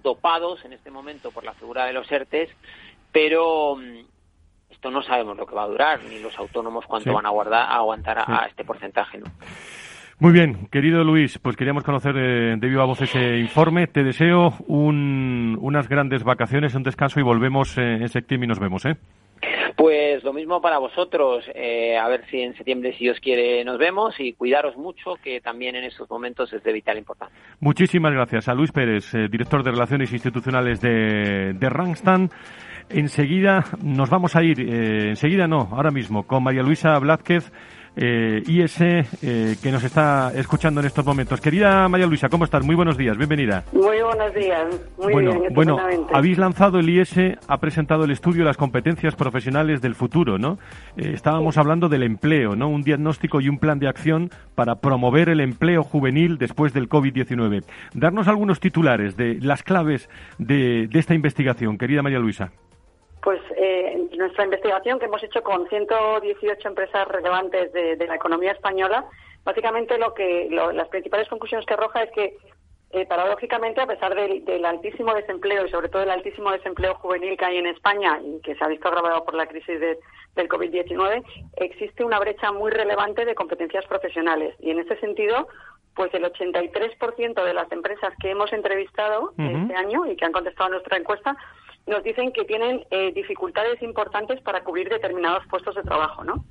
dopados 0.03 0.65
en 0.65 0.73
este 0.73 0.91
momento 0.91 1.31
por 1.31 1.45
la 1.45 1.53
figura 1.53 1.85
de 1.85 1.93
los 1.93 2.11
ERTES, 2.11 2.49
pero 3.13 3.77
mm, 3.77 3.99
esto 4.81 4.91
no 4.91 5.03
sabemos 5.03 5.37
lo 5.37 5.45
que 5.45 5.55
va 5.55 5.65
a 5.65 5.69
durar, 5.69 6.01
ni 6.09 6.21
los 6.21 6.35
autónomos 6.39 6.87
cuánto 6.87 7.13
van 7.13 7.27
a, 7.27 7.29
guardar, 7.29 7.69
a 7.69 7.77
aguantar 7.77 8.17
a, 8.19 8.47
este 8.47 8.65
porcentaje. 8.65 9.19
¿no? 9.19 9.27
Muy 10.19 10.33
bien, 10.33 10.69
querido 10.73 11.05
Luis, 11.05 11.39
pues 11.39 11.55
queríamos 11.55 11.85
conocer 11.85 12.15
de, 12.15 12.57
viva 12.67 12.87
voz 12.87 13.03
ese 13.03 13.37
informe. 13.37 13.89
Te 13.89 14.03
deseo 14.03 14.55
unas 14.69 15.87
grandes 15.87 16.25
vacaciones, 16.25 16.75
un 16.75 16.83
descanso 16.83 17.21
y 17.21 17.23
volvemos 17.23 17.77
eh, 17.77 17.97
en 18.01 18.09
septiembre 18.09 18.47
y 18.47 18.49
nos 18.49 18.59
vemos, 18.59 18.87
¿eh? 18.87 18.97
Pues 19.77 20.25
lo 20.25 20.33
mismo 20.33 20.63
para 20.63 20.79
vosotros. 20.79 21.45
Eh, 21.55 21.99
a 21.99 22.09
ver 22.09 22.25
si 22.31 22.41
en 22.41 22.57
septiembre, 22.57 22.95
si 22.95 23.05
Dios 23.05 23.21
quiere, 23.21 23.63
nos 23.65 23.77
vemos 23.77 24.19
y 24.19 24.33
cuidaros 24.33 24.79
mucho, 24.79 25.17
que 25.23 25.43
también 25.43 25.77
en 25.77 25.85
estos 25.85 26.09
momentos 26.09 26.51
es 26.55 26.63
de 26.63 26.73
vital 26.73 26.97
importancia. 26.97 27.37
Muchísimas 27.61 28.15
gracias 28.15 28.49
a 28.49 28.55
Luis 28.55 28.73
Pérez, 28.73 29.13
eh, 29.15 29.29
director 29.31 29.63
de 29.63 29.73
Relaciones 29.73 30.11
Institucionales 30.11 30.81
de, 30.81 31.53
de 31.53 31.69
Rangstan. 31.69 32.31
Enseguida 32.91 33.65
nos 33.83 34.11
vamos 34.11 34.35
a 34.35 34.43
ir, 34.43 34.61
eh, 34.61 35.11
enseguida 35.11 35.47
no, 35.47 35.69
ahora 35.71 35.91
mismo, 35.91 36.25
con 36.25 36.43
María 36.43 36.63
Luisa 36.63 36.99
Blázquez, 36.99 37.53
eh, 37.97 38.43
IS, 38.47 38.81
eh, 38.81 39.57
que 39.63 39.73
nos 39.73 39.83
está 39.83 40.33
escuchando 40.35 40.81
en 40.81 40.87
estos 40.87 41.05
momentos. 41.05 41.41
Querida 41.41 41.89
María 41.89 42.07
Luisa, 42.07 42.29
¿cómo 42.29 42.45
estás? 42.45 42.65
Muy 42.65 42.75
buenos 42.75 42.97
días, 42.97 43.17
bienvenida. 43.17 43.65
Muy 43.73 44.01
buenos 44.01 44.35
días, 44.35 44.67
muy 44.99 45.13
bueno, 45.13 45.41
bien. 45.41 45.55
Bueno, 45.55 45.79
habéis 46.13 46.39
lanzado 46.39 46.79
el 46.79 46.89
IS, 46.89 47.17
ha 47.47 47.59
presentado 47.59 48.05
el 48.05 48.11
estudio 48.11 48.41
de 48.41 48.47
las 48.47 48.57
competencias 48.57 49.17
profesionales 49.17 49.81
del 49.81 49.95
futuro, 49.95 50.39
¿no? 50.39 50.59
Eh, 50.97 51.13
estábamos 51.15 51.59
hablando 51.59 51.89
del 51.89 52.03
empleo, 52.03 52.55
¿no? 52.55 52.69
Un 52.69 52.83
diagnóstico 52.83 53.41
y 53.41 53.49
un 53.49 53.59
plan 53.59 53.79
de 53.79 53.89
acción 53.89 54.31
para 54.55 54.77
promover 54.77 55.29
el 55.29 55.41
empleo 55.41 55.83
juvenil 55.83 56.39
después 56.39 56.73
del 56.73 56.89
COVID-19. 56.89 57.65
Darnos 57.95 58.29
algunos 58.29 58.61
titulares 58.61 59.17
de 59.17 59.39
las 59.41 59.63
claves 59.63 60.09
de 60.39 60.89
esta 60.93 61.15
investigación, 61.15 61.77
querida 61.77 62.03
María 62.03 62.19
Luisa. 62.19 62.53
Pues 63.23 63.41
eh, 63.57 64.09
nuestra 64.17 64.45
investigación 64.45 64.99
que 64.99 65.07
hemos 65.07 65.23
hecho 65.23 65.43
con 65.43 65.69
118 65.69 66.69
empresas 66.69 67.07
relevantes 67.09 67.73
de, 67.73 67.97
la 68.07 68.15
economía 68.15 68.53
española, 68.53 69.05
básicamente 69.45 69.99
lo 69.99 70.15
que 70.15 70.49
las 70.51 70.89
principales 70.89 71.29
conclusiones 71.29 71.67
que 71.67 71.75
arroja 71.75 72.03
es 72.03 72.11
que 72.13 72.37
eh, 72.93 73.07
paradójicamente, 73.07 73.81
a 73.81 73.87
pesar 73.87 74.15
del, 74.17 74.65
altísimo 74.65 75.15
desempleo 75.15 75.65
y 75.65 75.71
sobre 75.71 75.89
todo 75.89 76.03
el 76.03 76.11
altísimo 76.11 76.51
desempleo 76.51 76.95
juvenil 76.97 77.37
que 77.37 77.45
hay 77.45 77.59
en 77.59 77.67
España 77.67 78.19
y 78.21 78.41
que 78.41 78.57
se 78.57 78.65
ha 78.65 78.69
visto 78.69 78.89
agravado 78.89 79.25
por 79.25 79.35
la 79.35 79.47
crisis 79.47 79.79
del 79.79 80.49
COVID-19, 80.49 81.23
existe 81.57 82.03
una 82.03 82.19
brecha 82.19 82.51
muy 82.51 82.73
relevante 82.73 83.25
de 83.25 83.37
competencias 83.37 83.87
profesionales. 83.87 84.57
Y 84.59 84.71
en 84.71 84.81
ese 84.81 84.99
sentido, 84.99 85.47
pues 85.95 86.13
el 86.15 86.25
83% 86.25 87.45
de 87.45 87.55
las 87.55 87.71
empresas 87.71 88.13
que 88.21 88.31
hemos 88.31 88.53
entrevistado 88.53 89.35
este 89.39 89.75
año 89.77 90.07
y 90.07 90.17
que 90.17 90.25
han 90.25 90.33
contestado 90.33 90.67
a 90.67 90.71
nuestra 90.71 90.97
encuesta 90.97 91.37
nos 91.87 92.03
dicen 92.03 92.33
que 92.33 92.45
tienen 92.45 92.85
eh, 92.91 93.13
dificultades 93.13 93.83
importantes 93.83 94.41
para 94.43 94.63
cubrir 94.63 94.89
determinados 94.89 95.47
puestos 95.47 95.75
de 95.75 95.83
trabajo, 95.83 96.25
¿no? 96.25 96.45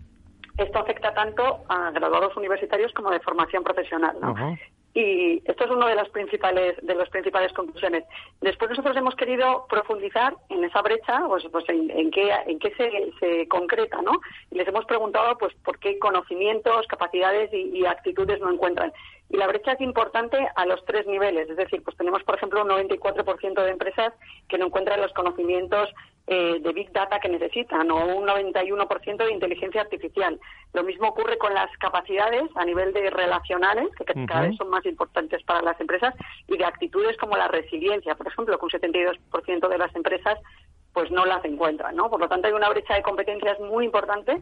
Esto 0.58 0.80
afecta 0.80 1.14
tanto 1.14 1.62
a 1.70 1.92
graduados 1.92 2.36
universitarios 2.36 2.92
como 2.94 3.12
de 3.12 3.22
formación 3.22 3.64
profesional, 3.64 4.18
¿no? 4.20 4.36
Y 4.94 5.42
esto 5.46 5.66
es 5.66 5.70
una 5.70 5.88
de 5.88 5.96
las 5.96 6.10
principales 6.10 6.76
de 6.82 6.96
las 6.96 7.10
principales 7.10 7.54
conclusiones. 7.54 8.04
Después 8.42 8.72
nosotros 8.72 8.98
hemos 8.98 9.16
querido 9.16 9.66
profundizar 9.70 10.36
en 10.50 10.64
esa 10.64 10.82
brecha, 10.82 11.24
pues, 11.28 11.46
pues 11.52 11.64
en, 11.70 12.12
qué 12.12 12.32
en 12.48 12.60
qué 12.60 12.74
se, 12.76 13.12
se, 13.20 13.48
concreta, 13.48 14.02
¿no? 14.02 14.20
Y 14.52 14.56
les 14.56 14.68
hemos 14.68 14.86
preguntado, 14.86 15.38
pues, 15.38 15.54
por 15.64 15.78
qué 15.80 16.00
conocimientos, 16.00 16.88
capacidades 16.88 17.54
y, 17.54 17.78
y 17.78 17.86
actitudes 17.86 18.42
no 18.42 18.52
encuentran. 18.52 18.92
Y 19.30 19.38
la 19.38 19.48
brecha 19.48 19.74
es 19.74 19.82
importante 19.82 20.38
a 20.56 20.66
los 20.66 20.84
tres 20.86 21.06
niveles. 21.06 21.50
Es 21.50 21.58
decir, 21.58 21.84
pues 21.84 21.96
tenemos, 21.98 22.24
por 22.24 22.36
ejemplo, 22.36 22.64
un 22.64 22.70
94% 22.70 23.64
de 23.64 23.72
empresas 23.72 24.14
que 24.48 24.58
no 24.58 24.66
encuentran 24.66 25.02
los 25.02 25.14
conocimientos 25.14 25.90
eh, 26.32 26.60
de 26.62 26.74
Big 26.74 26.92
Data 26.92 27.20
que 27.20 27.28
necesitan 27.28 27.90
o 27.90 28.06
un 28.06 28.28
91% 28.28 29.18
de 29.18 29.34
inteligencia 29.34 29.82
artificial. 29.82 30.40
Lo 30.74 30.84
mismo 30.84 31.08
ocurre 31.08 31.40
con 31.40 31.56
las 31.56 31.76
capacidades 31.78 32.44
a 32.56 32.66
nivel 32.66 32.94
de 32.94 33.10
relacionales, 33.10 33.88
que 33.96 34.06
cada 34.28 34.42
vez 34.42 34.56
son 34.56 34.70
más 34.70 34.86
importantes 34.86 35.42
para 35.44 35.64
las 35.64 35.82
empresas, 35.82 36.14
y 36.48 36.56
de 36.58 36.66
actitudes 36.66 37.18
como 37.18 37.36
la 37.36 37.48
resiliencia, 37.48 38.14
por 38.14 38.28
ejemplo, 38.28 38.60
que 38.60 38.66
un 38.66 38.72
72% 38.72 39.68
de 39.68 39.78
las 39.80 39.96
empresas 39.96 40.38
pues 40.94 41.12
no 41.12 41.26
las 41.26 41.44
encuentran, 41.46 41.96
¿no? 41.96 42.10
Por 42.10 42.20
lo 42.20 42.28
tanto, 42.28 42.48
hay 42.48 42.54
una 42.54 42.70
brecha 42.70 42.96
de 42.96 43.04
competencias 43.04 43.60
muy 43.60 43.86
importante 43.86 44.42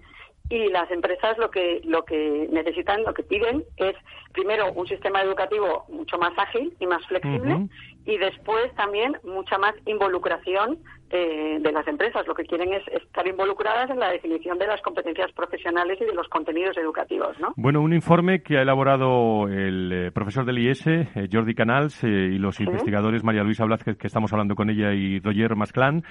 y 0.49 0.69
las 0.69 0.89
empresas 0.91 1.37
lo 1.37 1.51
que 1.51 1.81
lo 1.83 2.05
que 2.05 2.47
necesitan, 2.51 3.03
lo 3.03 3.13
que 3.13 3.23
piden 3.23 3.65
es 3.77 3.95
primero 4.33 4.71
un 4.71 4.87
sistema 4.87 5.21
educativo 5.21 5.85
mucho 5.89 6.17
más 6.17 6.31
ágil 6.37 6.73
y 6.79 6.87
más 6.87 7.05
flexible 7.07 7.67
y 8.05 8.17
después 8.17 8.73
también 8.75 9.17
mucha 9.23 9.57
más 9.57 9.75
involucración 9.85 10.79
eh, 11.09 11.59
de 11.61 11.71
las 11.71 11.87
empresas. 11.87 12.27
Lo 12.27 12.35
que 12.35 12.43
quieren 12.43 12.73
es 12.73 12.83
estar 12.89 13.25
involucradas 13.25 13.89
en 13.89 13.97
la 13.99 14.11
definición 14.11 14.57
de 14.57 14.67
las 14.67 14.81
competencias 14.81 15.31
profesionales 15.31 15.97
y 16.01 16.03
de 16.03 16.13
los 16.13 16.27
contenidos 16.27 16.77
educativos. 16.77 17.39
¿no? 17.39 17.53
Bueno, 17.55 17.81
un 17.81 17.93
informe 17.93 18.41
que 18.41 18.57
ha 18.57 18.61
elaborado 18.61 19.47
el 19.47 19.91
eh, 19.93 20.11
profesor 20.11 20.43
del 20.43 20.59
IES, 20.59 20.85
eh, 20.87 21.29
Jordi 21.31 21.55
Canals, 21.55 22.03
y 22.03 22.37
los 22.37 22.59
investigadores 22.59 23.23
María 23.23 23.43
Luisa 23.43 23.63
Blázquez, 23.63 23.97
que 23.97 24.07
estamos 24.07 24.33
hablando 24.33 24.55
con 24.55 24.69
ella, 24.69 24.93
y 24.93 25.19
Roger 25.19 25.55
Masclán, 25.55 26.03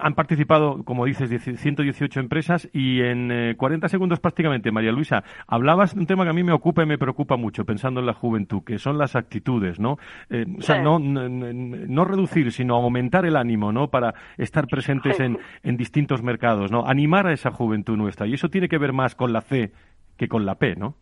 han 0.00 0.14
participado, 0.14 0.84
como 0.84 1.04
dices, 1.06 1.30
118 1.30 2.20
empresas 2.20 2.68
y 2.72 3.00
en 3.02 3.54
40 3.56 3.88
segundos 3.88 4.20
prácticamente, 4.20 4.72
María 4.72 4.92
Luisa, 4.92 5.22
hablabas 5.46 5.94
de 5.94 6.00
un 6.00 6.06
tema 6.06 6.24
que 6.24 6.30
a 6.30 6.32
mí 6.32 6.42
me 6.42 6.52
ocupa 6.52 6.82
y 6.82 6.86
me 6.86 6.98
preocupa 6.98 7.36
mucho, 7.36 7.64
pensando 7.64 8.00
en 8.00 8.06
la 8.06 8.14
juventud, 8.14 8.62
que 8.64 8.78
son 8.78 8.98
las 8.98 9.16
actitudes, 9.16 9.78
¿no? 9.78 9.92
o 9.92 10.62
sea, 10.62 10.82
no, 10.82 10.98
no, 10.98 11.28
no 11.28 12.04
reducir, 12.04 12.52
sino 12.52 12.74
aumentar 12.74 13.24
el 13.26 13.36
ánimo, 13.36 13.72
¿no? 13.72 13.88
Para 13.88 14.14
estar 14.38 14.66
presentes 14.66 15.20
en, 15.20 15.38
en 15.62 15.76
distintos 15.76 16.22
mercados, 16.22 16.70
¿no? 16.70 16.86
Animar 16.86 17.26
a 17.26 17.32
esa 17.32 17.50
juventud 17.50 17.96
nuestra. 17.96 18.26
Y 18.26 18.34
eso 18.34 18.48
tiene 18.48 18.68
que 18.68 18.78
ver 18.78 18.92
más 18.92 19.14
con 19.14 19.32
la 19.32 19.40
C 19.40 19.72
que 20.16 20.28
con 20.28 20.44
la 20.44 20.56
P, 20.56 20.76
¿no? 20.76 20.96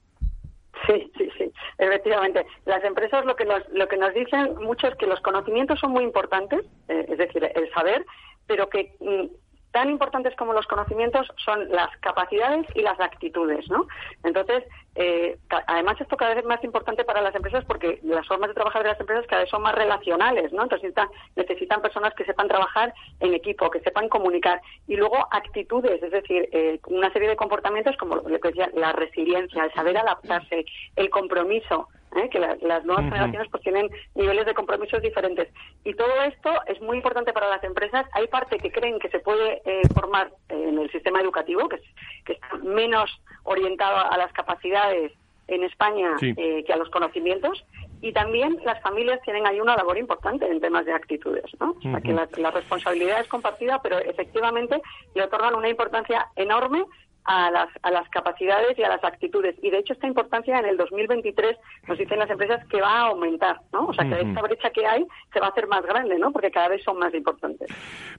Sí, 0.86 1.10
sí, 1.16 1.28
sí, 1.36 1.50
efectivamente. 1.78 2.46
Las 2.64 2.84
empresas 2.84 3.24
lo 3.24 3.34
que 3.34 3.44
nos, 3.44 3.68
lo 3.70 3.88
que 3.88 3.96
nos 3.96 4.14
dicen 4.14 4.54
mucho 4.62 4.86
es 4.86 4.94
que 4.96 5.06
los 5.06 5.20
conocimientos 5.20 5.80
son 5.80 5.90
muy 5.90 6.04
importantes, 6.04 6.64
eh, 6.88 7.06
es 7.08 7.18
decir, 7.18 7.42
el 7.54 7.70
saber, 7.72 8.04
pero 8.46 8.68
que 8.68 8.94
mm, 9.00 9.26
tan 9.72 9.90
importantes 9.90 10.34
como 10.36 10.52
los 10.52 10.66
conocimientos 10.66 11.26
son 11.44 11.68
las 11.70 11.88
capacidades 11.98 12.66
y 12.74 12.82
las 12.82 12.98
actitudes, 13.00 13.68
¿no? 13.68 13.86
Entonces, 14.24 14.64
eh, 14.94 15.38
además 15.66 16.00
esto 16.00 16.16
cada 16.16 16.34
vez 16.34 16.42
es 16.42 16.48
más 16.48 16.62
importante 16.64 17.04
para 17.04 17.20
las 17.20 17.34
empresas 17.34 17.64
porque 17.64 18.00
las 18.02 18.26
formas 18.26 18.48
de 18.48 18.54
trabajar 18.54 18.82
de 18.82 18.88
las 18.88 19.00
empresas 19.00 19.26
cada 19.28 19.42
vez 19.42 19.50
son 19.50 19.62
más 19.62 19.74
relacionales, 19.74 20.52
¿no? 20.52 20.62
Entonces 20.62 20.92
necesitan, 21.36 21.82
personas 21.82 22.14
que 22.14 22.24
sepan 22.24 22.48
trabajar 22.48 22.92
en 23.20 23.34
equipo, 23.34 23.70
que 23.70 23.80
sepan 23.80 24.08
comunicar 24.08 24.60
y 24.86 24.96
luego 24.96 25.16
actitudes, 25.30 26.02
es 26.02 26.10
decir, 26.10 26.48
eh, 26.52 26.80
una 26.86 27.12
serie 27.12 27.28
de 27.28 27.36
comportamientos 27.36 27.96
como 27.96 28.16
lo 28.16 28.40
que 28.40 28.48
decía, 28.48 28.70
la 28.74 28.92
resiliencia, 28.92 29.64
el 29.64 29.72
saber 29.72 29.96
adaptarse, 29.96 30.64
el 30.96 31.10
compromiso, 31.10 31.88
¿eh? 32.16 32.28
que 32.30 32.38
las 32.38 32.84
nuevas 32.84 33.04
generaciones 33.04 33.48
pues 33.50 33.62
tienen 33.62 33.88
niveles 34.14 34.46
de 34.46 34.54
compromisos 34.54 35.02
diferentes. 35.02 35.48
Y 35.84 35.94
todo 35.94 36.22
esto 36.22 36.50
es 36.66 36.80
muy 36.80 36.96
importante 36.96 37.32
para 37.32 37.48
las 37.48 37.62
empresas. 37.64 38.06
Hay 38.12 38.26
parte 38.28 38.58
que 38.58 38.70
creen 38.70 38.98
que 38.98 39.08
se 39.08 39.20
puede 39.20 39.62
eh, 39.64 39.82
formar 39.94 40.30
en 40.48 40.78
el 40.78 40.90
sistema 40.90 41.20
educativo, 41.20 41.68
que, 41.68 41.78
que 42.24 42.34
está 42.34 42.56
menos 42.56 43.10
orientado 43.44 44.10
a 44.10 44.16
las 44.16 44.32
capacidades 44.32 45.12
en 45.48 45.64
España 45.64 46.14
eh, 46.20 46.62
que 46.64 46.72
a 46.72 46.76
los 46.76 46.90
conocimientos 46.90 47.64
y 48.00 48.12
también 48.12 48.58
las 48.64 48.80
familias 48.82 49.20
tienen 49.22 49.46
ahí 49.46 49.60
una 49.60 49.74
labor 49.74 49.98
importante 49.98 50.48
en 50.48 50.60
temas 50.60 50.84
de 50.86 50.92
actitudes, 50.92 51.46
¿no? 51.58 51.70
O 51.70 51.80
sea, 51.80 52.00
que 52.00 52.12
la, 52.12 52.28
la, 52.36 52.50
responsabilidad 52.50 53.20
es 53.20 53.28
compartida, 53.28 53.80
pero 53.82 53.98
efectivamente 53.98 54.80
le 55.14 55.22
otorgan 55.22 55.54
una 55.54 55.68
importancia 55.68 56.28
enorme 56.36 56.84
a 57.28 57.50
las, 57.50 57.68
a 57.82 57.90
las 57.90 58.08
capacidades 58.08 58.78
y 58.78 58.82
a 58.82 58.88
las 58.88 59.04
actitudes. 59.04 59.54
Y 59.62 59.70
de 59.70 59.80
hecho 59.80 59.92
esta 59.92 60.06
importancia 60.06 60.58
en 60.58 60.64
el 60.64 60.78
2023 60.78 61.58
nos 61.86 61.98
dicen 61.98 62.18
las 62.18 62.30
empresas 62.30 62.66
que 62.68 62.80
va 62.80 62.90
a 62.90 63.06
aumentar, 63.08 63.60
¿no? 63.70 63.88
O 63.88 63.92
sea 63.92 64.08
que 64.08 64.18
esta 64.18 64.40
brecha 64.40 64.70
que 64.70 64.86
hay 64.86 65.06
se 65.30 65.38
va 65.38 65.48
a 65.48 65.50
hacer 65.50 65.66
más 65.66 65.82
grande, 65.82 66.18
¿no? 66.18 66.32
Porque 66.32 66.50
cada 66.50 66.68
vez 66.68 66.82
son 66.82 66.98
más 66.98 67.12
importantes. 67.12 67.68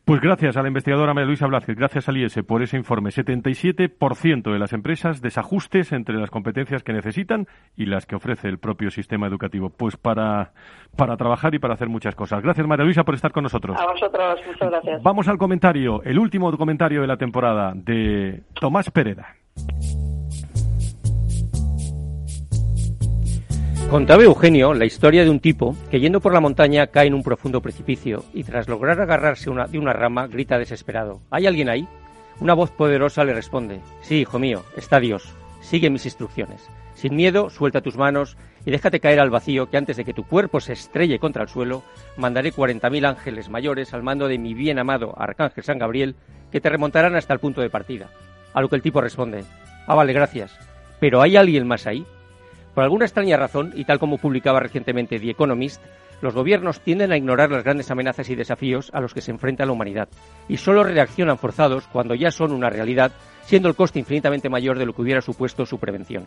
Pues 0.06 0.22
gracias 0.22 0.58
a 0.58 0.62
la 0.62 0.68
investigadora 0.68 1.16
María 1.16 1.26
Luisa 1.26 1.48
Blázquez, 1.48 1.76
gracias 1.76 2.08
al 2.08 2.18
IES 2.18 2.44
por 2.48 2.62
ese 2.62 2.78
informe. 2.78 3.10
77% 3.10 4.54
de 4.54 4.60
las 4.60 4.74
empresas 4.74 5.22
desajustes 5.22 5.92
entre 5.92 6.16
las 6.16 6.30
competencias 6.30 6.84
que 6.84 6.94
necesitan 6.94 7.48
y 7.76 7.88
las 7.88 8.06
que 8.06 8.16
ofrece 8.16 8.48
el 8.48 8.60
propio 8.60 8.92
sistema 8.92 9.26
educativo. 9.26 9.72
Pues 9.72 9.98
para, 9.98 10.52
para 10.96 11.18
trabajar 11.18 11.56
y 11.56 11.60
para 11.60 11.74
hacer 11.74 11.90
muchas 11.90 12.14
cosas. 12.14 12.44
Gracias 12.44 12.68
María 12.68 12.86
Luisa 12.86 13.04
por 13.04 13.16
estar 13.16 13.32
con 13.32 13.42
nosotros. 13.42 13.76
A 13.80 13.92
vosotros, 13.92 14.40
muchas 14.46 14.70
gracias. 14.70 15.02
Vamos 15.02 15.28
al 15.28 15.40
comentario, 15.40 16.04
el 16.04 16.20
último 16.20 16.56
comentario 16.56 17.02
de 17.02 17.08
la 17.08 17.18
temporada 17.18 17.74
de 17.74 18.44
Tomás 18.54 18.92
Contaba 23.90 24.24
Eugenio 24.24 24.76
la 24.76 24.86
historia 24.86 25.24
de 25.24 25.32
un 25.32 25.40
tipo 25.40 25.76
que 25.90 26.00
yendo 26.00 26.22
por 26.22 26.32
la 26.32 26.40
montaña 26.40 26.86
cae 26.88 27.08
en 27.08 27.16
un 27.16 27.24
profundo 27.24 27.60
precipicio 27.60 28.24
y 28.36 28.44
tras 28.44 28.68
lograr 28.68 29.02
agarrarse 29.02 29.50
de 29.50 29.80
una 29.80 29.94
rama 29.94 30.28
grita 30.28 30.60
desesperado 30.60 31.22
¿Hay 31.32 31.48
alguien 31.48 31.70
ahí? 31.70 31.88
Una 32.40 32.54
voz 32.54 32.70
poderosa 32.70 33.24
le 33.24 33.34
responde 33.34 33.80
Sí, 34.02 34.20
hijo 34.20 34.38
mío, 34.38 34.64
está 34.78 35.00
Dios. 35.00 35.34
Sigue 35.62 35.90
mis 35.90 36.06
instrucciones. 36.06 36.70
Sin 36.94 37.16
miedo, 37.16 37.50
suelta 37.50 37.82
tus 37.82 37.98
manos 37.98 38.38
y 38.64 38.70
déjate 38.70 39.00
caer 39.00 39.20
al 39.20 39.32
vacío 39.32 39.72
que 39.72 39.78
antes 39.78 39.98
de 39.98 40.06
que 40.06 40.14
tu 40.14 40.24
cuerpo 40.24 40.60
se 40.60 40.74
estrelle 40.74 41.18
contra 41.18 41.42
el 41.42 41.50
suelo, 41.50 41.82
mandaré 42.16 42.52
cuarenta 42.52 42.92
mil 42.92 43.06
ángeles 43.06 43.50
mayores 43.50 43.94
al 43.96 44.04
mando 44.04 44.28
de 44.28 44.38
mi 44.38 44.54
bien 44.54 44.78
amado 44.78 45.16
Arcángel 45.18 45.64
San 45.64 45.80
Gabriel 45.80 46.16
que 46.52 46.62
te 46.62 46.70
remontarán 46.70 47.16
hasta 47.16 47.34
el 47.34 47.40
punto 47.40 47.62
de 47.62 47.72
partida. 47.72 48.10
A 48.54 48.62
lo 48.62 48.70
que 48.70 48.76
el 48.76 48.82
tipo 48.82 49.02
responde, 49.02 49.44
ah, 49.88 49.96
vale, 49.96 50.14
gracias, 50.14 50.58
pero 51.00 51.22
¿hay 51.22 51.38
alguien 51.38 51.68
más 51.68 51.88
ahí? 51.88 52.06
Por 52.74 52.84
alguna 52.84 53.06
extraña 53.06 53.38
razón, 53.38 53.74
y 53.76 53.86
tal 53.86 54.00
como 54.00 54.18
publicaba 54.18 54.60
recientemente 54.60 55.20
The 55.20 55.32
Economist, 55.32 55.82
los 56.22 56.34
gobiernos 56.34 56.82
tienden 56.82 57.12
a 57.12 57.18
ignorar 57.18 57.52
las 57.52 57.64
grandes 57.64 57.90
amenazas 57.92 58.30
y 58.30 58.36
desafíos 58.36 58.90
a 58.94 59.00
los 59.00 59.14
que 59.14 59.22
se 59.22 59.32
enfrenta 59.32 59.66
la 59.66 59.72
humanidad, 59.72 60.10
y 60.48 60.58
solo 60.58 60.84
reaccionan 60.84 61.38
forzados 61.38 61.88
cuando 61.88 62.16
ya 62.16 62.32
son 62.32 62.52
una 62.52 62.70
realidad, 62.70 63.12
siendo 63.44 63.70
el 63.70 63.76
coste 63.76 64.00
infinitamente 64.00 64.50
mayor 64.50 64.78
de 64.78 64.86
lo 64.86 64.94
que 64.94 65.02
hubiera 65.02 65.22
supuesto 65.22 65.66
su 65.66 65.80
prevención. 65.80 66.26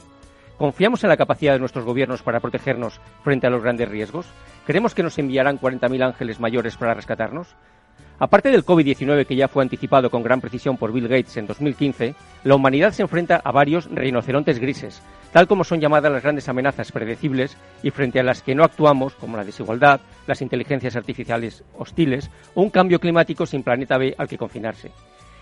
¿Confiamos 0.59 1.03
en 1.03 1.11
la 1.11 1.17
capacidad 1.17 1.55
de 1.55 1.59
nuestros 1.59 1.85
gobiernos 1.85 2.23
para 2.23 2.41
protegernos 2.41 3.01
frente 3.23 3.47
a 3.47 3.51
los 3.51 3.63
grandes 3.63 3.89
riesgos? 3.89 4.27
¿Creemos 4.67 4.95
que 4.95 5.03
nos 5.03 5.19
enviarán 5.19 5.59
40.000 5.59 6.05
ángeles 6.05 6.41
mayores 6.41 6.77
para 6.77 6.95
rescatarnos? 6.95 7.55
Aparte 8.23 8.53
del 8.53 8.65
COVID-19 8.65 9.27
que 9.27 9.35
ya 9.35 9.49
fue 9.49 9.65
anticipado 9.65 10.09
con 10.09 10.23
gran 10.23 10.41
precisión 10.41 10.77
por 10.77 10.93
Bill 10.93 11.09
Gates 11.09 11.37
en 11.39 11.49
2015, 11.49 12.15
la 12.45 12.55
humanidad 12.55 12.93
se 12.93 13.03
enfrenta 13.03 13.43
a 13.43 13.51
varios 13.51 13.91
rinocerontes 13.91 14.61
grises, 14.61 15.03
tal 15.33 15.49
como 15.49 15.65
son 15.65 15.81
llamadas 15.81 16.13
las 16.13 16.23
grandes 16.23 16.49
amenazas 16.49 16.93
predecibles 16.93 17.57
y 17.83 17.91
frente 17.91 18.21
a 18.21 18.23
las 18.23 18.41
que 18.41 18.55
no 18.55 18.63
actuamos, 18.63 19.17
como 19.17 19.37
la 19.37 19.43
desigualdad, 19.43 20.01
las 20.29 20.41
inteligencias 20.41 20.95
artificiales 20.95 21.65
hostiles 21.77 22.31
o 22.55 22.63
un 22.63 22.71
cambio 22.71 23.01
climático 23.01 23.45
sin 23.45 23.65
planeta 23.65 23.99
B 23.99 24.15
al 24.17 24.29
que 24.29 24.39
confinarse. 24.39 24.93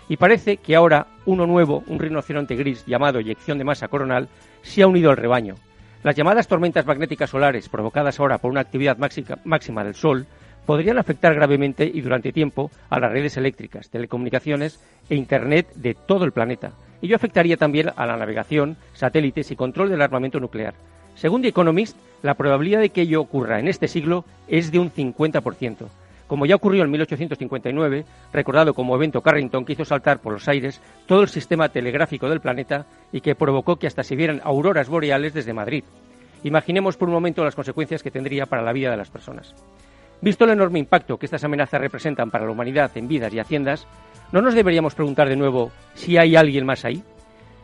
Y 0.09 0.17
parece 0.17 0.57
que 0.57 0.75
ahora 0.75 1.05
uno 1.27 1.45
nuevo, 1.45 1.83
un 1.85 1.99
rinoceronte 1.99 2.55
gris 2.55 2.83
llamado 2.87 3.19
eyección 3.19 3.59
de 3.59 3.63
masa 3.63 3.89
coronal, 3.89 4.27
se 4.63 4.81
ha 4.81 4.87
unido 4.87 5.11
al 5.11 5.17
rebaño. 5.17 5.53
Las 6.01 6.15
llamadas 6.15 6.47
tormentas 6.47 6.87
magnéticas 6.87 7.29
solares, 7.29 7.69
provocadas 7.69 8.19
ahora 8.19 8.39
por 8.39 8.49
una 8.49 8.61
actividad 8.61 8.97
máxima 8.97 9.83
del 9.83 9.93
Sol, 9.93 10.25
podrían 10.65 10.97
afectar 10.97 11.33
gravemente 11.33 11.89
y 11.91 12.01
durante 12.01 12.31
tiempo 12.31 12.71
a 12.89 12.99
las 12.99 13.11
redes 13.11 13.37
eléctricas, 13.37 13.89
telecomunicaciones 13.89 14.79
e 15.09 15.15
Internet 15.15 15.67
de 15.75 15.93
todo 15.93 16.25
el 16.25 16.31
planeta. 16.31 16.71
Ello 17.01 17.15
afectaría 17.15 17.57
también 17.57 17.91
a 17.95 18.05
la 18.05 18.17
navegación, 18.17 18.77
satélites 18.93 19.51
y 19.51 19.55
control 19.55 19.89
del 19.89 20.01
armamento 20.01 20.39
nuclear. 20.39 20.73
Según 21.15 21.41
The 21.41 21.49
Economist, 21.49 21.97
la 22.21 22.35
probabilidad 22.35 22.79
de 22.79 22.89
que 22.89 23.01
ello 23.01 23.21
ocurra 23.21 23.59
en 23.59 23.67
este 23.67 23.87
siglo 23.87 24.23
es 24.47 24.71
de 24.71 24.79
un 24.79 24.91
50%. 24.91 25.87
Como 26.27 26.45
ya 26.45 26.55
ocurrió 26.55 26.83
en 26.83 26.91
1859, 26.91 28.05
recordado 28.31 28.73
como 28.73 28.95
evento 28.95 29.21
Carrington 29.21 29.65
que 29.65 29.73
hizo 29.73 29.83
saltar 29.83 30.19
por 30.19 30.31
los 30.31 30.47
aires 30.47 30.79
todo 31.05 31.23
el 31.23 31.27
sistema 31.27 31.67
telegráfico 31.69 32.29
del 32.29 32.39
planeta 32.39 32.85
y 33.11 33.19
que 33.19 33.35
provocó 33.35 33.75
que 33.75 33.87
hasta 33.87 34.03
se 34.03 34.15
vieran 34.15 34.39
auroras 34.45 34.87
boreales 34.87 35.33
desde 35.33 35.53
Madrid. 35.53 35.83
Imaginemos 36.43 36.95
por 36.95 37.09
un 37.09 37.15
momento 37.15 37.43
las 37.43 37.55
consecuencias 37.55 38.01
que 38.01 38.11
tendría 38.11 38.45
para 38.45 38.61
la 38.61 38.71
vida 38.71 38.91
de 38.91 38.97
las 38.97 39.09
personas. 39.09 39.53
Visto 40.21 40.45
el 40.45 40.51
enorme 40.51 40.77
impacto 40.77 41.17
que 41.17 41.25
estas 41.25 41.43
amenazas 41.43 41.81
representan 41.81 42.29
para 42.29 42.45
la 42.45 42.51
humanidad 42.51 42.91
en 42.95 43.07
vidas 43.07 43.33
y 43.33 43.39
haciendas, 43.39 43.87
¿no 44.31 44.41
nos 44.43 44.53
deberíamos 44.53 44.93
preguntar 44.93 45.27
de 45.27 45.35
nuevo 45.35 45.71
si 45.95 46.17
hay 46.17 46.35
alguien 46.35 46.63
más 46.63 46.85
ahí? 46.85 47.03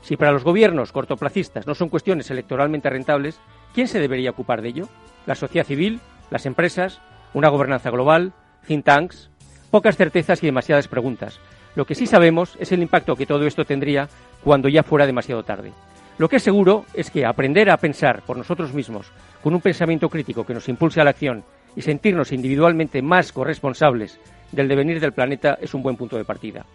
Si 0.01 0.17
para 0.17 0.31
los 0.31 0.43
gobiernos 0.43 0.91
cortoplacistas 0.91 1.67
no 1.67 1.75
son 1.75 1.89
cuestiones 1.89 2.31
electoralmente 2.31 2.89
rentables, 2.89 3.39
¿quién 3.75 3.87
se 3.87 3.99
debería 3.99 4.31
ocupar 4.31 4.63
de 4.63 4.69
ello? 4.69 4.89
¿La 5.27 5.35
sociedad 5.35 5.67
civil? 5.67 5.99
¿Las 6.31 6.47
empresas? 6.47 6.99
¿Una 7.35 7.49
gobernanza 7.49 7.91
global? 7.91 8.33
¿Think 8.65 8.85
tanks? 8.85 9.29
Pocas 9.69 9.95
certezas 9.95 10.41
y 10.41 10.47
demasiadas 10.47 10.87
preguntas. 10.87 11.39
Lo 11.75 11.85
que 11.85 11.93
sí 11.93 12.07
sabemos 12.07 12.57
es 12.59 12.71
el 12.71 12.81
impacto 12.81 13.15
que 13.15 13.27
todo 13.27 13.45
esto 13.45 13.65
tendría 13.65 14.09
cuando 14.43 14.67
ya 14.67 14.81
fuera 14.81 15.05
demasiado 15.05 15.43
tarde. 15.43 15.73
Lo 16.17 16.27
que 16.27 16.37
es 16.37 16.43
seguro 16.43 16.85
es 16.95 17.11
que 17.11 17.23
aprender 17.23 17.69
a 17.69 17.77
pensar 17.77 18.23
por 18.23 18.35
nosotros 18.35 18.73
mismos, 18.73 19.11
con 19.43 19.53
un 19.53 19.61
pensamiento 19.61 20.09
crítico 20.09 20.43
que 20.43 20.55
nos 20.55 20.67
impulse 20.69 20.99
a 20.99 21.03
la 21.03 21.11
acción 21.11 21.43
y 21.77 21.83
sentirnos 21.83 22.31
individualmente 22.31 23.03
más 23.03 23.31
corresponsables 23.31 24.19
del 24.51 24.67
devenir 24.67 24.99
del 24.99 25.13
planeta 25.13 25.59
es 25.61 25.75
un 25.75 25.83
buen 25.83 25.95
punto 25.95 26.17
de 26.17 26.25
partida. 26.25 26.65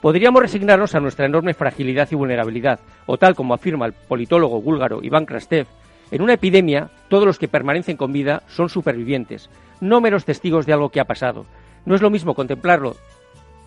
Podríamos 0.00 0.42
resignarnos 0.42 0.96
a 0.96 1.00
nuestra 1.00 1.26
enorme 1.26 1.54
fragilidad 1.54 2.08
y 2.10 2.16
vulnerabilidad, 2.16 2.80
o 3.06 3.16
tal 3.16 3.36
como 3.36 3.54
afirma 3.54 3.86
el 3.86 3.92
politólogo 3.92 4.60
búlgaro 4.60 4.98
Iván 5.00 5.26
Krastev, 5.26 5.68
en 6.10 6.22
una 6.22 6.34
epidemia 6.34 6.90
todos 7.08 7.24
los 7.24 7.38
que 7.38 7.46
permanecen 7.46 7.96
con 7.96 8.12
vida 8.12 8.42
son 8.48 8.68
supervivientes, 8.68 9.48
no 9.80 10.00
meros 10.00 10.24
testigos 10.24 10.66
de 10.66 10.72
algo 10.72 10.90
que 10.90 10.98
ha 10.98 11.04
pasado. 11.04 11.46
No 11.86 11.94
es 11.94 12.02
lo 12.02 12.10
mismo 12.10 12.34
contemplarlo 12.34 12.96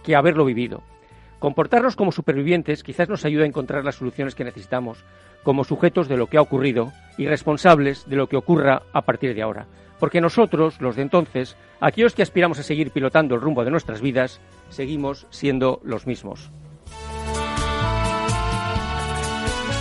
que 0.03 0.15
haberlo 0.15 0.43
vivido. 0.43 0.81
Comportarnos 1.39 1.95
como 1.95 2.11
supervivientes 2.11 2.83
quizás 2.83 3.07
nos 3.07 3.23
ayude 3.23 3.43
a 3.43 3.47
encontrar 3.47 3.85
las 3.85 3.95
soluciones 3.95 4.35
que 4.35 4.43
necesitamos, 4.43 5.05
como 5.43 5.63
sujetos 5.63 6.09
de 6.09 6.17
lo 6.17 6.27
que 6.27 6.37
ha 6.37 6.41
ocurrido 6.41 6.91
y 7.17 7.27
responsables 7.27 8.09
de 8.09 8.17
lo 8.17 8.27
que 8.27 8.35
ocurra 8.35 8.81
a 8.91 9.03
partir 9.03 9.33
de 9.35 9.41
ahora. 9.41 9.67
Porque 9.99 10.21
nosotros, 10.21 10.79
los 10.81 10.95
de 10.95 11.03
entonces, 11.03 11.55
aquellos 11.79 12.13
que 12.13 12.21
aspiramos 12.21 12.59
a 12.59 12.63
seguir 12.63 12.91
pilotando 12.91 13.35
el 13.35 13.41
rumbo 13.41 13.63
de 13.63 13.71
nuestras 13.71 14.01
vidas, 14.01 14.41
seguimos 14.69 15.27
siendo 15.29 15.79
los 15.83 16.07
mismos. 16.07 16.51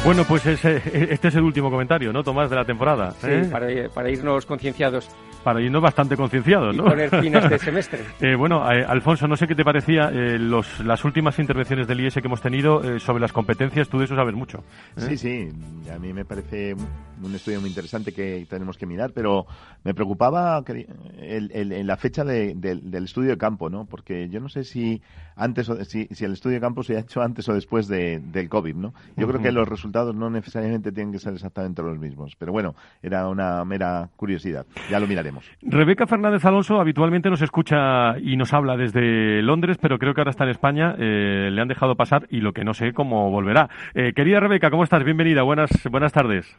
Bueno, 0.04 0.24
pues 0.28 0.44
ese, 0.44 0.82
este 1.12 1.28
es 1.28 1.34
el 1.34 1.42
último 1.42 1.70
comentario, 1.70 2.12
¿no, 2.12 2.22
Tomás, 2.22 2.50
de 2.50 2.56
la 2.56 2.64
temporada? 2.64 3.12
Sí, 3.12 3.28
¿eh? 3.30 3.48
para, 3.50 3.88
para 3.88 4.10
irnos 4.10 4.44
concienciados 4.44 5.08
para 5.44 5.60
irnos 5.60 5.82
bastante 5.82 6.16
concienciados, 6.16 6.74
¿no? 6.74 6.86
Y 6.86 6.88
poner 6.90 7.10
fin 7.20 7.36
a 7.36 7.38
este 7.40 7.58
semestre. 7.70 8.00
eh, 8.20 8.34
bueno, 8.34 8.68
eh, 8.72 8.84
Alfonso, 8.84 9.28
no 9.28 9.36
sé 9.36 9.46
qué 9.46 9.54
te 9.54 9.64
parecía 9.64 10.08
eh, 10.12 10.38
los, 10.38 10.80
las 10.80 11.04
últimas 11.04 11.38
intervenciones 11.38 11.86
del 11.86 12.00
IES 12.00 12.14
que 12.14 12.26
hemos 12.26 12.40
tenido 12.40 12.82
eh, 12.82 12.98
sobre 12.98 13.20
las 13.20 13.32
competencias. 13.32 13.88
Tú 13.88 13.98
de 13.98 14.06
eso 14.06 14.16
sabes 14.16 14.34
mucho. 14.34 14.64
¿eh? 14.96 15.00
Sí, 15.08 15.16
sí. 15.18 15.48
A 15.94 15.98
mí 15.98 16.12
me 16.12 16.24
parece 16.24 16.74
un 17.22 17.34
estudio 17.34 17.60
muy 17.60 17.68
interesante 17.68 18.12
que 18.12 18.46
tenemos 18.48 18.76
que 18.76 18.86
mirar, 18.86 19.12
pero 19.14 19.46
me 19.84 19.94
preocupaba 19.94 20.62
que 20.64 20.86
el, 21.20 21.50
el, 21.52 21.72
en 21.72 21.86
la 21.86 21.96
fecha 21.96 22.24
de, 22.24 22.54
de, 22.54 22.76
del 22.76 23.04
estudio 23.04 23.30
de 23.30 23.38
campo, 23.38 23.68
¿no? 23.70 23.84
Porque 23.84 24.28
yo 24.28 24.40
no 24.40 24.48
sé 24.48 24.64
si 24.64 25.00
antes 25.36 25.68
o, 25.68 25.84
si, 25.84 26.06
si 26.10 26.24
el 26.24 26.32
estudio 26.32 26.54
de 26.56 26.60
campo 26.60 26.82
se 26.82 26.96
ha 26.96 27.00
hecho 27.00 27.20
antes 27.22 27.48
o 27.48 27.54
después 27.54 27.88
de, 27.88 28.20
del 28.20 28.48
COVID, 28.48 28.74
¿no? 28.76 28.94
Yo 29.16 29.26
uh 29.26 29.28
-huh. 29.28 29.32
creo 29.32 29.42
que 29.42 29.52
los 29.52 29.68
resultados 29.68 30.14
no 30.14 30.30
necesariamente 30.30 30.92
tienen 30.92 31.12
que 31.12 31.18
ser 31.18 31.32
exactamente 31.34 31.82
los 31.82 31.98
mismos. 31.98 32.36
Pero 32.38 32.52
bueno, 32.52 32.74
era 33.02 33.28
una 33.28 33.64
mera 33.64 34.08
curiosidad. 34.16 34.66
Ya 34.90 35.00
lo 35.00 35.06
miraremos. 35.06 35.33
Rebeca 35.62 36.06
Fernández 36.06 36.44
Alonso 36.44 36.80
habitualmente 36.80 37.30
nos 37.30 37.42
escucha 37.42 38.18
y 38.18 38.36
nos 38.36 38.52
habla 38.52 38.76
desde 38.76 39.42
Londres, 39.42 39.78
pero 39.80 39.98
creo 39.98 40.14
que 40.14 40.20
ahora 40.20 40.30
está 40.30 40.44
en 40.44 40.50
España. 40.50 40.94
Eh, 40.98 41.50
le 41.50 41.60
han 41.60 41.68
dejado 41.68 41.94
pasar 41.94 42.26
y 42.30 42.40
lo 42.40 42.52
que 42.52 42.64
no 42.64 42.74
sé 42.74 42.92
cómo 42.92 43.30
volverá. 43.30 43.68
Eh, 43.94 44.12
querida 44.14 44.40
Rebeca, 44.40 44.70
¿cómo 44.70 44.84
estás? 44.84 45.04
Bienvenida. 45.04 45.42
Buenas, 45.42 45.70
buenas 45.90 46.12
tardes. 46.12 46.58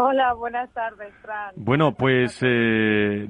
Hola, 0.00 0.32
buenas 0.34 0.72
tardes, 0.72 1.12
Fran. 1.22 1.54
Bueno, 1.56 1.90
pues... 1.90 2.40
Eh, 2.46 3.26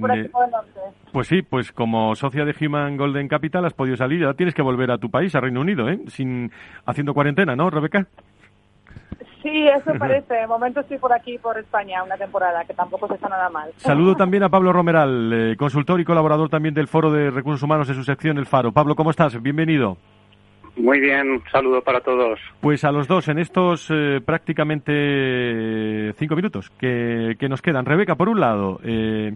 pues 1.13 1.27
sí, 1.27 1.41
pues 1.41 1.73
como 1.73 2.15
socia 2.15 2.45
de 2.45 2.55
Human 2.61 2.99
Golden 2.99 3.27
Capital 3.27 3.65
has 3.65 3.73
podido 3.73 3.97
salir. 3.97 4.21
Ya 4.21 4.35
tienes 4.35 4.55
que 4.55 4.61
volver 4.61 4.91
a 4.91 4.99
tu 4.99 5.11
país, 5.11 5.35
a 5.35 5.41
Reino 5.41 5.63
Unido, 5.63 5.89
¿eh? 5.89 5.99
Sin, 6.09 6.51
haciendo 6.85 7.15
cuarentena, 7.15 7.57
¿no, 7.57 7.71
Rebeca? 7.71 8.07
Sí, 9.43 9.69
eso 9.69 9.93
parece. 9.99 10.35
De 10.35 10.47
momento 10.47 10.81
estoy 10.81 10.99
por 10.99 11.13
aquí, 11.13 11.39
por 11.39 11.59
España, 11.59 12.03
una 12.03 12.17
temporada, 12.17 12.65
que 12.65 12.75
tampoco 12.75 13.07
se 13.09 13.15
está 13.15 13.29
nada 13.29 13.49
mal. 13.49 13.71
Saludo 13.77 14.17
también 14.17 14.43
a 14.43 14.49
Pablo 14.49 14.73
Romeral, 14.73 15.33
eh, 15.33 15.57
consultor 15.57 16.01
y 16.01 16.05
colaborador 16.05 16.49
también 16.49 16.75
del 16.75 16.89
Foro 16.89 17.11
de 17.11 17.31
Recursos 17.31 17.63
Humanos 17.63 17.89
de 17.89 17.95
su 17.95 18.03
sección 18.03 18.39
El 18.39 18.47
Faro. 18.47 18.73
Pablo, 18.73 18.97
¿cómo 18.97 19.11
estás? 19.11 19.41
Bienvenido. 19.41 19.97
Muy 20.77 21.01
bien, 21.01 21.31
un 21.31 21.43
saludo 21.51 21.83
para 21.83 22.01
todos. 22.01 22.39
Pues 22.61 22.85
a 22.85 22.93
los 22.93 23.09
dos, 23.09 23.29
en 23.29 23.39
estos 23.39 23.91
eh, 23.91 24.21
prácticamente 24.25 26.13
cinco 26.17 26.37
minutos 26.37 26.71
que, 26.71 27.35
que, 27.39 27.49
nos 27.49 27.61
quedan. 27.63 27.85
Rebeca, 27.85 28.15
por 28.15 28.29
un 28.29 28.39
lado, 28.39 28.79
eh, 28.85 29.35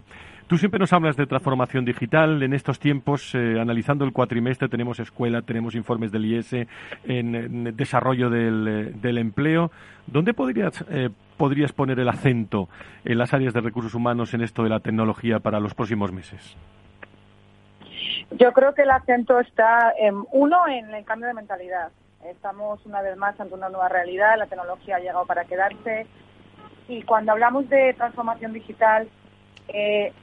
Tú 0.53 0.59
siempre 0.59 0.79
nos 0.79 0.93
hablas 0.93 1.17
de 1.17 1.25
transformación 1.25 1.83
digital. 1.83 2.43
En 2.43 2.53
estos 2.53 2.77
tiempos, 2.77 3.33
eh, 3.33 3.59
analizando 3.59 4.05
el 4.05 4.13
cuatrimestre, 4.13 4.69
tenemos 4.69 4.99
escuela, 4.99 5.41
tenemos 5.41 5.73
informes 5.73 6.11
del 6.11 6.25
IES 6.25 6.67
en, 7.05 7.75
desarrollo 7.75 8.29
del, 8.29 9.01
del, 9.01 9.17
empleo. 9.17 9.71
¿Dónde 10.05 10.35
podrías, 10.35 10.85
eh, 10.91 11.09
podrías 11.37 11.71
poner 11.71 11.99
el 11.99 12.07
acento 12.07 12.69
en 13.03 13.17
las 13.17 13.33
áreas 13.33 13.55
de 13.55 13.61
recursos 13.61 13.95
humanos 13.95 14.35
en 14.35 14.41
esto 14.41 14.61
de 14.61 14.69
la 14.69 14.79
tecnología 14.79 15.39
para 15.39 15.59
los 15.59 15.73
próximos 15.73 16.11
meses? 16.11 16.55
Yo 18.37 18.53
creo 18.53 18.75
que 18.75 18.83
el 18.83 18.91
acento 18.91 19.39
está, 19.39 19.91
en, 19.99 20.23
uno, 20.33 20.67
en 20.67 20.93
el 20.93 21.03
cambio 21.03 21.29
de 21.29 21.33
mentalidad. 21.33 21.89
Estamos 22.29 22.85
una 22.85 23.01
vez 23.01 23.17
más 23.17 23.39
ante 23.39 23.55
una 23.55 23.69
nueva 23.69 23.89
realidad, 23.89 24.37
la 24.37 24.45
tecnología 24.45 24.97
ha 24.97 24.99
llegado 24.99 25.25
para 25.25 25.45
quedarse 25.45 26.05
y 26.87 27.01
cuando 27.01 27.31
hablamos 27.31 27.67
de 27.69 27.95
transformación 27.95 28.53
digital, 28.53 29.09
eh, 29.69 30.13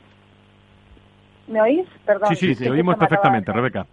¿Me 1.51 1.61
oís? 1.61 1.87
Perdón. 2.07 2.35
Sí, 2.37 2.55
sí, 2.55 2.65
te 2.65 2.71
oímos 2.71 2.97
perfectamente, 2.97 3.53
Rebeca. 3.53 3.85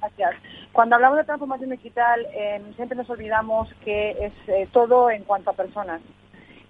Gracias. 0.00 0.34
Cuando 0.70 0.96
hablamos 0.96 1.16
de 1.16 1.24
transformación 1.24 1.70
digital, 1.70 2.26
eh, 2.34 2.60
siempre 2.76 2.96
nos 2.96 3.08
olvidamos 3.08 3.72
que 3.84 4.10
es 4.10 4.32
eh, 4.48 4.68
todo 4.70 5.10
en 5.10 5.24
cuanto 5.24 5.50
a 5.50 5.54
personas, 5.54 6.02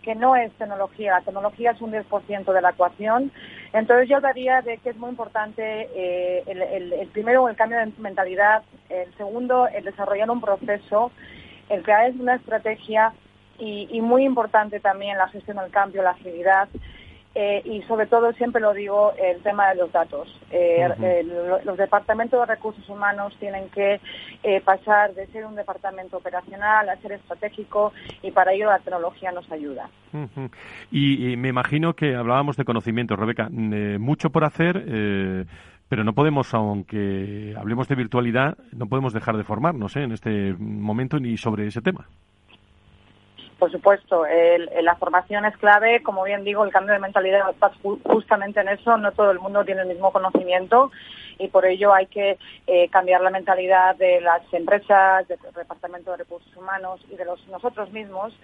que 0.02 0.14
no 0.14 0.36
es 0.36 0.52
tecnología. 0.52 1.14
La 1.14 1.22
tecnología 1.22 1.72
es 1.72 1.80
un 1.80 1.90
10% 1.90 2.52
de 2.52 2.62
la 2.62 2.70
ecuación. 2.70 3.32
Entonces 3.72 4.08
yo 4.08 4.18
hablaría 4.18 4.62
de 4.62 4.78
que 4.78 4.90
es 4.90 4.96
muy 4.96 5.10
importante 5.10 5.88
eh, 5.96 6.44
el, 6.46 6.62
el, 6.62 6.92
el, 6.92 7.08
primero, 7.08 7.48
el 7.48 7.56
cambio 7.56 7.78
de 7.78 7.90
mentalidad, 7.98 8.62
el 8.90 9.12
segundo, 9.16 9.66
el 9.66 9.84
desarrollar 9.84 10.30
un 10.30 10.40
proceso, 10.40 11.10
el 11.70 11.82
crear 11.82 12.12
una 12.12 12.36
estrategia 12.36 13.12
y, 13.58 13.88
y 13.90 14.00
muy 14.00 14.24
importante 14.24 14.78
también 14.78 15.18
la 15.18 15.26
gestión 15.26 15.56
del 15.56 15.72
cambio, 15.72 16.04
la 16.04 16.10
agilidad. 16.10 16.68
Eh, 17.34 17.62
y 17.64 17.82
sobre 17.82 18.06
todo, 18.06 18.32
siempre 18.34 18.60
lo 18.62 18.72
digo, 18.72 19.12
el 19.20 19.42
tema 19.42 19.68
de 19.70 19.76
los 19.76 19.90
datos. 19.90 20.28
Eh, 20.52 20.86
uh 20.88 20.92
-huh. 20.92 21.64
los 21.64 21.76
departamentos 21.76 22.38
de 22.38 22.46
recursos 22.46 22.88
humanos 22.88 23.34
tienen 23.40 23.68
que 23.70 24.00
eh, 24.42 24.60
pasar 24.60 25.14
de 25.14 25.26
ser 25.28 25.44
un 25.44 25.56
departamento 25.56 26.18
operacional 26.18 26.88
a 26.88 26.96
ser 26.98 27.12
estratégico 27.12 27.92
y 28.22 28.30
para 28.30 28.52
ello 28.52 28.66
la 28.66 28.78
tecnología 28.78 29.32
nos 29.32 29.50
ayuda. 29.50 29.88
Uh 30.12 30.28
-huh. 30.36 30.50
y, 30.92 31.32
y, 31.32 31.36
me 31.36 31.48
imagino 31.48 31.94
que 31.94 32.14
hablábamos 32.14 32.56
de 32.56 32.64
conocimientos, 32.64 33.18
Rebeca. 33.18 33.48
mucho 33.50 34.30
por 34.30 34.44
hacer. 34.44 34.84
pero 35.86 36.02
no 36.02 36.14
podemos, 36.14 36.52
aunque 36.54 37.54
hablemos 37.56 37.88
de 37.88 37.94
virtualidad, 37.94 38.56
no 38.72 38.86
podemos 38.86 39.12
dejar 39.12 39.36
de 39.36 39.44
formarnos 39.44 39.94
en 39.96 40.12
este 40.12 40.54
momento 40.58 41.18
ni 41.18 41.36
sobre 41.36 41.66
ese 41.66 41.82
tema. 41.82 42.06
Por 43.64 43.72
supuesto, 43.72 44.26
el, 44.26 44.68
la 44.82 44.94
formación 44.96 45.46
es 45.46 45.56
clave, 45.56 46.02
como 46.02 46.22
bien 46.22 46.44
digo, 46.44 46.64
el 46.64 46.70
cambio 46.70 46.92
de 46.92 47.00
mentalidad 47.00 47.48
está 47.48 47.72
justamente 48.04 48.60
en 48.60 48.68
eso, 48.68 48.98
no 48.98 49.10
todo 49.12 49.30
el 49.30 49.38
mundo 49.38 49.64
tiene 49.64 49.80
el 49.80 49.88
mismo 49.88 50.12
conocimiento 50.12 50.90
y 51.38 51.48
por 51.48 51.64
ello 51.64 51.94
hay 51.94 52.04
que 52.08 52.36
eh, 52.66 52.90
cambiar 52.90 53.22
la 53.22 53.30
mentalidad 53.30 53.96
de 53.96 54.20
las 54.20 54.42
empresas, 54.52 55.26
del 55.28 55.38
Departamento 55.56 56.10
de 56.10 56.18
Recursos 56.18 56.54
Humanos 56.54 57.00
y 57.10 57.16
de 57.16 57.24
los 57.24 57.48
nosotros 57.48 57.90
mismos 57.90 58.34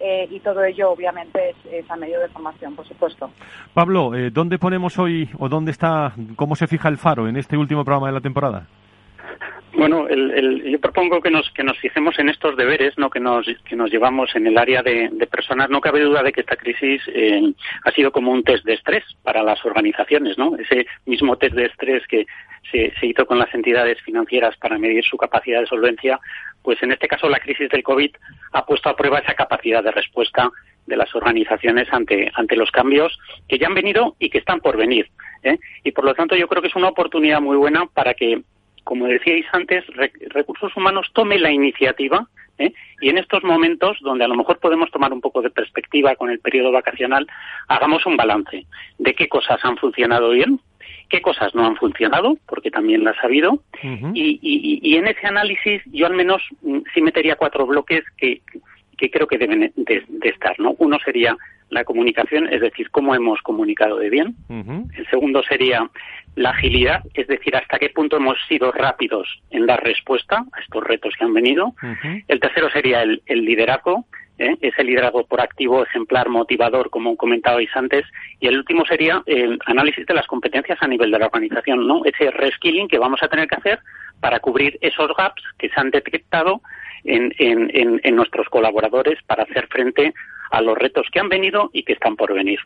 eh, 0.00 0.26
y 0.28 0.40
todo 0.40 0.64
ello 0.64 0.90
obviamente 0.90 1.50
es, 1.50 1.56
es, 1.70 1.88
a 1.88 1.94
medio 1.94 2.18
de 2.18 2.26
formación, 2.30 2.74
por 2.74 2.88
supuesto. 2.88 3.30
Pablo, 3.74 4.12
eh, 4.16 4.30
¿dónde 4.32 4.58
ponemos 4.58 4.98
hoy 4.98 5.30
o 5.38 5.48
dónde 5.48 5.70
está, 5.70 6.14
cómo 6.34 6.56
se 6.56 6.66
fija 6.66 6.88
el 6.88 6.98
faro 6.98 7.28
en 7.28 7.36
este 7.36 7.56
último 7.56 7.84
programa 7.84 8.08
de 8.08 8.14
la 8.14 8.20
temporada? 8.20 8.66
Bueno, 9.76 10.06
el, 10.08 10.30
el, 10.30 10.70
yo 10.70 10.80
propongo 10.80 11.20
que 11.20 11.30
nos, 11.30 11.50
que 11.50 11.64
nos 11.64 11.78
fijemos 11.78 12.18
en 12.18 12.28
estos 12.28 12.56
deberes 12.56 12.96
¿no? 12.96 13.10
que, 13.10 13.18
nos, 13.18 13.46
que 13.64 13.74
nos 13.74 13.90
llevamos 13.90 14.34
en 14.36 14.46
el 14.46 14.56
área 14.56 14.82
de, 14.82 15.08
de 15.12 15.26
personas. 15.26 15.68
No 15.68 15.80
cabe 15.80 16.00
duda 16.00 16.22
de 16.22 16.32
que 16.32 16.42
esta 16.42 16.56
crisis 16.56 17.02
eh, 17.08 17.52
ha 17.84 17.90
sido 17.90 18.12
como 18.12 18.30
un 18.30 18.44
test 18.44 18.64
de 18.64 18.74
estrés 18.74 19.04
para 19.22 19.42
las 19.42 19.64
organizaciones. 19.64 20.38
¿no? 20.38 20.56
Ese 20.56 20.86
mismo 21.06 21.36
test 21.36 21.56
de 21.56 21.66
estrés 21.66 22.06
que 22.06 22.26
se, 22.70 22.92
se 23.00 23.06
hizo 23.06 23.26
con 23.26 23.38
las 23.38 23.52
entidades 23.52 24.00
financieras 24.02 24.56
para 24.58 24.78
medir 24.78 25.04
su 25.04 25.16
capacidad 25.16 25.60
de 25.60 25.66
solvencia, 25.66 26.20
pues 26.62 26.82
en 26.82 26.92
este 26.92 27.08
caso 27.08 27.28
la 27.28 27.40
crisis 27.40 27.68
del 27.68 27.82
COVID 27.82 28.10
ha 28.52 28.64
puesto 28.64 28.88
a 28.88 28.96
prueba 28.96 29.18
esa 29.18 29.34
capacidad 29.34 29.82
de 29.82 29.90
respuesta 29.90 30.50
de 30.86 30.96
las 30.96 31.14
organizaciones 31.14 31.88
ante, 31.92 32.30
ante 32.34 32.56
los 32.56 32.70
cambios 32.70 33.18
que 33.48 33.58
ya 33.58 33.66
han 33.66 33.74
venido 33.74 34.16
y 34.18 34.30
que 34.30 34.38
están 34.38 34.60
por 34.60 34.76
venir. 34.76 35.10
¿eh? 35.42 35.58
Y 35.82 35.92
por 35.92 36.04
lo 36.04 36.14
tanto 36.14 36.36
yo 36.36 36.46
creo 36.48 36.62
que 36.62 36.68
es 36.68 36.76
una 36.76 36.88
oportunidad 36.88 37.40
muy 37.40 37.56
buena 37.56 37.86
para 37.86 38.14
que 38.14 38.42
como 38.84 39.06
decíais 39.06 39.46
antes, 39.52 39.84
recursos 40.30 40.76
humanos 40.76 41.08
tome 41.12 41.38
la 41.38 41.50
iniciativa 41.50 42.26
¿eh? 42.58 42.72
y 43.00 43.08
en 43.08 43.18
estos 43.18 43.42
momentos, 43.42 43.98
donde 44.00 44.24
a 44.24 44.28
lo 44.28 44.36
mejor 44.36 44.58
podemos 44.58 44.90
tomar 44.90 45.12
un 45.12 45.20
poco 45.20 45.42
de 45.42 45.50
perspectiva 45.50 46.14
con 46.16 46.30
el 46.30 46.38
periodo 46.38 46.70
vacacional, 46.70 47.26
hagamos 47.68 48.06
un 48.06 48.16
balance 48.16 48.66
de 48.98 49.14
qué 49.14 49.28
cosas 49.28 49.58
han 49.64 49.76
funcionado 49.76 50.30
bien, 50.30 50.60
qué 51.08 51.20
cosas 51.20 51.54
no 51.54 51.66
han 51.66 51.76
funcionado, 51.76 52.36
porque 52.46 52.70
también 52.70 53.04
las 53.04 53.16
ha 53.22 53.26
habido, 53.26 53.52
uh 53.52 53.60
-huh. 53.82 54.12
y, 54.14 54.38
y, 54.42 54.80
y, 54.82 54.96
en 54.96 55.06
ese 55.06 55.26
análisis 55.26 55.82
yo 55.86 56.06
al 56.06 56.14
menos 56.14 56.42
sí 56.92 57.00
metería 57.02 57.36
cuatro 57.36 57.66
bloques 57.66 58.04
que, 58.16 58.40
que 58.96 59.10
creo 59.10 59.26
que 59.26 59.38
deben 59.38 59.72
de, 59.76 60.04
de 60.08 60.28
estar. 60.28 60.58
¿no? 60.58 60.74
Uno 60.78 60.98
sería 61.04 61.36
la 61.74 61.84
comunicación, 61.84 62.52
es 62.52 62.60
decir, 62.60 62.90
cómo 62.90 63.14
hemos 63.14 63.40
comunicado 63.42 63.98
de 63.98 64.08
bien. 64.08 64.34
Uh 64.48 64.62
-huh. 64.62 64.98
El 64.98 65.06
segundo 65.08 65.42
sería 65.42 65.90
la 66.36 66.50
agilidad, 66.50 67.02
es 67.14 67.26
decir, 67.26 67.54
hasta 67.56 67.78
qué 67.78 67.90
punto 67.90 68.16
hemos 68.16 68.38
sido 68.48 68.72
rápidos 68.72 69.28
en 69.50 69.66
dar 69.66 69.82
respuesta 69.82 70.44
a 70.52 70.60
estos 70.60 70.82
retos 70.82 71.14
que 71.16 71.24
han 71.24 71.34
venido. 71.34 71.66
Uh 71.66 71.86
-huh. 71.86 72.24
El 72.28 72.40
tercero 72.40 72.70
sería 72.70 73.02
el, 73.02 73.22
el, 73.26 73.44
liderazgo, 73.44 74.06
¿eh? 74.38 74.56
ese 74.60 74.84
liderazgo 74.84 75.24
proactivo, 75.24 75.82
ejemplar, 75.82 76.28
motivador, 76.28 76.90
como 76.90 77.16
comentabais 77.16 77.70
antes. 77.74 78.04
Y 78.40 78.48
el 78.48 78.58
último 78.58 78.84
sería 78.84 79.22
el 79.26 79.58
análisis 79.66 80.06
de 80.06 80.14
las 80.14 80.26
competencias 80.26 80.78
a 80.80 80.88
nivel 80.88 81.10
de 81.10 81.18
la 81.18 81.26
organización, 81.26 81.86
¿no? 81.86 82.04
Ese 82.04 82.30
reskilling 82.30 82.88
que 82.88 82.98
vamos 82.98 83.22
a 83.22 83.28
tener 83.28 83.48
que 83.48 83.56
hacer 83.56 83.80
para 84.20 84.40
cubrir 84.40 84.78
esos 84.80 85.10
gaps 85.16 85.42
que 85.58 85.68
se 85.68 85.80
han 85.80 85.90
detectado 85.90 86.60
en, 87.04 87.34
en, 87.38 88.00
en 88.02 88.16
nuestros 88.16 88.48
colaboradores 88.48 89.18
para 89.26 89.42
hacer 89.42 89.66
frente 89.68 90.14
a 90.50 90.60
los 90.62 90.78
retos 90.78 91.06
que 91.12 91.20
han 91.20 91.28
venido 91.28 91.70
y 91.72 91.82
que 91.82 91.92
están 91.92 92.16
por 92.16 92.32
venir. 92.32 92.60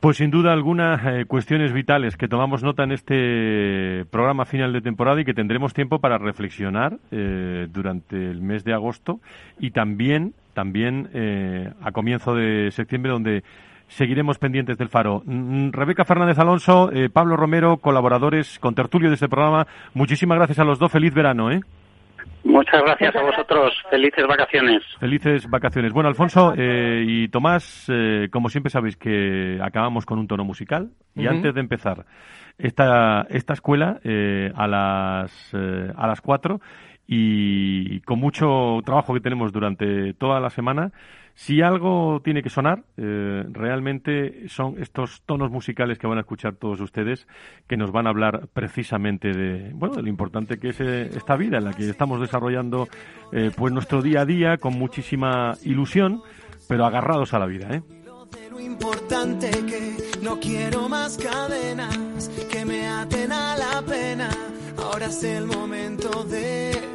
Pues 0.00 0.16
sin 0.16 0.32
duda 0.32 0.52
algunas 0.52 1.00
eh, 1.06 1.26
cuestiones 1.26 1.72
vitales 1.72 2.16
que 2.16 2.26
tomamos 2.26 2.64
nota 2.64 2.82
en 2.82 2.90
este 2.90 4.04
programa 4.10 4.44
final 4.44 4.72
de 4.72 4.80
temporada 4.80 5.20
y 5.20 5.24
que 5.24 5.32
tendremos 5.32 5.74
tiempo 5.74 6.00
para 6.00 6.18
reflexionar 6.18 6.98
eh, 7.12 7.68
durante 7.70 8.16
el 8.16 8.42
mes 8.42 8.64
de 8.64 8.72
agosto 8.72 9.20
y 9.60 9.70
también, 9.70 10.34
también 10.54 11.08
eh, 11.14 11.70
a 11.82 11.92
comienzo 11.92 12.34
de 12.34 12.70
septiembre 12.70 13.12
donde 13.12 13.42
seguiremos 13.88 14.38
pendientes 14.38 14.78
del 14.78 14.88
faro. 14.88 15.22
Mm, 15.24 15.66
mm, 15.66 15.72
Rebeca 15.72 16.04
Fernández 16.04 16.38
Alonso, 16.38 16.90
Pablo 17.12 17.36
Romero, 17.36 17.78
colaboradores 17.78 18.58
con 18.58 18.74
tertulio 18.74 19.08
de 19.08 19.14
este 19.14 19.28
programa, 19.28 19.66
muchísimas 19.94 20.38
gracias 20.38 20.58
a 20.58 20.64
los 20.64 20.78
dos. 20.78 20.92
Feliz 20.92 21.12
verano, 21.14 21.50
¿eh? 21.50 21.60
Muchas 22.44 22.82
gracias 22.82 23.14
a 23.14 23.22
vosotros. 23.22 23.72
Felices 23.88 24.26
vacaciones. 24.26 24.82
Felices 24.98 25.48
vacaciones. 25.48 25.92
Bueno, 25.92 26.08
Alfonso 26.08 26.54
eh, 26.56 27.04
y 27.06 27.28
Tomás, 27.28 27.86
eh, 27.88 28.28
como 28.32 28.48
siempre 28.48 28.70
sabéis 28.70 28.96
que 28.96 29.60
acabamos 29.62 30.04
con 30.04 30.18
un 30.18 30.26
tono 30.26 30.44
musical. 30.44 30.90
Y 31.14 31.26
antes 31.26 31.54
de 31.54 31.60
empezar 31.60 32.04
esta, 32.58 33.26
esta 33.30 33.52
escuela 33.52 34.00
eh, 34.02 34.50
a 34.56 34.66
las 34.66 35.54
a 35.54 36.06
las 36.06 36.20
cuatro 36.20 36.60
y 37.14 38.00
con 38.00 38.18
mucho 38.18 38.80
trabajo 38.86 39.12
que 39.12 39.20
tenemos 39.20 39.52
durante 39.52 40.14
toda 40.14 40.40
la 40.40 40.48
semana, 40.48 40.92
si 41.34 41.60
algo 41.60 42.22
tiene 42.24 42.42
que 42.42 42.48
sonar, 42.48 42.84
eh, 42.96 43.44
realmente 43.50 44.48
son 44.48 44.80
estos 44.80 45.20
tonos 45.26 45.50
musicales 45.50 45.98
que 45.98 46.06
van 46.06 46.16
a 46.16 46.22
escuchar 46.22 46.54
todos 46.54 46.80
ustedes, 46.80 47.26
que 47.68 47.76
nos 47.76 47.92
van 47.92 48.06
a 48.06 48.10
hablar 48.10 48.48
precisamente 48.54 49.32
de, 49.32 49.72
bueno, 49.74 49.96
de 49.96 50.02
lo 50.02 50.08
importante 50.08 50.58
que 50.58 50.70
es 50.70 50.80
eh, 50.80 51.10
esta 51.14 51.36
vida 51.36 51.58
en 51.58 51.64
la 51.64 51.74
que 51.74 51.86
estamos 51.88 52.18
desarrollando, 52.18 52.88
eh, 53.30 53.50
pues 53.54 53.74
nuestro 53.74 54.00
día 54.00 54.22
a 54.22 54.24
día 54.24 54.56
con 54.56 54.78
muchísima 54.78 55.52
ilusión, 55.64 56.22
pero 56.66 56.86
agarrados 56.86 57.34
a 57.34 57.38
la 57.38 57.46
vida. 57.46 57.82
Lo 58.50 58.58
importante 58.58 59.50
que 59.50 59.96
no 60.22 60.40
quiero 60.40 60.88
más 60.88 61.18
cadenas 61.18 62.30
que 62.50 62.64
me 62.64 62.86
aten 62.86 63.32
a 63.32 63.56
la 63.56 63.82
pena. 63.82 64.30
Ahora 64.76 65.06
es 65.06 65.22
el 65.22 65.46
momento 65.46 66.24
de 66.24 66.92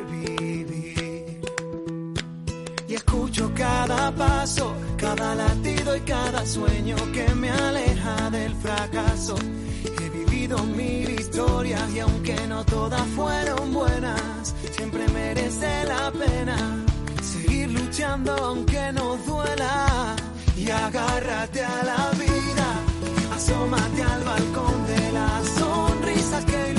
y 2.87 2.93
escucho 2.95 3.51
cada 3.53 4.11
paso, 4.15 4.73
cada 4.97 5.35
latido 5.35 5.95
y 5.95 5.99
cada 6.01 6.45
sueño 6.45 6.95
que 7.11 7.27
me 7.35 7.49
aleja 7.49 8.29
del 8.29 8.55
fracaso. 8.55 9.35
He 9.83 10.09
vivido 10.09 10.63
mil 10.63 11.09
historias 11.09 11.83
y 11.93 11.99
aunque 11.99 12.47
no 12.47 12.63
todas 12.63 13.05
fueron 13.09 13.73
buenas, 13.73 14.55
siempre 14.71 15.05
merece 15.09 15.83
la 15.85 16.11
pena 16.11 16.85
seguir 17.21 17.71
luchando 17.71 18.33
aunque 18.33 18.91
no 18.93 19.17
duela 19.17 20.15
y 20.55 20.69
agárrate 20.69 21.63
a 21.63 21.83
la 21.83 22.11
vida, 22.11 23.35
asómate 23.35 24.03
al 24.03 24.23
balcón 24.23 24.87
de 24.87 25.11
las 25.11 25.45
sonrisas 25.49 26.45
que 26.45 26.76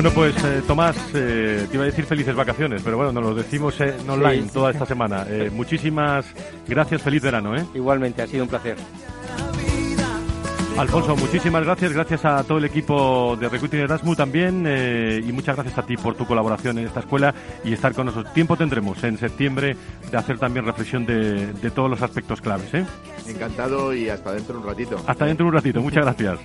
bueno, 0.00 0.14
pues 0.14 0.44
eh, 0.44 0.62
Tomás, 0.64 0.96
eh, 1.12 1.66
te 1.68 1.74
iba 1.74 1.82
a 1.82 1.86
decir 1.86 2.04
felices 2.04 2.32
vacaciones, 2.32 2.82
pero 2.84 2.96
bueno, 2.96 3.10
nos 3.10 3.24
lo 3.24 3.34
decimos 3.34 3.80
en 3.80 4.08
online 4.08 4.46
toda 4.52 4.70
esta 4.70 4.86
semana. 4.86 5.26
Eh, 5.28 5.50
muchísimas 5.52 6.24
gracias, 6.68 7.02
feliz 7.02 7.20
verano. 7.20 7.56
¿eh? 7.56 7.66
Igualmente, 7.74 8.22
ha 8.22 8.28
sido 8.28 8.44
un 8.44 8.48
placer. 8.48 8.76
Alfonso, 10.76 11.16
muchísimas 11.16 11.64
gracias, 11.64 11.92
gracias 11.92 12.24
a 12.24 12.44
todo 12.44 12.58
el 12.58 12.66
equipo 12.66 13.36
de 13.40 13.48
Recruiting 13.48 13.80
Erasmus 13.80 14.16
también 14.16 14.64
y 15.26 15.32
muchas 15.32 15.56
gracias 15.56 15.76
a 15.76 15.82
ti 15.82 15.96
por 15.96 16.14
tu 16.14 16.24
colaboración 16.24 16.78
en 16.78 16.86
esta 16.86 17.00
escuela 17.00 17.34
y 17.64 17.72
estar 17.72 17.92
con 17.92 18.06
nosotros. 18.06 18.32
Tiempo 18.32 18.56
tendremos 18.56 19.02
en 19.02 19.18
septiembre 19.18 19.76
de 20.08 20.16
hacer 20.16 20.38
también 20.38 20.64
reflexión 20.64 21.04
de, 21.06 21.52
de 21.54 21.70
todos 21.72 21.90
los 21.90 22.00
aspectos 22.02 22.40
claves. 22.40 22.72
¿eh? 22.72 22.86
Encantado 23.26 23.92
y 23.92 24.08
hasta 24.08 24.30
dentro 24.30 24.54
de 24.54 24.60
un 24.60 24.66
ratito. 24.68 25.02
Hasta 25.08 25.24
dentro 25.24 25.46
de 25.46 25.48
un 25.48 25.54
ratito, 25.54 25.80
muchas 25.80 26.04
gracias. 26.04 26.38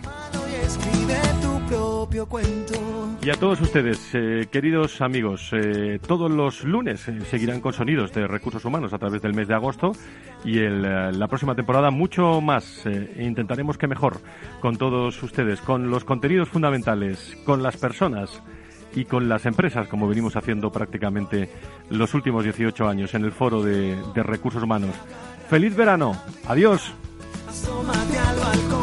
Y 3.23 3.29
a 3.29 3.33
todos 3.35 3.59
ustedes, 3.61 3.99
eh, 4.13 4.47
queridos 4.51 5.01
amigos, 5.01 5.49
eh, 5.51 5.99
todos 6.05 6.29
los 6.29 6.63
lunes 6.63 7.07
eh, 7.07 7.21
seguirán 7.21 7.59
con 7.59 7.73
sonidos 7.73 8.13
de 8.13 8.27
recursos 8.27 8.63
humanos 8.65 8.93
a 8.93 8.99
través 8.99 9.21
del 9.21 9.33
mes 9.33 9.47
de 9.47 9.55
agosto 9.55 9.93
y 10.43 10.59
el, 10.59 10.81
la 10.81 11.27
próxima 11.27 11.55
temporada 11.55 11.89
mucho 11.89 12.39
más. 12.41 12.83
intentaremos 13.17 13.77
que 13.77 13.87
mejor 13.87 14.19
con 14.59 14.75
todos 14.77 15.23
ustedes, 15.23 15.61
con 15.61 15.89
los 15.89 16.03
contenidos 16.03 16.49
fundamentales, 16.49 17.35
con 17.45 17.63
las 17.63 17.77
personas 17.77 18.43
y 18.93 19.05
con 19.05 19.27
las 19.27 19.45
empresas, 19.45 19.87
como 19.87 20.07
venimos 20.07 20.35
haciendo 20.35 20.71
prácticamente 20.71 21.49
los 21.89 22.13
últimos 22.13 22.43
18 22.43 22.87
años 22.87 23.13
en 23.15 23.23
el 23.23 23.31
foro 23.31 23.63
de, 23.63 23.95
de 24.13 24.23
recursos 24.23 24.61
humanos. 24.61 24.91
¡Feliz 25.49 25.75
verano! 25.75 26.15
¡Adiós! 26.47 26.93
Si 27.51 28.82